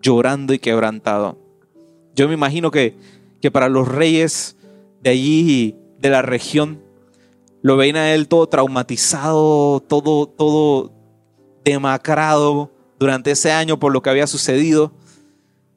llorando 0.02 0.54
y 0.54 0.60
quebrantado? 0.60 1.38
Yo 2.16 2.28
me 2.28 2.34
imagino 2.34 2.72
que, 2.72 2.96
que 3.40 3.52
para 3.52 3.70
los 3.70 3.88
reyes 3.88 4.56
de 5.02 5.12
allí, 5.12 5.76
de 6.00 6.10
la 6.10 6.22
región, 6.22 6.82
lo 7.62 7.78
veían 7.78 7.98
a 7.98 8.14
él 8.14 8.28
todo 8.28 8.48
traumatizado, 8.48 9.80
todo, 9.82 10.28
todo 10.28 10.92
demacrado 11.64 12.72
durante 13.00 13.32
ese 13.32 13.52
año 13.52 13.80
por 13.80 13.94
lo 13.94 14.02
que 14.02 14.10
había 14.10 14.28
sucedido. 14.28 14.92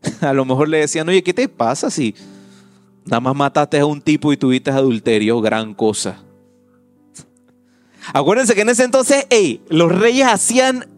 A 0.21 0.33
lo 0.33 0.45
mejor 0.45 0.69
le 0.69 0.79
decían, 0.79 1.09
oye, 1.09 1.23
¿qué 1.23 1.35
te 1.35 1.49
pasa 1.49 1.91
si 1.91 2.15
nada 3.05 3.21
más 3.21 3.37
mataste 3.37 3.79
a 3.79 3.87
un 3.87 4.01
tipo 4.01 4.33
y 4.33 4.37
tuviste 4.37 4.71
adulterio? 4.71 5.41
Gran 5.41 5.75
cosa. 5.75 6.23
Acuérdense 8.13 8.55
que 8.55 8.63
en 8.63 8.71
ese 8.71 8.85
entonces, 8.85 9.27
hey, 9.31 9.63
los 9.69 9.93
reyes 9.93 10.27
hacían 10.27 10.94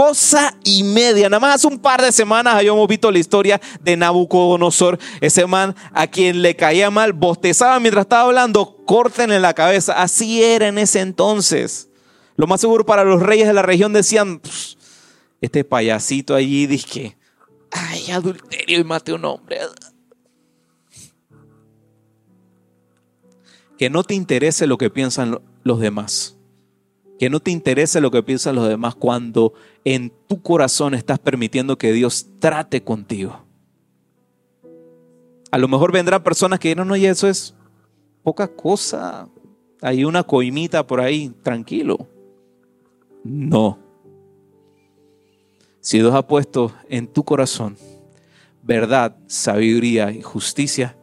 cosa 0.00 0.56
y 0.64 0.82
media. 0.82 1.28
Nada 1.28 1.40
más 1.40 1.62
un 1.66 1.78
par 1.78 2.00
de 2.00 2.10
semanas 2.10 2.54
habíamos 2.54 2.88
visto 2.88 3.10
la 3.10 3.18
historia 3.18 3.60
de 3.82 3.98
Nabucodonosor, 3.98 4.98
ese 5.20 5.44
man 5.44 5.76
a 5.92 6.06
quien 6.06 6.40
le 6.40 6.56
caía 6.56 6.90
mal, 6.90 7.12
bostezaba 7.12 7.78
mientras 7.80 8.06
estaba 8.06 8.22
hablando, 8.22 8.78
corten 8.86 9.30
en 9.30 9.42
la 9.42 9.52
cabeza. 9.52 10.00
Así 10.00 10.42
era 10.42 10.68
en 10.68 10.78
ese 10.78 11.00
entonces. 11.00 11.90
Lo 12.36 12.46
más 12.46 12.62
seguro 12.62 12.86
para 12.86 13.04
los 13.04 13.22
reyes 13.22 13.46
de 13.46 13.52
la 13.52 13.60
región 13.60 13.92
decían, 13.92 14.40
este 15.42 15.64
payasito 15.64 16.34
allí 16.34 16.66
dice 16.66 17.18
ay, 17.70 18.10
adulterio 18.10 18.80
y 18.80 18.84
mate 18.84 19.12
un 19.12 19.26
hombre. 19.26 19.58
Que 23.76 23.90
no 23.90 24.02
te 24.02 24.14
interese 24.14 24.66
lo 24.66 24.78
que 24.78 24.88
piensan 24.88 25.42
los 25.62 25.78
demás. 25.78 26.39
Que 27.20 27.28
no 27.28 27.38
te 27.38 27.50
interese 27.50 28.00
lo 28.00 28.10
que 28.10 28.22
piensan 28.22 28.54
los 28.54 28.66
demás 28.66 28.94
cuando 28.94 29.52
en 29.84 30.10
tu 30.26 30.40
corazón 30.40 30.94
estás 30.94 31.18
permitiendo 31.18 31.76
que 31.76 31.92
Dios 31.92 32.26
trate 32.38 32.82
contigo. 32.82 33.44
A 35.50 35.58
lo 35.58 35.68
mejor 35.68 35.92
vendrán 35.92 36.22
personas 36.22 36.58
que 36.58 36.68
dirán, 36.68 36.88
no, 36.88 36.96
y 36.96 37.04
eso 37.04 37.28
es 37.28 37.54
poca 38.22 38.48
cosa. 38.48 39.28
Hay 39.82 40.02
una 40.06 40.22
coimita 40.22 40.86
por 40.86 40.98
ahí, 40.98 41.30
tranquilo. 41.42 42.08
No. 43.22 43.78
Si 45.80 45.98
Dios 45.98 46.14
ha 46.14 46.26
puesto 46.26 46.72
en 46.88 47.06
tu 47.06 47.22
corazón 47.22 47.76
verdad, 48.62 49.14
sabiduría 49.26 50.10
y 50.10 50.22
justicia, 50.22 50.96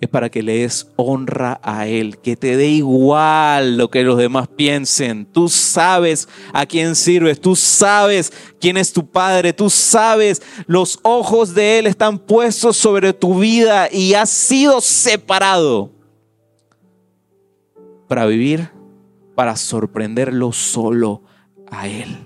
es 0.00 0.08
para 0.08 0.30
que 0.30 0.42
le 0.42 0.58
des 0.58 0.88
honra 0.96 1.58
a 1.62 1.86
Él, 1.86 2.18
que 2.18 2.36
te 2.36 2.56
dé 2.56 2.68
igual 2.68 3.78
lo 3.78 3.90
que 3.90 4.02
los 4.02 4.18
demás 4.18 4.46
piensen. 4.48 5.24
Tú 5.26 5.48
sabes 5.48 6.28
a 6.52 6.66
quién 6.66 6.94
sirves, 6.94 7.40
tú 7.40 7.56
sabes 7.56 8.32
quién 8.60 8.76
es 8.76 8.92
tu 8.92 9.06
Padre, 9.06 9.52
tú 9.52 9.70
sabes 9.70 10.42
los 10.66 10.98
ojos 11.02 11.54
de 11.54 11.78
Él 11.78 11.86
están 11.86 12.18
puestos 12.18 12.76
sobre 12.76 13.14
tu 13.14 13.38
vida 13.38 13.88
y 13.90 14.14
has 14.14 14.28
sido 14.28 14.80
separado 14.82 15.90
para 18.06 18.26
vivir, 18.26 18.70
para 19.34 19.56
sorprenderlo 19.56 20.52
solo 20.52 21.22
a 21.70 21.88
Él. 21.88 22.18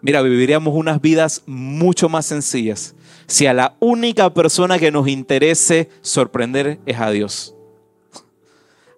Mira, 0.00 0.22
viviríamos 0.22 0.74
unas 0.74 1.02
vidas 1.02 1.42
mucho 1.44 2.08
más 2.08 2.24
sencillas 2.24 2.94
si 3.30 3.46
a 3.46 3.54
la 3.54 3.76
única 3.78 4.34
persona 4.34 4.80
que 4.80 4.90
nos 4.90 5.06
interese 5.06 5.88
sorprender 6.00 6.80
es 6.84 6.98
a 6.98 7.12
Dios. 7.12 7.54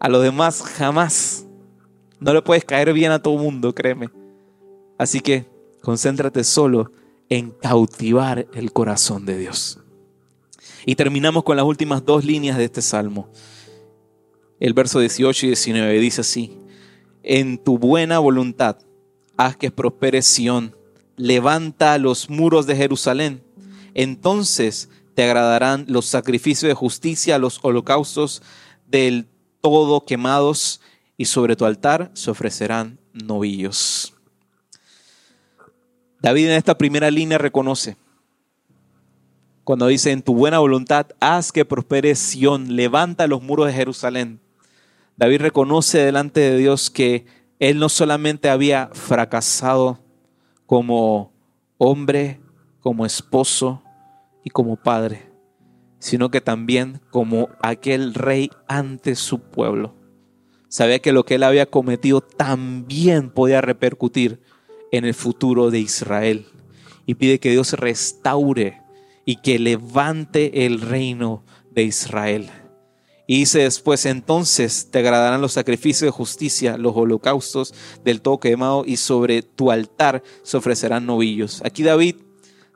A 0.01 0.09
los 0.09 0.23
demás 0.23 0.63
jamás. 0.63 1.45
No 2.19 2.33
le 2.33 2.41
puedes 2.41 2.65
caer 2.65 2.95
bien 2.95 3.13
a 3.13 3.21
todo 3.21 3.37
mundo, 3.37 3.75
créeme. 3.75 4.09
Así 4.97 5.21
que 5.21 5.45
concéntrate 5.83 6.45
solo 6.45 6.93
en 7.29 7.51
cautivar 7.51 8.47
el 8.55 8.73
corazón 8.73 9.27
de 9.27 9.37
Dios. 9.37 9.81
Y 10.87 10.97
terminamos 10.97 11.45
con 11.45 11.59
las 11.59 11.67
últimas 11.67 12.03
dos 12.03 12.25
líneas 12.25 12.57
de 12.57 12.65
este 12.65 12.81
salmo. 12.81 13.29
El 14.61 14.73
verso 14.73 14.99
18 14.99 15.45
y 15.45 15.49
19 15.51 16.01
dice 16.01 16.23
así, 16.23 16.59
en 17.23 17.59
tu 17.59 17.77
buena 17.77 18.19
voluntad 18.19 18.79
haz 19.37 19.59
que 19.59 19.71
prospere 19.71 20.23
Sión, 20.23 20.75
levanta 21.19 21.99
los 21.99 22.31
muros 22.31 22.67
de 22.67 22.77
Jerusalén 22.77 23.43
entonces 23.95 24.89
te 25.15 25.25
agradarán 25.25 25.85
los 25.89 26.07
sacrificios 26.07 26.69
de 26.69 26.75
justicia, 26.75 27.39
los 27.39 27.59
holocaustos 27.63 28.43
del 28.87 29.27
todo 29.61 30.05
quemados, 30.05 30.81
y 31.17 31.27
sobre 31.27 31.55
tu 31.55 31.65
altar 31.65 32.11
se 32.15 32.31
ofrecerán 32.31 32.99
novillos. 33.13 34.15
David 36.21 36.47
en 36.47 36.53
esta 36.53 36.77
primera 36.77 37.11
línea 37.11 37.39
reconoce, 37.39 37.97
cuando 39.65 39.87
dice, 39.87 40.11
en 40.11 40.23
tu 40.23 40.35
buena 40.35 40.59
voluntad, 40.59 41.07
haz 41.21 41.53
que 41.53 41.65
prospere 41.65 42.17
Sión, 42.17 42.75
levanta 42.75 43.29
los 43.29 43.43
muros 43.43 43.69
de 43.69 43.73
Jerusalén. 43.73 44.41
David 45.17 45.43
reconoce 45.43 45.99
delante 45.99 46.41
de 46.41 46.57
Dios 46.57 46.91
que 46.91 47.27
él 47.61 47.79
no 47.79 47.89
solamente 47.89 48.51
había 48.51 48.91
fracasado 48.93 50.01
como 50.67 51.33
hombre, 51.79 52.41
como 52.83 53.07
esposo 53.07 53.83
y 54.45 54.51
como 54.51 54.77
padre, 54.77 55.31
sino 55.99 56.31
que 56.31 56.41
también 56.41 57.01
como 57.11 57.49
aquel 57.63 58.13
rey 58.13 58.51
ante 58.67 59.15
su 59.15 59.41
pueblo. 59.41 59.95
Sabía 60.69 60.99
que 60.99 61.13
lo 61.13 61.25
que 61.25 61.37
él 61.37 61.43
había 61.43 61.67
cometido 61.67 62.21
también 62.21 63.31
podía 63.31 63.61
repercutir 63.61 64.41
en 64.91 65.05
el 65.05 65.15
futuro 65.15 65.71
de 65.71 65.81
Israel. 65.81 66.47
Y 67.07 67.15
pide 67.15 67.41
que 67.41 67.51
Dios 67.51 67.73
restaure 67.75 68.81
y 69.25 69.37
que 69.37 69.59
levante 69.59 70.67
el 70.67 70.81
reino 70.81 71.45
de 71.71 71.85
Israel. 71.85 72.51
Y 73.27 73.39
dice 73.39 73.61
después, 73.61 74.05
entonces 74.07 74.89
te 74.91 74.99
agradarán 74.99 75.41
los 75.41 75.53
sacrificios 75.53 76.09
de 76.09 76.11
justicia, 76.11 76.77
los 76.77 76.97
holocaustos 76.97 77.73
del 78.05 78.21
todo 78.21 78.39
quemado, 78.39 78.85
y 78.87 78.97
sobre 78.97 79.43
tu 79.43 79.71
altar 79.71 80.23
se 80.43 80.57
ofrecerán 80.57 81.07
novillos. 81.07 81.63
Aquí 81.65 81.83
David 81.83 82.17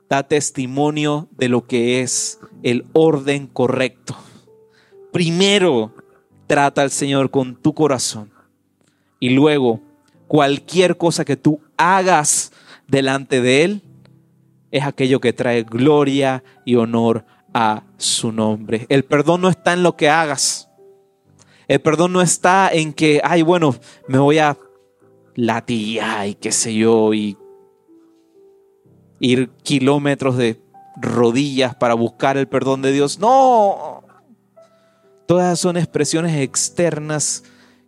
da 0.09 0.23
testimonio 0.23 1.27
de 1.31 1.49
lo 1.49 1.65
que 1.65 2.01
es 2.01 2.39
el 2.63 2.85
orden 2.93 3.47
correcto. 3.47 4.15
Primero, 5.11 5.93
trata 6.47 6.81
al 6.81 6.91
Señor 6.91 7.29
con 7.29 7.55
tu 7.55 7.73
corazón. 7.73 8.31
Y 9.19 9.29
luego, 9.29 9.81
cualquier 10.27 10.97
cosa 10.97 11.25
que 11.25 11.35
tú 11.35 11.59
hagas 11.75 12.51
delante 12.87 13.41
de 13.41 13.63
Él 13.63 13.81
es 14.71 14.83
aquello 14.83 15.19
que 15.19 15.33
trae 15.33 15.63
gloria 15.63 16.43
y 16.65 16.75
honor 16.75 17.25
a 17.53 17.83
su 17.97 18.31
nombre. 18.31 18.85
El 18.89 19.03
perdón 19.03 19.41
no 19.41 19.49
está 19.49 19.73
en 19.73 19.83
lo 19.83 19.95
que 19.95 20.09
hagas. 20.09 20.69
El 21.67 21.81
perdón 21.81 22.13
no 22.13 22.21
está 22.21 22.69
en 22.71 22.93
que, 22.93 23.19
ay, 23.23 23.41
bueno, 23.41 23.75
me 24.07 24.19
voy 24.19 24.37
a 24.37 24.57
latillar 25.35 26.27
y 26.27 26.35
qué 26.35 26.51
sé 26.51 26.73
yo, 26.73 27.13
y 27.13 27.37
ir 29.19 29.49
kilómetros 29.63 30.37
de 30.37 30.59
rodillas 31.01 31.75
para 31.75 31.93
buscar 31.93 32.37
el 32.37 32.47
perdón 32.47 32.81
de 32.81 32.91
Dios. 32.91 33.19
No. 33.19 34.03
Todas 35.25 35.59
son 35.59 35.77
expresiones 35.77 36.39
externas 36.41 37.43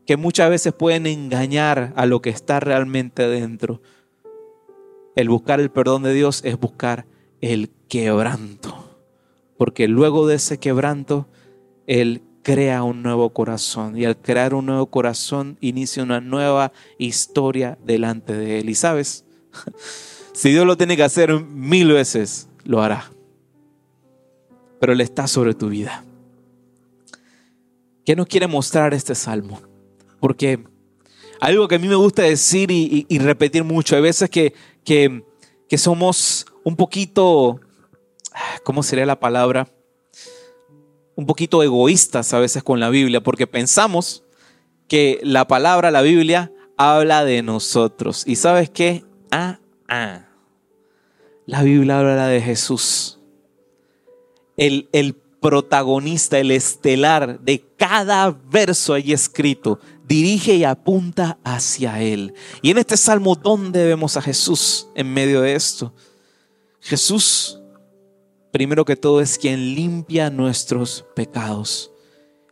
que 0.06 0.18
muchas 0.18 0.50
veces 0.50 0.74
pueden 0.74 1.06
engañar 1.08 1.94
a 1.96 2.06
lo 2.06 2.22
que 2.22 2.30
está 2.30 2.60
realmente 2.60 3.28
dentro. 3.28 3.82
El 5.16 5.30
buscar 5.30 5.60
el 5.60 5.72
perdón 5.72 6.04
de 6.04 6.14
Dios 6.14 6.42
es 6.44 6.60
buscar 6.60 7.06
el 7.42 7.72
quebranto. 7.88 8.98
Porque 9.58 9.88
luego 9.88 10.28
de 10.28 10.36
ese 10.36 10.58
quebranto, 10.58 11.28
Él 11.88 12.24
crea 12.44 12.84
un 12.84 13.04
nuevo 13.04 13.32
corazón. 13.32 13.98
Y 13.98 14.06
al 14.06 14.18
crear 14.18 14.54
un 14.54 14.66
nuevo 14.66 14.88
corazón, 14.88 15.58
inicia 15.62 16.04
una 16.04 16.22
nueva 16.22 16.72
historia 16.98 17.78
delante 17.84 18.34
de 18.34 18.60
Él. 18.60 18.70
Y 18.70 18.76
sabes, 18.76 19.26
Si 20.40 20.52
Dios 20.52 20.66
lo 20.66 20.78
tiene 20.78 20.96
que 20.96 21.04
hacer 21.04 21.34
mil 21.44 21.92
veces, 21.92 22.48
lo 22.64 22.82
hará. 22.82 23.12
Pero 24.80 24.94
Él 24.94 25.02
está 25.02 25.28
sobre 25.28 25.54
tu 25.54 25.68
vida. 25.68 26.06
¿Qué 28.06 28.16
nos 28.16 28.26
quiere 28.26 28.48
mostrar 28.48 28.94
este 28.94 29.16
salmo? 29.16 29.60
Porque 30.22 30.64
algo 31.42 31.68
que 31.68 31.76
a 31.76 31.78
mí 31.78 31.90
me 31.90 31.96
gusta 31.96 32.22
decir 32.22 32.72
y, 32.72 33.06
repetir 33.20 33.66
mucho, 33.66 33.98
hay 33.98 34.02
veces 34.02 34.30
que, 34.30 34.54
que, 34.86 35.26
que 35.68 35.78
somos 35.78 36.46
un 36.64 36.78
poquito, 36.78 37.60
¿cómo 38.64 38.82
sería 38.82 39.06
la 39.06 39.20
palabra? 39.20 39.68
Un 41.16 41.26
poquito 41.26 41.64
egoístas 41.64 42.34
a 42.34 42.40
veces 42.40 42.64
con 42.64 42.80
la 42.80 42.90
Biblia, 42.90 43.20
porque 43.20 43.46
pensamos 43.46 44.24
que 44.88 45.20
la 45.22 45.50
palabra, 45.50 45.92
la 45.92 46.02
Biblia, 46.02 46.50
habla 46.78 47.26
de 47.26 47.44
nosotros. 47.44 48.24
¿Y 48.26 48.38
sabes 48.38 48.70
qué? 48.70 49.04
Ah, 49.32 49.60
ah. 49.90 50.28
La 51.50 51.64
Biblia 51.64 51.98
habla 51.98 52.28
de 52.28 52.42
Jesús. 52.42 53.18
El, 54.56 54.88
el 54.92 55.16
protagonista, 55.16 56.38
el 56.38 56.52
estelar 56.52 57.40
de 57.40 57.66
cada 57.76 58.30
verso 58.30 58.94
ahí 58.94 59.14
escrito, 59.14 59.80
dirige 60.08 60.54
y 60.54 60.64
apunta 60.64 61.40
hacia 61.44 62.04
Él. 62.04 62.36
Y 62.62 62.70
en 62.70 62.78
este 62.78 62.96
salmo, 62.98 63.34
¿dónde 63.34 63.84
vemos 63.84 64.16
a 64.16 64.22
Jesús 64.22 64.90
en 64.94 65.12
medio 65.12 65.42
de 65.42 65.56
esto? 65.56 65.92
Jesús, 66.82 67.60
primero 68.52 68.86
que 68.86 68.96
todo, 68.96 69.20
es 69.20 69.36
quien 69.40 69.74
limpia 69.74 70.30
nuestros 70.30 71.04
pecados. 71.16 71.92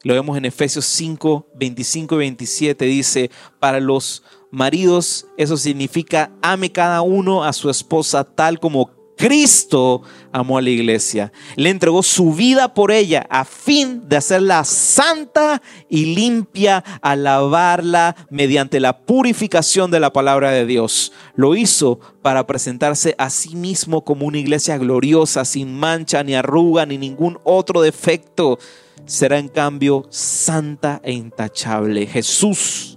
Lo 0.01 0.15
vemos 0.15 0.35
en 0.39 0.45
Efesios 0.45 0.85
5, 0.85 1.49
25 1.53 2.15
y 2.15 2.17
27. 2.17 2.85
Dice, 2.85 3.29
para 3.59 3.79
los 3.79 4.23
maridos 4.51 5.25
eso 5.37 5.57
significa 5.57 6.31
ame 6.41 6.71
cada 6.71 7.01
uno 7.01 7.43
a 7.43 7.53
su 7.53 7.69
esposa 7.69 8.23
tal 8.23 8.59
como 8.59 8.97
Cristo 9.17 10.03
amó 10.31 10.59
a 10.59 10.61
la 10.61 10.69
iglesia. 10.69 11.33
Le 11.55 11.71
entregó 11.71 12.03
su 12.03 12.33
vida 12.33 12.73
por 12.73 12.91
ella 12.91 13.25
a 13.29 13.43
fin 13.43 14.07
de 14.07 14.15
hacerla 14.15 14.63
santa 14.63 15.61
y 15.89 16.13
limpia, 16.15 16.83
a 17.01 17.15
lavarla 17.15 18.15
mediante 18.29 18.79
la 18.79 18.99
purificación 18.99 19.89
de 19.91 19.99
la 19.99 20.13
palabra 20.13 20.51
de 20.51 20.65
Dios. 20.65 21.11
Lo 21.35 21.55
hizo 21.55 21.99
para 22.21 22.45
presentarse 22.45 23.15
a 23.17 23.29
sí 23.31 23.55
mismo 23.55 24.03
como 24.03 24.27
una 24.27 24.37
iglesia 24.37 24.77
gloriosa, 24.77 25.43
sin 25.45 25.73
mancha, 25.73 26.23
ni 26.23 26.35
arruga, 26.35 26.85
ni 26.85 26.97
ningún 26.97 27.39
otro 27.43 27.81
defecto. 27.81 28.59
Será 29.05 29.39
en 29.39 29.47
cambio 29.47 30.05
santa 30.09 31.01
e 31.03 31.13
intachable. 31.13 32.05
Jesús 32.05 32.96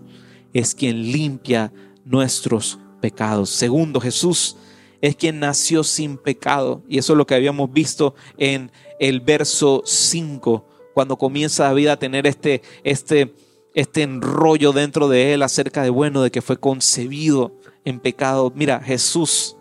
es 0.53 0.75
quien 0.75 1.13
limpia 1.13 1.73
nuestros 2.05 2.79
pecados. 3.01 3.51
Segundo, 3.51 4.01
Jesús 4.01 4.57
es 5.01 5.17
quien 5.17 5.41
nació 5.41 5.83
sin 5.83 6.17
pecado. 6.17 6.83
Y 6.89 6.99
eso 6.99 7.13
es 7.13 7.17
lo 7.17 7.27
que 7.27 7.35
habíamos 7.35 7.73
visto 7.73 8.15
en 8.37 8.71
el 8.99 9.21
verso 9.21 9.83
5, 9.85 10.67
cuando 10.95 11.17
comienza 11.17 11.65
David 11.65 11.89
a 11.89 11.99
tener 11.99 12.27
este, 12.27 12.63
este, 12.85 13.35
este 13.75 14.03
enrollo 14.03 14.73
dentro 14.73 15.09
de 15.09 15.33
él 15.33 15.43
acerca 15.43 15.83
de, 15.83 15.91
bueno, 15.91 16.23
de 16.23 16.31
que 16.31 16.43
fue 16.43 16.59
concebido 16.59 17.57
en 17.85 18.01
pecado. 18.01 18.53
Mira, 18.55 18.81
Jesús 18.81 19.57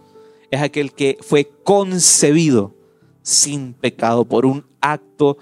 es 0.51 0.61
aquel 0.61 0.93
que 0.93 1.17
fue 1.21 1.49
concebido 1.63 2.75
sin 3.21 3.73
pecado 3.73 4.25
por 4.25 4.45
un 4.45 4.65
acto 4.81 5.37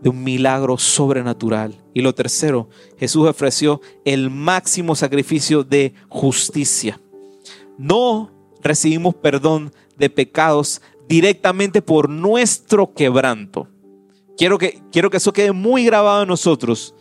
de 0.00 0.08
un 0.08 0.22
milagro 0.22 0.78
sobrenatural. 0.78 1.74
Y 1.94 2.02
lo 2.02 2.14
tercero, 2.14 2.68
Jesús 2.98 3.26
ofreció 3.26 3.80
el 4.04 4.30
máximo 4.30 4.94
sacrificio 4.94 5.64
de 5.64 5.94
justicia. 6.08 7.00
No 7.78 8.30
recibimos 8.62 9.14
perdón 9.14 9.72
de 9.96 10.10
pecados 10.10 10.82
directamente 11.08 11.82
por 11.82 12.08
nuestro 12.08 12.92
quebranto. 12.92 13.68
Quiero 14.36 14.58
que, 14.58 14.82
quiero 14.92 15.10
que 15.10 15.16
eso 15.16 15.32
quede 15.32 15.52
muy 15.52 15.84
grabado 15.84 16.22
en 16.22 16.28
nosotros. 16.28 16.94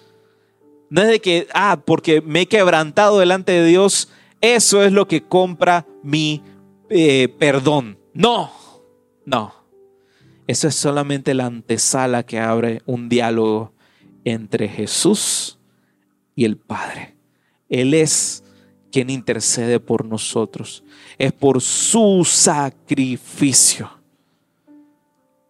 No 0.89 1.01
es 1.01 1.07
de 1.07 1.19
que, 1.19 1.47
ah, 1.53 1.81
porque 1.85 2.21
me 2.21 2.41
he 2.41 2.45
quebrantado 2.47 3.19
delante 3.19 3.51
de 3.51 3.65
Dios, 3.65 4.09
eso 4.39 4.83
es 4.83 4.93
lo 4.93 5.07
que 5.07 5.23
compra 5.23 5.85
mi 6.03 6.41
eh, 6.89 7.33
perdón. 7.39 7.97
No, 8.13 8.51
no. 9.25 9.64
Eso 10.47 10.67
es 10.67 10.75
solamente 10.75 11.33
la 11.33 11.47
antesala 11.47 12.23
que 12.23 12.39
abre 12.39 12.81
un 12.85 13.09
diálogo 13.09 13.73
entre 14.23 14.67
Jesús 14.67 15.59
y 16.35 16.45
el 16.45 16.57
Padre. 16.57 17.15
Él 17.69 17.93
es 17.93 18.43
quien 18.91 19.09
intercede 19.09 19.79
por 19.79 20.05
nosotros. 20.05 20.83
Es 21.17 21.33
por 21.33 21.61
su 21.61 22.23
sacrificio 22.25 23.89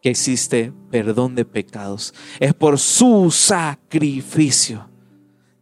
que 0.01 0.09
existe 0.11 0.71
perdón 0.91 1.35
de 1.35 1.45
pecados. 1.45 2.13
Es 2.39 2.53
por 2.53 2.79
su 2.79 3.31
sacrificio 3.31 4.89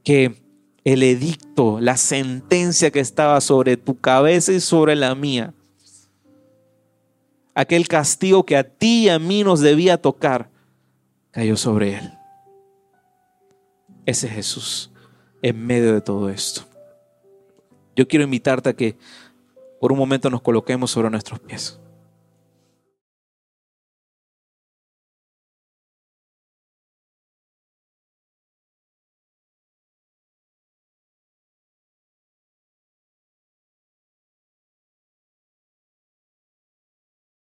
que 0.03 0.41
el 0.83 1.01
edicto, 1.01 1.79
la 1.79 1.97
sentencia 1.97 2.91
que 2.91 2.99
estaba 2.99 3.39
sobre 3.41 3.77
tu 3.77 3.99
cabeza 3.99 4.51
y 4.51 4.59
sobre 4.59 4.95
la 4.95 5.15
mía, 5.15 5.53
aquel 7.55 7.87
castigo 7.87 8.45
que 8.45 8.57
a 8.57 8.63
ti 8.63 9.05
y 9.05 9.09
a 9.09 9.19
mí 9.19 9.43
nos 9.43 9.59
debía 9.59 10.01
tocar, 10.01 10.49
cayó 11.31 11.57
sobre 11.57 11.95
él. 11.95 12.13
Ese 14.05 14.27
Jesús 14.27 14.91
en 15.41 15.65
medio 15.65 15.93
de 15.93 16.01
todo 16.01 16.29
esto. 16.29 16.63
Yo 17.95 18.07
quiero 18.07 18.23
invitarte 18.23 18.69
a 18.69 18.73
que 18.73 18.97
por 19.79 19.91
un 19.91 19.97
momento 19.97 20.29
nos 20.29 20.41
coloquemos 20.41 20.91
sobre 20.91 21.09
nuestros 21.09 21.39
pies. 21.39 21.79